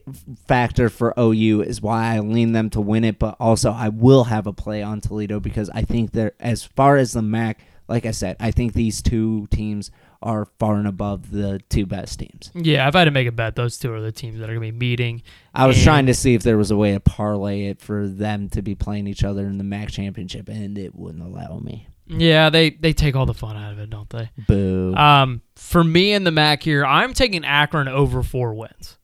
factor 0.47 0.89
for 0.89 1.13
OU 1.17 1.61
is 1.61 1.81
why 1.81 2.15
I 2.15 2.19
lean 2.19 2.51
them 2.53 2.69
to 2.71 2.81
win 2.81 3.03
it. 3.03 3.19
But 3.19 3.35
also, 3.39 3.71
I 3.71 3.89
will 3.89 4.25
have 4.25 4.47
a 4.47 4.53
play 4.53 4.81
on 4.81 5.01
Toledo 5.01 5.39
because 5.39 5.69
I 5.69 5.83
think 5.83 6.11
they're 6.11 6.33
as 6.39 6.63
far 6.63 6.97
as 6.97 7.13
the 7.13 7.21
MAC. 7.21 7.59
Like 7.87 8.05
I 8.05 8.11
said, 8.11 8.37
I 8.39 8.51
think 8.51 8.73
these 8.73 9.01
two 9.01 9.47
teams 9.47 9.91
are 10.21 10.45
far 10.59 10.75
and 10.75 10.87
above 10.87 11.31
the 11.31 11.59
two 11.69 11.85
best 11.85 12.19
teams. 12.19 12.51
Yeah, 12.53 12.87
if 12.87 12.95
I 12.95 12.99
had 12.99 13.05
to 13.05 13.11
make 13.11 13.27
a 13.27 13.31
bet, 13.31 13.55
those 13.55 13.77
two 13.77 13.93
are 13.93 14.01
the 14.01 14.11
teams 14.11 14.39
that 14.39 14.49
are 14.49 14.55
going 14.55 14.67
to 14.67 14.71
be 14.71 14.77
meeting. 14.77 15.23
I 15.53 15.67
was 15.67 15.81
trying 15.81 16.05
to 16.05 16.13
see 16.13 16.33
if 16.33 16.43
there 16.43 16.57
was 16.57 16.71
a 16.71 16.77
way 16.77 16.93
to 16.93 16.99
parlay 16.99 17.65
it 17.65 17.81
for 17.81 18.07
them 18.07 18.49
to 18.49 18.61
be 18.61 18.75
playing 18.75 19.07
each 19.07 19.23
other 19.23 19.45
in 19.45 19.57
the 19.57 19.63
MAC 19.63 19.89
championship, 19.89 20.47
and 20.47 20.77
it 20.77 20.95
wouldn't 20.95 21.23
allow 21.23 21.59
me. 21.59 21.87
Yeah, 22.07 22.49
they 22.49 22.71
they 22.71 22.93
take 22.93 23.15
all 23.15 23.25
the 23.25 23.33
fun 23.33 23.55
out 23.55 23.71
of 23.71 23.79
it, 23.79 23.89
don't 23.89 24.09
they? 24.09 24.29
Boo. 24.47 24.93
Um, 24.95 25.41
for 25.55 25.83
me 25.83 26.11
in 26.11 26.23
the 26.23 26.31
MAC 26.31 26.61
here, 26.63 26.85
I'm 26.85 27.13
taking 27.13 27.45
Akron 27.45 27.87
over 27.87 28.21
four 28.21 28.53
wins 28.53 28.97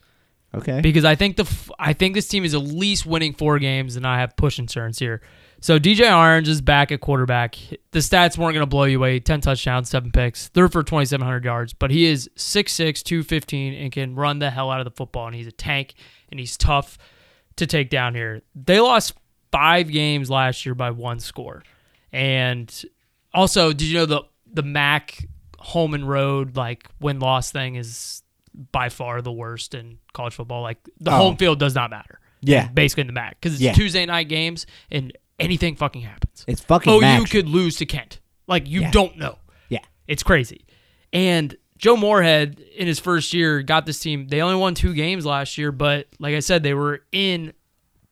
okay. 0.57 0.81
because 0.81 1.05
I 1.05 1.15
think 1.15 1.37
the 1.37 1.43
f- 1.43 1.71
I 1.79 1.93
think 1.93 2.15
this 2.15 2.27
team 2.27 2.43
is 2.43 2.53
at 2.53 2.61
least 2.61 3.05
winning 3.05 3.33
four 3.33 3.59
games, 3.59 3.95
and 3.95 4.05
I 4.05 4.19
have 4.19 4.35
push 4.35 4.59
insurance 4.59 4.99
here. 4.99 5.21
So 5.59 5.79
DJ 5.79 6.07
Irons 6.09 6.47
is 6.47 6.61
back 6.61 6.91
at 6.91 7.01
quarterback. 7.01 7.55
The 7.91 7.99
stats 7.99 8.37
weren't 8.37 8.53
going 8.53 8.61
to 8.61 8.65
blow 8.67 8.83
you 8.83 8.97
away: 8.97 9.19
ten 9.19 9.41
touchdowns, 9.41 9.89
seven 9.89 10.11
picks, 10.11 10.47
third 10.49 10.71
for 10.71 10.83
2,700 10.83 11.43
yards. 11.43 11.73
But 11.73 11.89
he 11.91 12.05
is 12.05 12.29
6'6", 12.35 13.01
215, 13.03 13.73
and 13.73 13.91
can 13.91 14.15
run 14.15 14.39
the 14.39 14.49
hell 14.51 14.69
out 14.69 14.79
of 14.79 14.85
the 14.85 14.91
football. 14.91 15.25
And 15.27 15.35
he's 15.35 15.47
a 15.47 15.51
tank, 15.51 15.95
and 16.29 16.39
he's 16.39 16.57
tough 16.57 16.97
to 17.55 17.65
take 17.65 17.89
down 17.89 18.13
here. 18.13 18.43
They 18.55 18.79
lost 18.79 19.13
five 19.51 19.89
games 19.91 20.29
last 20.29 20.65
year 20.65 20.75
by 20.75 20.91
one 20.91 21.19
score, 21.19 21.63
and 22.11 22.71
also, 23.33 23.73
did 23.73 23.87
you 23.87 23.95
know 23.95 24.05
the 24.05 24.21
the 24.53 24.63
MAC 24.63 25.25
home 25.57 25.93
and 25.95 26.07
road 26.07 26.55
like 26.55 26.87
win 27.01 27.19
loss 27.19 27.51
thing 27.51 27.75
is 27.75 28.21
by 28.71 28.89
far 28.89 29.21
the 29.23 29.31
worst 29.31 29.73
in 29.73 29.97
college 30.13 30.33
football. 30.35 30.61
Like 30.61 30.77
the 30.99 31.11
Oh. 31.11 31.15
home 31.17 31.37
field 31.37 31.59
does 31.59 31.73
not 31.75 31.89
matter. 31.89 32.19
Yeah. 32.41 32.67
basically 32.69 33.01
in 33.01 33.07
the 33.07 33.13
MAC 33.13 33.31
because 33.41 33.53
it's 33.53 33.61
Yeah. 33.61 33.73
Tuesday 33.73 34.05
night 34.05 34.29
games 34.29 34.65
and 34.91 35.11
anything 35.39 35.75
fucking 35.75 36.01
happens. 36.01 36.43
It's 36.47 36.61
fucking 36.61 36.91
Oh, 36.91 36.99
you 36.99 37.25
could 37.25 37.47
lose 37.47 37.75
to 37.77 37.85
Kent. 37.85 38.19
Like 38.47 38.67
you 38.67 38.81
Yeah. 38.81 38.91
don't 38.91 39.17
know. 39.17 39.37
Yeah. 39.69 39.79
It's 40.07 40.23
crazy. 40.23 40.65
And 41.13 41.55
Joe 41.77 41.95
Moorhead 41.97 42.59
in 42.75 42.87
his 42.87 42.99
first 42.99 43.33
year 43.33 43.61
got 43.61 43.85
this 43.85 43.99
team. 43.99 44.27
They 44.27 44.41
only 44.41 44.55
won 44.55 44.73
two 44.73 44.93
games 44.93 45.25
last 45.25 45.57
year, 45.57 45.71
but 45.71 46.07
like 46.19 46.33
I 46.35 46.39
said, 46.39 46.63
they 46.63 46.73
were 46.73 47.01
in 47.11 47.53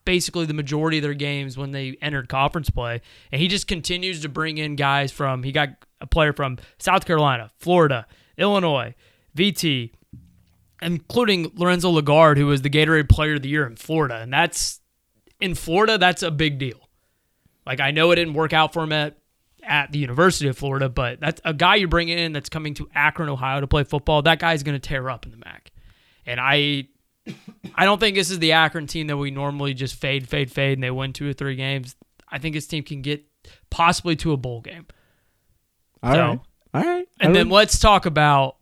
basically 0.06 0.46
the 0.46 0.54
majority 0.54 0.98
of 1.00 1.02
their 1.02 1.16
games 1.16 1.58
when 1.58 1.72
they 1.72 1.98
entered 2.02 2.30
conference 2.30 2.70
play. 2.70 3.02
And 3.32 3.42
he 3.42 3.48
just 3.48 3.68
continues 3.68 4.22
to 4.22 4.30
bring 4.30 4.60
in 4.60 4.76
guys 4.76 5.12
from 5.12 5.42
he 5.42 5.52
got 5.52 5.70
a 6.00 6.06
player 6.06 6.32
from 6.32 6.60
South 6.78 7.06
Carolina, 7.06 7.50
Florida, 7.58 8.06
Illinois, 8.38 8.94
VT, 9.36 9.92
including 10.82 11.52
Lorenzo 11.56 11.90
Lingard, 11.90 12.38
who 12.38 12.46
was 12.48 12.62
the 12.62 12.70
Gatorade 12.70 13.10
Player 13.10 13.36
of 13.36 13.42
the 13.42 13.50
Year 13.50 13.66
in 13.66 13.76
Florida. 13.76 14.18
And 14.18 14.32
that's 14.32 14.80
in 15.42 15.56
Florida, 15.56 15.98
that's 15.98 16.22
a 16.22 16.32
big 16.32 16.60
deal. 16.60 16.85
Like 17.66 17.80
I 17.80 17.92
know 17.92 18.12
it 18.12 18.16
didn't 18.16 18.34
work 18.34 18.54
out 18.54 18.74
for 18.74 18.84
him 18.84 18.92
at 18.92 19.18
at 19.64 19.92
the 19.92 19.98
University 20.00 20.48
of 20.48 20.58
Florida, 20.58 20.88
but 20.90 21.20
that's 21.20 21.42
a 21.44 21.54
guy 21.54 21.76
you 21.76 21.88
bring 21.88 22.10
in 22.10 22.34
that's 22.34 22.50
coming 22.50 22.76
to 22.76 22.88
Akron, 22.94 23.30
Ohio 23.30 23.62
to 23.62 23.68
play 23.68 23.84
football. 23.84 24.22
That 24.22 24.38
guy's 24.40 24.62
going 24.64 24.80
to 24.80 24.88
tear 24.88 25.10
up 25.10 25.26
in 25.26 25.32
the 25.32 25.38
MAC, 25.38 25.72
and 26.28 26.40
I, 26.40 26.88
I 27.74 27.86
don't 27.86 28.00
think 28.00 28.16
this 28.16 28.30
is 28.30 28.38
the 28.38 28.52
Akron 28.52 28.86
team 28.86 29.08
that 29.08 29.18
we 29.18 29.32
normally 29.32 29.74
just 29.74 29.96
fade, 29.96 30.30
fade, 30.30 30.52
fade, 30.52 30.78
and 30.78 30.84
they 30.84 30.92
win 30.92 31.14
two 31.14 31.28
or 31.28 31.34
three 31.34 31.56
games. 31.56 31.96
I 32.30 32.38
think 32.38 32.54
this 32.54 32.68
team 32.68 32.84
can 32.84 33.02
get 33.02 33.24
possibly 33.72 34.16
to 34.18 34.34
a 34.34 34.38
bowl 34.38 34.62
game. 34.62 34.86
All 36.04 36.14
So- 36.14 36.20
right. 36.20 36.40
All 36.76 36.82
right. 36.84 37.08
And 37.22 37.34
then 37.36 37.50
let's 37.50 37.80
talk 37.80 38.06
about 38.06 38.58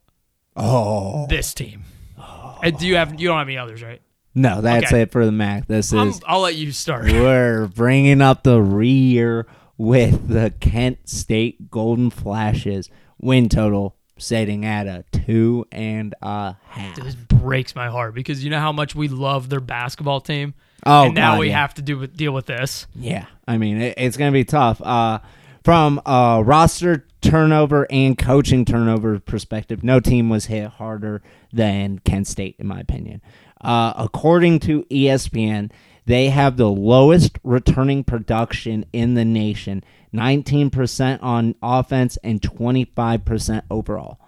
oh 0.56 1.26
this 1.28 1.54
team. 1.56 1.84
Uh, 2.18 2.70
Do 2.70 2.86
you 2.88 2.96
have 2.96 3.20
you 3.20 3.28
don't 3.28 3.40
have 3.40 3.48
any 3.48 3.58
others, 3.58 3.82
right? 3.82 4.03
No, 4.36 4.62
that's 4.62 4.88
Okay. 4.88 5.02
it 5.04 5.12
for 5.12 5.26
the 5.26 5.32
Mac. 5.32 5.68
This 5.68 5.94
I'm, 5.94 6.10
is 6.10 6.22
I'll 6.26 6.42
let 6.42 6.56
you 6.56 6.72
start. 6.72 7.06
we're 7.12 7.68
bringing 7.68 8.22
up 8.22 8.44
the 8.44 8.62
rear 8.62 9.46
with 9.78 10.28
the 10.28 10.54
Kent 10.60 11.10
State 11.10 11.70
Golden 11.70 12.10
Flashes 12.10 12.90
win 13.20 13.50
total 13.50 13.96
sitting 14.18 14.66
at 14.66 14.88
a 14.88 15.04
two 15.12 15.66
and 15.72 16.14
a 16.22 16.56
half. 16.68 16.96
This 16.96 17.16
breaks 17.16 17.76
my 17.76 17.90
heart 17.90 18.14
because 18.14 18.44
you 18.44 18.50
know 18.50 18.60
how 18.60 18.72
much 18.72 18.96
we 18.96 19.08
love 19.08 19.50
their 19.50 19.60
basketball 19.60 20.22
team. 20.22 20.54
Oh, 20.86 21.06
and 21.06 21.16
now 21.16 21.34
God, 21.34 21.40
we 21.40 21.48
yeah. 21.50 21.62
have 21.62 21.74
to 21.76 21.82
do 21.82 21.98
with, 21.98 22.16
deal 22.16 22.32
with 22.34 22.46
this. 22.46 22.88
Yeah, 22.96 23.26
I 23.48 23.58
mean 23.58 23.82
it, 23.82 23.96
it's 23.98 24.18
going 24.18 24.32
to 24.32 24.34
be 24.34 24.44
tough. 24.46 24.82
Uh, 24.82 25.20
from 25.64 26.02
a 26.06 26.42
roster 26.44 27.06
turnover 27.22 27.88
and 27.90 28.18
coaching 28.18 28.66
turnover 28.66 29.20
perspective, 29.20 29.82
no 29.84 30.00
team 30.02 30.30
was 30.30 30.46
hit 30.48 30.68
harder 30.72 31.22
than 31.54 32.00
Kent 32.00 32.28
State, 32.28 32.56
in 32.60 32.68
my 32.68 32.82
opinion. 32.82 33.22
Uh, 33.64 33.94
according 33.96 34.60
to 34.60 34.84
ESPN, 34.84 35.72
they 36.06 36.30
have 36.30 36.58
the 36.58 36.70
lowest 36.70 37.40
returning 37.44 38.04
production 38.04 38.86
in 38.92 39.14
the 39.14 39.26
nation 39.26 39.84
19% 40.14 41.24
on 41.24 41.56
offense 41.62 42.18
and 42.24 42.40
25% 42.42 43.64
overall. 43.72 44.20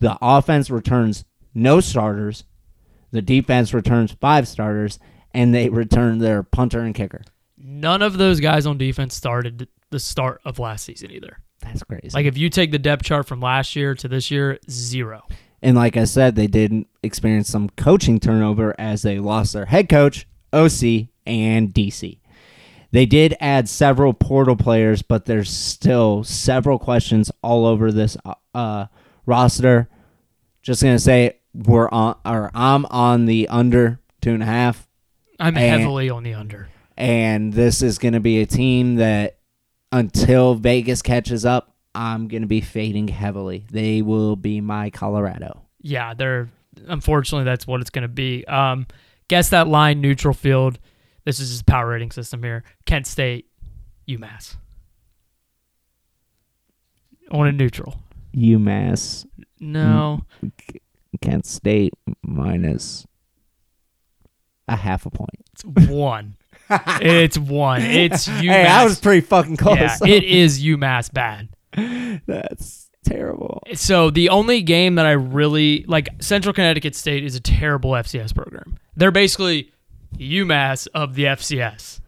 The 0.00 0.16
offense 0.22 0.70
returns 0.70 1.24
no 1.52 1.80
starters, 1.80 2.44
the 3.10 3.22
defense 3.22 3.74
returns 3.74 4.12
five 4.12 4.48
starters, 4.48 4.98
and 5.34 5.54
they 5.54 5.68
return 5.68 6.18
their 6.18 6.42
punter 6.42 6.80
and 6.80 6.94
kicker. 6.94 7.22
None 7.58 8.02
of 8.02 8.18
those 8.18 8.40
guys 8.40 8.66
on 8.66 8.78
defense 8.78 9.14
started 9.14 9.68
the 9.90 9.98
start 10.00 10.40
of 10.44 10.58
last 10.58 10.84
season 10.84 11.10
either. 11.10 11.38
That's 11.62 11.82
crazy. 11.82 12.10
Like 12.12 12.26
if 12.26 12.36
you 12.36 12.50
take 12.50 12.70
the 12.70 12.78
depth 12.78 13.04
chart 13.04 13.26
from 13.26 13.40
last 13.40 13.76
year 13.76 13.94
to 13.94 14.08
this 14.08 14.30
year, 14.30 14.58
zero. 14.70 15.26
And 15.62 15.76
like 15.76 15.96
I 15.96 16.04
said, 16.04 16.34
they 16.36 16.46
did 16.46 16.84
experience 17.02 17.48
some 17.48 17.68
coaching 17.70 18.20
turnover 18.20 18.74
as 18.78 19.02
they 19.02 19.18
lost 19.18 19.52
their 19.52 19.66
head 19.66 19.88
coach, 19.88 20.26
OC, 20.52 21.08
and 21.26 21.72
DC. 21.72 22.18
They 22.92 23.04
did 23.06 23.34
add 23.40 23.68
several 23.68 24.12
portal 24.14 24.56
players, 24.56 25.02
but 25.02 25.24
there's 25.24 25.50
still 25.50 26.22
several 26.24 26.78
questions 26.78 27.30
all 27.42 27.66
over 27.66 27.90
this 27.92 28.16
uh, 28.54 28.86
roster. 29.26 29.88
Just 30.62 30.82
gonna 30.82 30.98
say 30.98 31.38
we're 31.52 31.88
on, 31.90 32.16
or 32.24 32.50
I'm 32.54 32.86
on 32.86 33.26
the 33.26 33.48
under 33.48 34.00
two 34.20 34.32
and 34.32 34.42
a 34.42 34.46
half, 34.46 34.86
I'm 35.40 35.56
And- 35.56 35.80
heavily 35.82 36.10
on 36.10 36.22
the 36.22 36.34
under. 36.34 36.68
and 36.96 37.52
this 37.52 37.82
is 37.82 37.98
gonna 37.98 38.20
be 38.20 38.40
a 38.40 38.46
team 38.46 38.96
that 38.96 39.38
until 39.92 40.54
Vegas 40.54 41.02
catches 41.02 41.44
up, 41.44 41.75
I'm 41.96 42.28
gonna 42.28 42.46
be 42.46 42.60
fading 42.60 43.08
heavily. 43.08 43.66
They 43.70 44.02
will 44.02 44.36
be 44.36 44.60
my 44.60 44.90
Colorado. 44.90 45.62
Yeah, 45.80 46.14
they're 46.14 46.48
unfortunately 46.86 47.44
that's 47.44 47.66
what 47.66 47.80
it's 47.80 47.90
going 47.90 48.02
to 48.02 48.08
be. 48.08 48.44
Um, 48.46 48.86
guess 49.28 49.48
that 49.50 49.68
line 49.68 50.00
neutral 50.00 50.34
field. 50.34 50.78
This 51.24 51.40
is 51.40 51.48
his 51.50 51.62
power 51.62 51.88
rating 51.88 52.10
system 52.10 52.42
here. 52.42 52.64
Kent 52.84 53.06
State, 53.06 53.46
UMass. 54.08 54.56
On 57.30 57.46
a 57.46 57.52
neutral. 57.52 57.98
UMass, 58.34 59.26
No. 59.58 60.22
Kent 61.22 61.46
State 61.46 61.94
minus 62.22 63.06
a 64.68 64.76
half 64.76 65.06
a 65.06 65.10
point. 65.10 65.30
It's 65.52 65.64
one. 65.64 66.36
it's 66.70 67.38
one. 67.38 67.82
It's 67.82 68.28
UMass. 68.28 68.42
Hey, 68.42 68.66
I 68.66 68.84
was 68.84 69.00
pretty 69.00 69.22
fucking 69.22 69.56
close. 69.56 69.78
yeah, 69.78 69.96
it 70.04 70.24
is 70.24 70.62
UMass 70.62 71.12
bad. 71.12 71.48
That's 72.26 72.90
terrible. 73.04 73.62
So 73.74 74.10
the 74.10 74.30
only 74.30 74.62
game 74.62 74.96
that 74.96 75.06
I 75.06 75.12
really 75.12 75.84
like, 75.86 76.08
Central 76.20 76.52
Connecticut 76.52 76.94
State 76.94 77.24
is 77.24 77.34
a 77.34 77.40
terrible 77.40 77.90
FCS 77.92 78.34
program. 78.34 78.76
They're 78.96 79.10
basically 79.10 79.72
UMass 80.18 80.88
of 80.94 81.14
the 81.14 81.24
FCS, 81.24 82.00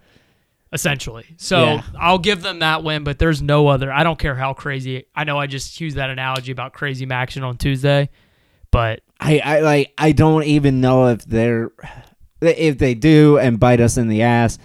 essentially. 0.73 1.27
So 1.37 1.65
Yeah. 1.65 1.83
I'll 1.99 2.19
give 2.19 2.43
them 2.43 2.61
that 2.61 2.83
win, 2.83 3.05
but 3.05 3.19
there's 3.19 3.43
no 3.43 3.69
other. 3.69 3.93
I 3.93 4.03
don't 4.03 4.19
care 4.19 4.35
how 4.35 4.55
crazy. 4.55 5.07
I 5.15 5.25
know 5.25 5.39
I 5.39 5.47
just 5.47 5.81
used 5.81 5.97
that 5.97 6.11
analogy 6.11 6.53
about 6.53 6.73
crazy 6.73 7.07
action 7.11 7.43
on 7.43 7.59
Tuesday, 7.59 8.09
but 8.71 9.01
I, 9.21 9.41
I 9.45 9.61
like 9.61 9.93
I 9.99 10.13
don't 10.13 10.45
even 10.45 10.81
know 10.81 11.09
if 11.09 11.25
they're 11.25 11.71
if 12.41 12.79
they 12.79 12.95
do 12.95 13.39
and 13.39 13.59
bite 13.59 13.81
us 13.81 13.97
in 13.97 14.09
the 14.09 14.23
ass, 14.23 14.59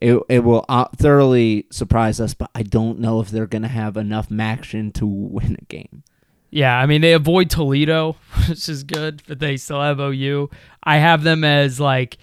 it 0.00 0.20
it 0.28 0.40
will 0.40 0.64
uh, 0.68 0.86
thoroughly 0.96 1.66
surprise 1.70 2.20
us. 2.20 2.34
But 2.34 2.50
I 2.54 2.62
don't 2.62 2.98
know 2.98 3.20
if 3.20 3.30
they're 3.30 3.46
gonna 3.46 3.68
have 3.68 3.96
enough 3.96 4.28
action 4.38 4.92
to 4.92 5.06
win 5.06 5.56
a 5.60 5.64
game. 5.64 6.02
Yeah, 6.50 6.76
I 6.76 6.86
mean 6.86 7.00
they 7.00 7.12
avoid 7.12 7.50
Toledo, 7.50 8.16
which 8.48 8.68
is 8.68 8.82
good, 8.82 9.22
but 9.28 9.38
they 9.38 9.56
still 9.56 9.80
have 9.80 10.00
OU. 10.00 10.50
I 10.82 10.96
have 10.96 11.22
them 11.22 11.44
as 11.44 11.78
like 11.78 12.18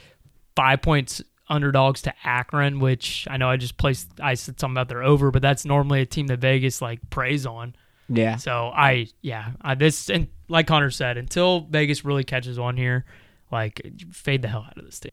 five 0.55 0.81
points 0.81 1.21
underdogs 1.49 2.01
to 2.01 2.13
Akron, 2.23 2.79
which 2.79 3.25
I 3.29 3.37
know 3.37 3.49
I 3.49 3.57
just 3.57 3.77
placed. 3.77 4.09
I 4.19 4.33
said 4.33 4.59
something 4.59 4.73
about 4.73 4.89
their 4.89 5.03
over, 5.03 5.31
but 5.31 5.41
that's 5.41 5.65
normally 5.65 6.01
a 6.01 6.05
team 6.05 6.27
that 6.27 6.39
Vegas 6.39 6.81
like 6.81 7.09
preys 7.09 7.45
on. 7.45 7.75
Yeah, 8.09 8.37
So 8.37 8.71
I, 8.73 9.07
yeah, 9.21 9.51
I, 9.59 9.75
this 9.75 10.09
and 10.09 10.29
like 10.47 10.65
Connor 10.65 10.91
said, 10.91 11.17
until 11.17 11.61
Vegas 11.61 12.05
really 12.05 12.23
catches 12.23 12.57
on 12.57 12.77
here, 12.77 13.03
like 13.51 13.81
fade 14.11 14.41
the 14.41 14.47
hell 14.47 14.65
out 14.65 14.77
of 14.77 14.85
this 14.85 14.99
team. 14.99 15.11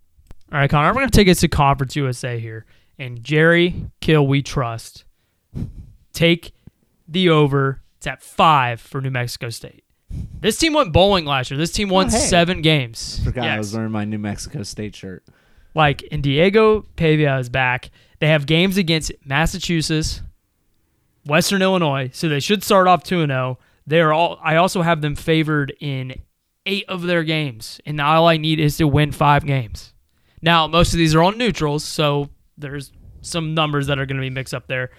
All 0.55 0.61
right, 0.61 0.71
Connor, 0.71 0.91
we're 0.91 1.01
going 1.01 1.09
to 1.09 1.19
take 1.19 1.27
us 1.27 1.41
to 1.41 1.49
Conference 1.49 1.97
USA 1.97 2.39
here, 2.39 2.65
and 2.97 3.25
Jerry 3.25 3.91
Kill, 4.01 4.25
we 4.25 4.41
trust. 4.41 5.05
Take 6.13 6.53
the 7.09 7.29
over. 7.31 7.83
It's 7.97 8.07
at 8.07 8.23
five 8.23 8.81
for 8.81 9.01
New 9.01 9.11
Mexico 9.11 9.51
State. 9.51 9.83
This 10.41 10.57
team 10.57 10.73
went 10.73 10.93
bowling 10.93 11.25
last 11.25 11.51
year. 11.51 11.59
This 11.59 11.73
team 11.73 11.91
oh, 11.91 11.95
won 11.95 12.07
Oh, 12.07 12.11
hey. 12.11 12.19
seven 12.19 12.63
games. 12.63 13.21
forgot 13.25 13.49
I 13.49 13.59
was 13.59 13.75
wearing 13.75 13.91
my 13.91 14.05
New 14.05 14.21
Mexico 14.21 14.63
State 14.63 14.95
shirt. 14.95 15.25
Like, 15.75 16.05
and 16.13 16.23
Diego 16.23 16.83
Pavia 16.95 17.37
is 17.39 17.49
back. 17.49 17.91
They 18.21 18.29
have 18.29 18.47
games 18.47 18.77
against 18.77 19.11
Massachusetts, 19.25 20.23
Western 21.27 21.63
Illinois, 21.63 22.11
so 22.13 22.29
they 22.29 22.39
should 22.39 22.63
start 22.63 22.87
off 22.87 23.03
2 23.03 23.27
0. 23.27 23.59
They're 23.89 24.13
all 24.13 24.39
I 24.41 24.55
also 24.55 24.83
have 24.83 25.01
them 25.01 25.17
favored 25.17 25.75
in 25.81 26.15
8 26.65 26.85
of 26.87 27.03
their 27.03 27.25
games, 27.25 27.81
and 27.85 28.01
all 28.01 28.29
I 28.29 28.37
need 28.37 28.61
is 28.61 28.77
to 28.77 28.87
win 28.87 29.11
5 29.11 29.47
games. 29.47 29.94
Now, 30.45 30.67
most 30.67 30.93
of 30.93 30.99
these 30.99 31.15
are 31.15 31.23
on 31.23 31.39
neutrals, 31.39 31.85
so 31.85 32.29
there's 32.59 32.93
some 33.23 33.55
numbers 33.55 33.87
that 33.87 33.99
are 33.99 34.05
going 34.05 34.19
to 34.19 34.21
be 34.21 34.29
mixed 34.29 34.53
up 34.53 34.67
there. 34.67 34.91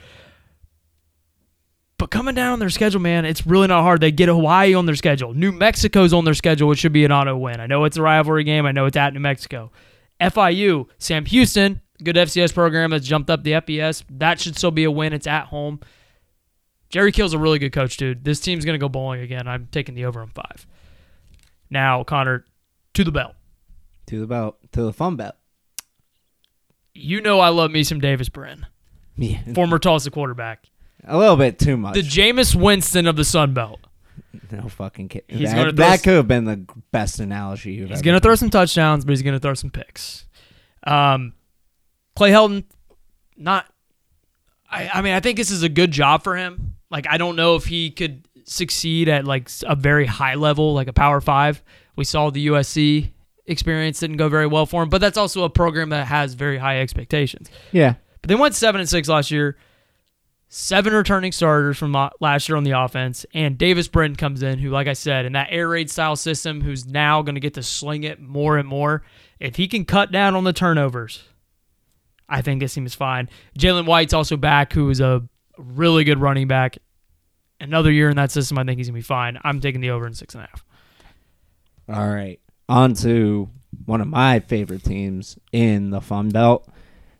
But 2.00 2.10
coming 2.10 2.34
down 2.34 2.54
on 2.54 2.58
their 2.60 2.72
schedule, 2.72 3.00
man, 3.00 3.26
it's 3.26 3.46
really 3.46 3.68
not 3.68 3.84
hard. 3.84 4.02
They 4.02 4.12
get 4.12 4.28
Hawaii 4.28 4.74
on 4.74 4.88
their 4.88 4.96
schedule. 4.96 5.36
New 5.36 5.52
Mexico's 5.52 6.14
on 6.14 6.26
their 6.26 6.34
schedule, 6.34 6.68
which 6.68 6.80
should 6.80 6.94
be 6.94 7.06
an 7.06 7.12
auto 7.12 7.38
win. 7.38 7.60
I 7.60 7.68
know 7.68 7.84
it's 7.86 7.96
a 7.96 8.02
rivalry 8.02 8.44
game. 8.44 8.66
I 8.66 8.72
know 8.72 8.88
it's 8.88 8.98
at 8.98 9.14
New 9.14 9.20
Mexico. 9.20 9.72
FIU, 10.20 10.88
Sam 10.98 11.26
Houston, 11.26 11.80
good 12.04 12.16
FCS 12.16 12.52
program 12.52 12.90
that's 12.90 13.06
jumped 13.06 13.30
up 13.30 13.44
the 13.44 13.52
FBS. 13.52 14.04
That 14.10 14.42
should 14.42 14.58
still 14.58 14.72
be 14.72 14.84
a 14.84 14.92
win. 14.92 15.14
It's 15.14 15.28
at 15.28 15.46
home. 15.46 15.80
Jerry 16.90 17.12
Kill's 17.12 17.34
a 17.34 17.38
really 17.38 17.60
good 17.60 17.72
coach, 17.72 17.98
dude. 17.98 18.24
This 18.24 18.40
team's 18.40 18.66
going 18.66 18.80
to 18.80 18.84
go 18.84 18.90
bowling 18.90 19.22
again. 19.22 19.48
I'm 19.48 19.68
taking 19.72 19.94
the 19.94 20.06
over 20.06 20.22
on 20.22 20.30
five. 20.30 20.66
Now, 21.70 22.04
Connor, 22.04 22.46
to 22.96 23.04
the 23.04 23.12
belt. 23.12 23.36
To 24.08 24.20
the 24.20 24.28
belt, 24.28 24.58
to 24.74 24.84
the 24.84 24.94
fun 24.94 25.16
belt. 25.16 25.36
You 26.94 27.22
know 27.22 27.40
I 27.40 27.50
love 27.50 27.72
me 27.72 27.84
some 27.84 28.00
Davis 28.00 28.30
Brin, 28.30 28.66
Yeah, 29.18 29.40
former 29.54 29.80
Tulsa 29.80 30.12
quarterback. 30.12 30.66
a 31.04 31.18
little 31.18 31.36
bit 31.36 31.60
too 31.60 31.76
much. 31.76 31.96
The 31.96 32.02
Jameis 32.02 32.56
Winston 32.56 33.06
of 33.08 33.16
the 33.16 33.26
Sun 33.26 33.54
Belt. 33.54 33.80
no 34.52 34.70
fucking 34.70 35.10
kid. 35.10 35.24
He's 35.28 35.52
that 35.52 35.76
that 35.76 36.04
could 36.04 36.14
have 36.14 36.28
been 36.28 36.46
the 36.46 36.66
best 36.92 37.20
analogy 37.20 37.74
you've 37.74 37.90
He's 37.90 38.02
going 38.02 38.16
to 38.16 38.22
throw 38.22 38.36
some 38.36 38.50
touchdowns, 38.50 39.04
but 39.06 39.12
he's 39.12 39.22
going 39.24 39.34
to 39.36 39.40
throw 39.40 39.54
some 39.54 39.72
picks. 39.72 40.26
Um, 40.86 41.34
Clay 42.16 42.32
Helton, 42.32 42.64
not. 43.36 43.66
I, 44.70 44.90
I 44.94 45.02
mean, 45.02 45.14
I 45.14 45.20
think 45.20 45.38
this 45.38 45.52
is 45.52 45.64
a 45.64 45.70
good 45.70 45.92
job 45.92 46.24
for 46.24 46.36
him. 46.36 46.76
Like, 46.90 47.08
I 47.10 47.18
don't 47.18 47.36
know 47.36 47.56
if 47.56 47.66
he 47.66 47.92
could 47.92 48.28
succeed 48.46 49.10
at 49.10 49.26
like 49.26 49.50
a 49.64 49.76
very 49.76 50.06
high 50.06 50.36
level, 50.36 50.74
like 50.74 50.88
a 50.88 50.94
Power 50.94 51.20
Five. 51.20 51.62
We 51.96 52.04
saw 52.06 52.30
the 52.30 52.48
USC 52.48 53.12
experience 53.48 54.00
didn't 54.00 54.18
go 54.18 54.30
very 54.30 54.48
well 54.48 54.66
for 54.66 54.84
him, 54.84 54.90
but 54.90 55.02
that's 55.02 55.18
also 55.18 55.44
a 55.44 55.50
program 55.50 55.90
that 55.90 56.08
has 56.08 56.34
very 56.34 56.58
high 56.58 56.80
expectations. 56.82 57.50
Yeah, 57.72 57.96
But 58.22 58.30
they 58.30 58.36
went 58.36 58.56
seven 58.56 58.82
and 58.82 58.90
six 58.90 59.08
last 59.08 59.32
year. 59.32 59.58
Seven 60.48 60.94
returning 60.94 61.32
starters 61.32 61.78
from 61.78 61.92
last 62.22 62.48
year 62.48 62.56
on 62.56 62.64
the 62.64 62.72
offense, 62.72 63.26
and 63.34 63.58
Davis 63.58 63.88
Brin 63.88 64.16
comes 64.16 64.44
in, 64.44 64.60
who, 64.60 64.70
like 64.70 64.88
I 64.88 64.94
said, 64.94 65.26
in 65.26 65.34
that 65.34 65.48
air 65.50 65.68
raid 65.68 65.90
style 65.90 66.16
system, 66.16 66.62
who's 66.62 66.86
now 66.86 67.24
going 67.24 67.36
to 67.36 67.42
get 67.42 67.56
to 67.56 67.64
sling 67.64 68.04
it 68.04 68.22
more 68.22 68.58
and 68.58 68.68
more. 68.68 69.02
If 69.40 69.56
he 69.56 69.68
can 69.68 69.86
cut 69.86 70.12
down 70.12 70.36
on 70.36 70.44
the 70.44 70.54
turnovers, 70.54 71.24
I 72.30 72.42
think 72.42 72.62
this 72.62 72.74
team 72.76 72.86
is 72.86 72.94
fine. 72.96 73.28
Jalen 73.58 73.86
White's 73.86 74.14
also 74.14 74.38
back, 74.38 74.72
who 74.72 74.90
is 74.92 75.02
a 75.02 75.24
really 75.58 76.04
good 76.04 76.22
running 76.22 76.48
back. 76.48 76.78
Another 77.60 77.92
year 77.92 78.10
in 78.10 78.16
that 78.18 78.32
system, 78.32 78.58
I 78.60 78.64
think 78.64 78.78
he's 78.78 78.88
gonna 78.88 78.98
be 79.00 79.02
fine. 79.02 79.40
I'm 79.44 79.60
taking 79.60 79.82
the 79.82 79.90
over 79.90 80.06
in 80.06 80.14
six 80.14 80.36
and 80.36 80.44
a 80.44 80.48
half. 80.48 80.64
All 81.90 82.08
right. 82.08 82.40
On 82.68 82.94
to 82.96 83.50
one 83.86 84.02
of 84.02 84.08
my 84.08 84.40
favorite 84.40 84.84
teams 84.84 85.38
in 85.52 85.92
the 85.92 86.02
Fun 86.02 86.30
Belt, 86.30 86.68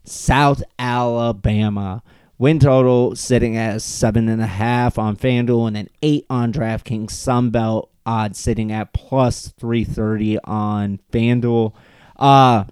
South 0.04 0.62
Alabama. 0.78 2.02
Win 2.38 2.58
total 2.58 3.16
sitting 3.16 3.56
at 3.56 3.80
seven 3.80 4.28
and 4.28 4.42
a 4.42 4.46
half 4.46 4.98
on 4.98 5.16
FanDuel 5.16 5.68
and 5.68 5.76
an 5.76 5.88
eight 6.02 6.26
on 6.28 6.52
DraftKings. 6.52 7.12
Sun 7.12 7.50
Belt 7.50 7.90
odds 8.04 8.38
sitting 8.38 8.70
at 8.70 8.92
plus 8.92 9.48
three 9.58 9.84
thirty 9.84 10.38
on 10.40 11.00
FanDuel. 11.12 11.72
Uh 12.16 12.64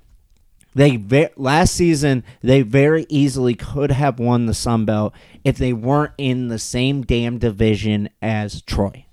they 0.75 0.97
ve- 0.97 1.29
last 1.37 1.75
season 1.75 2.25
they 2.43 2.63
very 2.63 3.07
easily 3.09 3.55
could 3.55 3.93
have 3.93 4.19
won 4.19 4.47
the 4.47 4.55
Sun 4.55 4.85
Belt 4.85 5.15
if 5.45 5.57
they 5.57 5.73
weren't 5.73 6.13
in 6.19 6.49
the 6.49 6.59
same 6.59 7.03
damn 7.03 7.39
division 7.39 8.09
as 8.21 8.61
Troy 8.63 9.07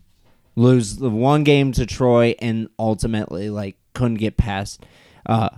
lose 0.55 0.97
the 0.97 1.09
one 1.09 1.43
game 1.43 1.71
to 1.73 1.85
Troy 1.85 2.35
and 2.39 2.69
ultimately 2.77 3.49
like 3.49 3.77
couldn't 3.93 4.15
get 4.15 4.37
past 4.37 4.83
uh 5.25 5.49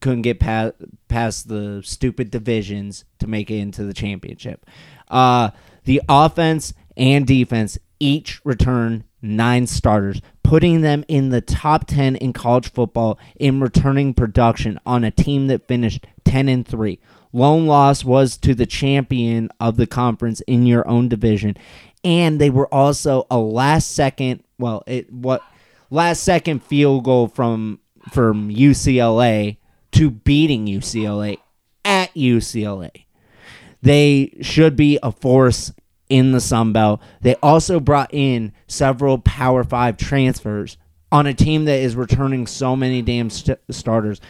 couldn't 0.00 0.22
get 0.22 0.40
past 0.40 0.74
past 1.08 1.48
the 1.48 1.82
stupid 1.84 2.30
divisions 2.30 3.04
to 3.18 3.26
make 3.26 3.50
it 3.50 3.58
into 3.58 3.84
the 3.84 3.94
championship. 3.94 4.66
Uh 5.08 5.50
the 5.84 6.00
offense 6.08 6.72
and 6.96 7.26
defense 7.26 7.78
each 7.98 8.40
return 8.44 9.04
nine 9.22 9.66
starters, 9.66 10.20
putting 10.42 10.80
them 10.80 11.04
in 11.06 11.28
the 11.30 11.40
top 11.40 11.86
10 11.86 12.16
in 12.16 12.32
college 12.32 12.70
football 12.70 13.18
in 13.36 13.60
returning 13.60 14.12
production 14.12 14.78
on 14.84 15.04
a 15.04 15.10
team 15.10 15.46
that 15.46 15.68
finished 15.68 16.04
10 16.24 16.48
and 16.48 16.66
3. 16.66 16.98
Lone 17.32 17.66
loss 17.66 18.04
was 18.04 18.36
to 18.38 18.54
the 18.54 18.66
champion 18.66 19.48
of 19.58 19.76
the 19.76 19.86
conference 19.86 20.40
in 20.42 20.66
your 20.66 20.86
own 20.86 21.08
division 21.08 21.56
and 22.04 22.40
they 22.40 22.50
were 22.50 22.72
also 22.72 23.26
a 23.30 23.38
last 23.38 23.94
second 23.94 24.42
well 24.58 24.82
it 24.86 25.12
what 25.12 25.42
last 25.90 26.22
second 26.22 26.62
field 26.62 27.04
goal 27.04 27.28
from 27.28 27.78
from 28.10 28.50
UCLA 28.50 29.56
to 29.92 30.10
beating 30.10 30.66
UCLA 30.66 31.38
at 31.84 32.12
UCLA. 32.14 33.04
They 33.82 34.32
should 34.40 34.76
be 34.76 34.98
a 35.02 35.12
force 35.12 35.72
in 36.08 36.32
the 36.32 36.40
Sun 36.40 36.72
Belt. 36.72 37.00
They 37.20 37.34
also 37.36 37.80
brought 37.80 38.12
in 38.12 38.52
several 38.66 39.18
Power 39.18 39.64
5 39.64 39.96
transfers 39.96 40.76
on 41.10 41.26
a 41.26 41.34
team 41.34 41.64
that 41.66 41.80
is 41.80 41.96
returning 41.96 42.46
so 42.46 42.74
many 42.76 43.02
damn 43.02 43.30
st- 43.30 43.58
starters. 43.70 44.20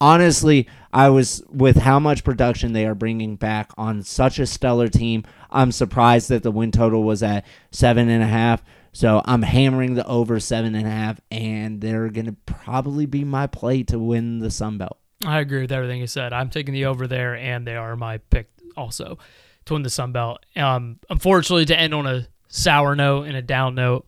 honestly, 0.00 0.66
I 0.92 1.08
was 1.08 1.42
with 1.48 1.76
how 1.78 1.98
much 1.98 2.24
production 2.24 2.72
they 2.72 2.84
are 2.86 2.94
bringing 2.94 3.36
back 3.36 3.70
on 3.78 4.02
such 4.02 4.38
a 4.38 4.46
stellar 4.46 4.88
team. 4.88 5.24
I'm 5.50 5.72
surprised 5.72 6.28
that 6.28 6.42
the 6.42 6.50
win 6.50 6.70
total 6.70 7.02
was 7.02 7.22
at 7.22 7.44
seven 7.70 8.08
and 8.08 8.22
a 8.22 8.26
half. 8.26 8.62
So 8.92 9.20
I'm 9.26 9.42
hammering 9.42 9.94
the 9.94 10.06
over 10.06 10.40
seven 10.40 10.74
and 10.74 10.86
a 10.86 10.90
half, 10.90 11.20
and 11.30 11.82
they're 11.82 12.08
gonna 12.08 12.36
probably 12.46 13.04
be 13.04 13.24
my 13.24 13.46
play 13.46 13.82
to 13.84 13.98
win 13.98 14.38
the 14.38 14.50
Sun 14.50 14.78
Belt. 14.78 14.98
I 15.26 15.40
agree 15.40 15.60
with 15.60 15.72
everything 15.72 16.00
you 16.00 16.06
said. 16.06 16.32
I'm 16.32 16.48
taking 16.48 16.72
the 16.72 16.86
over 16.86 17.06
there, 17.06 17.36
and 17.36 17.66
they 17.66 17.76
are 17.76 17.94
my 17.96 18.18
pick 18.18 18.48
also 18.76 19.18
to 19.66 19.74
win 19.74 19.82
the 19.82 19.90
Sun 19.90 20.12
Belt. 20.12 20.44
Um, 20.56 20.98
unfortunately, 21.10 21.66
to 21.66 21.78
end 21.78 21.92
on 21.92 22.06
a 22.06 22.26
sour 22.48 22.96
note 22.96 23.24
and 23.24 23.36
a 23.36 23.42
down 23.42 23.74
note, 23.74 24.06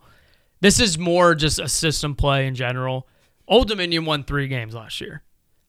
this 0.61 0.80
is 0.80 0.99
more 0.99 1.34
just 1.34 1.59
a 1.59 1.68
system 1.68 2.14
play 2.14 2.47
in 2.47 2.55
general. 2.55 3.07
Old 3.47 3.68
Dominion 3.68 4.05
won 4.05 4.24
three 4.24 4.49
games 4.49 4.74
last 4.74 5.01
year. 5.01 5.22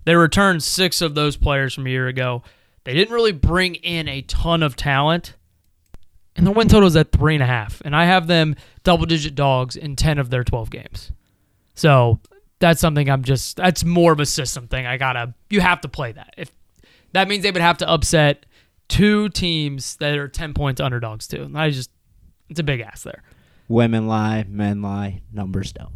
They 0.06 0.16
returned 0.16 0.64
six 0.64 1.02
of 1.02 1.16
those 1.16 1.38
players 1.38 1.74
from 1.74 1.88
a 1.88 1.90
year 1.90 2.08
ago. 2.08 2.44
They 2.84 2.94
didn't 2.94 3.14
really 3.14 3.32
bring 3.32 3.76
in 3.76 4.08
a 4.08 4.22
ton 4.22 4.64
of 4.64 4.76
talent, 4.76 5.36
and 6.40 6.48
the 6.48 6.52
win 6.52 6.70
total 6.70 6.88
is 6.88 6.96
at 6.96 7.12
three 7.12 7.34
and 7.34 7.44
a 7.44 7.46
half. 7.46 7.82
And 7.84 7.94
I 7.94 8.06
have 8.06 8.28
them 8.28 8.56
double 8.84 9.06
digit 9.06 9.36
dogs 9.36 9.76
in 9.76 9.98
10 9.98 10.20
of 10.20 10.30
their 10.30 10.46
12 10.46 10.70
games. 10.70 11.12
So 11.76 12.22
that's 12.60 12.80
something 12.80 13.10
I'm 13.10 13.24
just, 13.24 13.58
that's 13.58 13.84
more 13.84 14.14
of 14.14 14.22
a 14.22 14.26
system 14.26 14.66
thing. 14.70 14.86
I 14.86 14.96
gotta, 14.96 15.34
you 15.50 15.60
have 15.60 15.82
to 15.82 15.90
play 15.90 16.14
that. 16.14 16.34
If 16.38 16.50
that 17.12 17.28
means 17.28 17.44
they 17.44 17.52
would 17.52 17.62
have 17.62 17.80
to 17.80 17.90
upset 17.90 18.46
two 18.88 19.28
teams 19.28 19.98
that 19.98 20.18
are 20.18 20.30
10 20.30 20.54
points 20.54 20.80
underdogs 20.80 21.28
too. 21.28 21.44
And 21.44 21.60
I 21.60 21.72
just, 21.72 21.92
it's 22.48 22.62
a 22.62 22.64
big 22.64 22.80
ass 22.80 23.04
there. 23.04 23.22
Women 23.68 24.08
lie, 24.08 24.46
men 24.48 24.82
lie, 24.82 25.22
numbers 25.34 25.74
don't. 25.74 25.92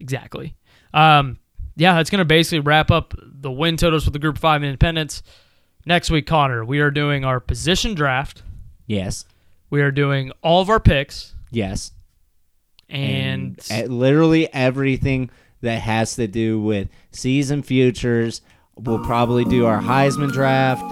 Exactly. 0.00 0.56
Um, 0.94 1.38
yeah, 1.76 1.94
that's 1.94 2.10
going 2.10 2.18
to 2.18 2.24
basically 2.24 2.58
wrap 2.58 2.90
up 2.90 3.14
the 3.22 3.52
win 3.52 3.76
totals 3.76 4.02
for 4.02 4.10
the 4.10 4.18
Group 4.18 4.36
5 4.36 4.64
Independents. 4.64 5.22
Next 5.86 6.10
week, 6.10 6.26
Connor, 6.26 6.64
we 6.64 6.80
are 6.80 6.90
doing 6.90 7.24
our 7.24 7.38
position 7.38 7.94
draft. 7.94 8.42
Yes, 8.88 9.24
We 9.70 9.82
are 9.82 9.90
doing 9.90 10.32
all 10.42 10.60
of 10.62 10.70
our 10.70 10.80
picks. 10.80 11.34
yes, 11.50 11.92
And, 12.88 13.58
e- 13.70 13.86
literally 13.86 14.52
everything 14.52 15.30
that 15.62 15.80
has 15.82 16.14
to 16.16 16.26
do 16.28 16.60
with 16.60 16.88
season 17.10 17.62
futures. 17.62 18.42
We'll 18.76 19.04
probably 19.04 19.44
do 19.44 19.66
our 19.66 19.80
Heisman 19.80 20.30
draft. 20.32 20.82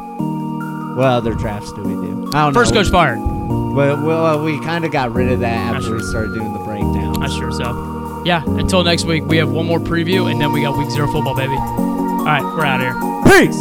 What 0.97 1.07
other 1.07 1.35
drafts 1.35 1.73
do 1.73 1.83
we 1.83 1.93
do? 2.07 2.31
I 2.35 2.45
don't 2.45 2.55
first 2.55 2.73
know. 2.75 2.83
coach 2.83 2.91
fired. 2.91 3.19
Well, 3.19 4.05
well 4.05 4.27
uh, 4.27 4.43
we 4.45 4.59
kind 4.61 4.85
of 4.85 4.91
got 4.93 5.13
rid 5.13 5.31
of 5.31 5.41
that 5.41 5.77
after 5.77 5.95
we 5.95 6.03
started 6.03 6.35
doing 6.35 6.53
the 6.53 6.59
breakdown. 6.61 7.13
Not 7.15 7.31
sure. 7.31 7.53
So, 7.53 8.23
yeah, 8.25 8.43
until 8.47 8.83
next 8.85 9.05
week, 9.05 9.25
we 9.27 9.37
have 9.37 9.51
one 9.51 9.67
more 9.67 9.79
preview, 9.81 10.31
and 10.31 10.41
then 10.41 10.53
we 10.53 10.63
got 10.63 10.77
week 10.79 10.91
zero 10.91 11.07
football, 11.13 11.35
baby. 11.37 11.55
All 11.57 12.25
right, 12.25 12.43
we're 12.43 12.65
out 12.65 12.81
of 12.81 12.87
here. 12.87 13.47
Peace. 13.47 13.61